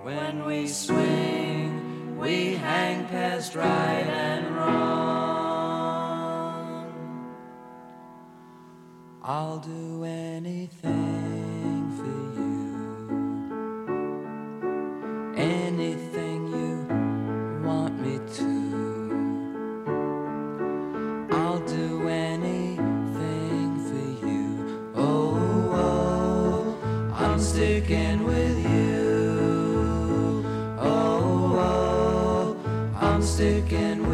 [0.02, 4.70] When we swing, we hang past right and wrong.
[9.22, 11.29] I'll do anything
[33.40, 34.09] sick and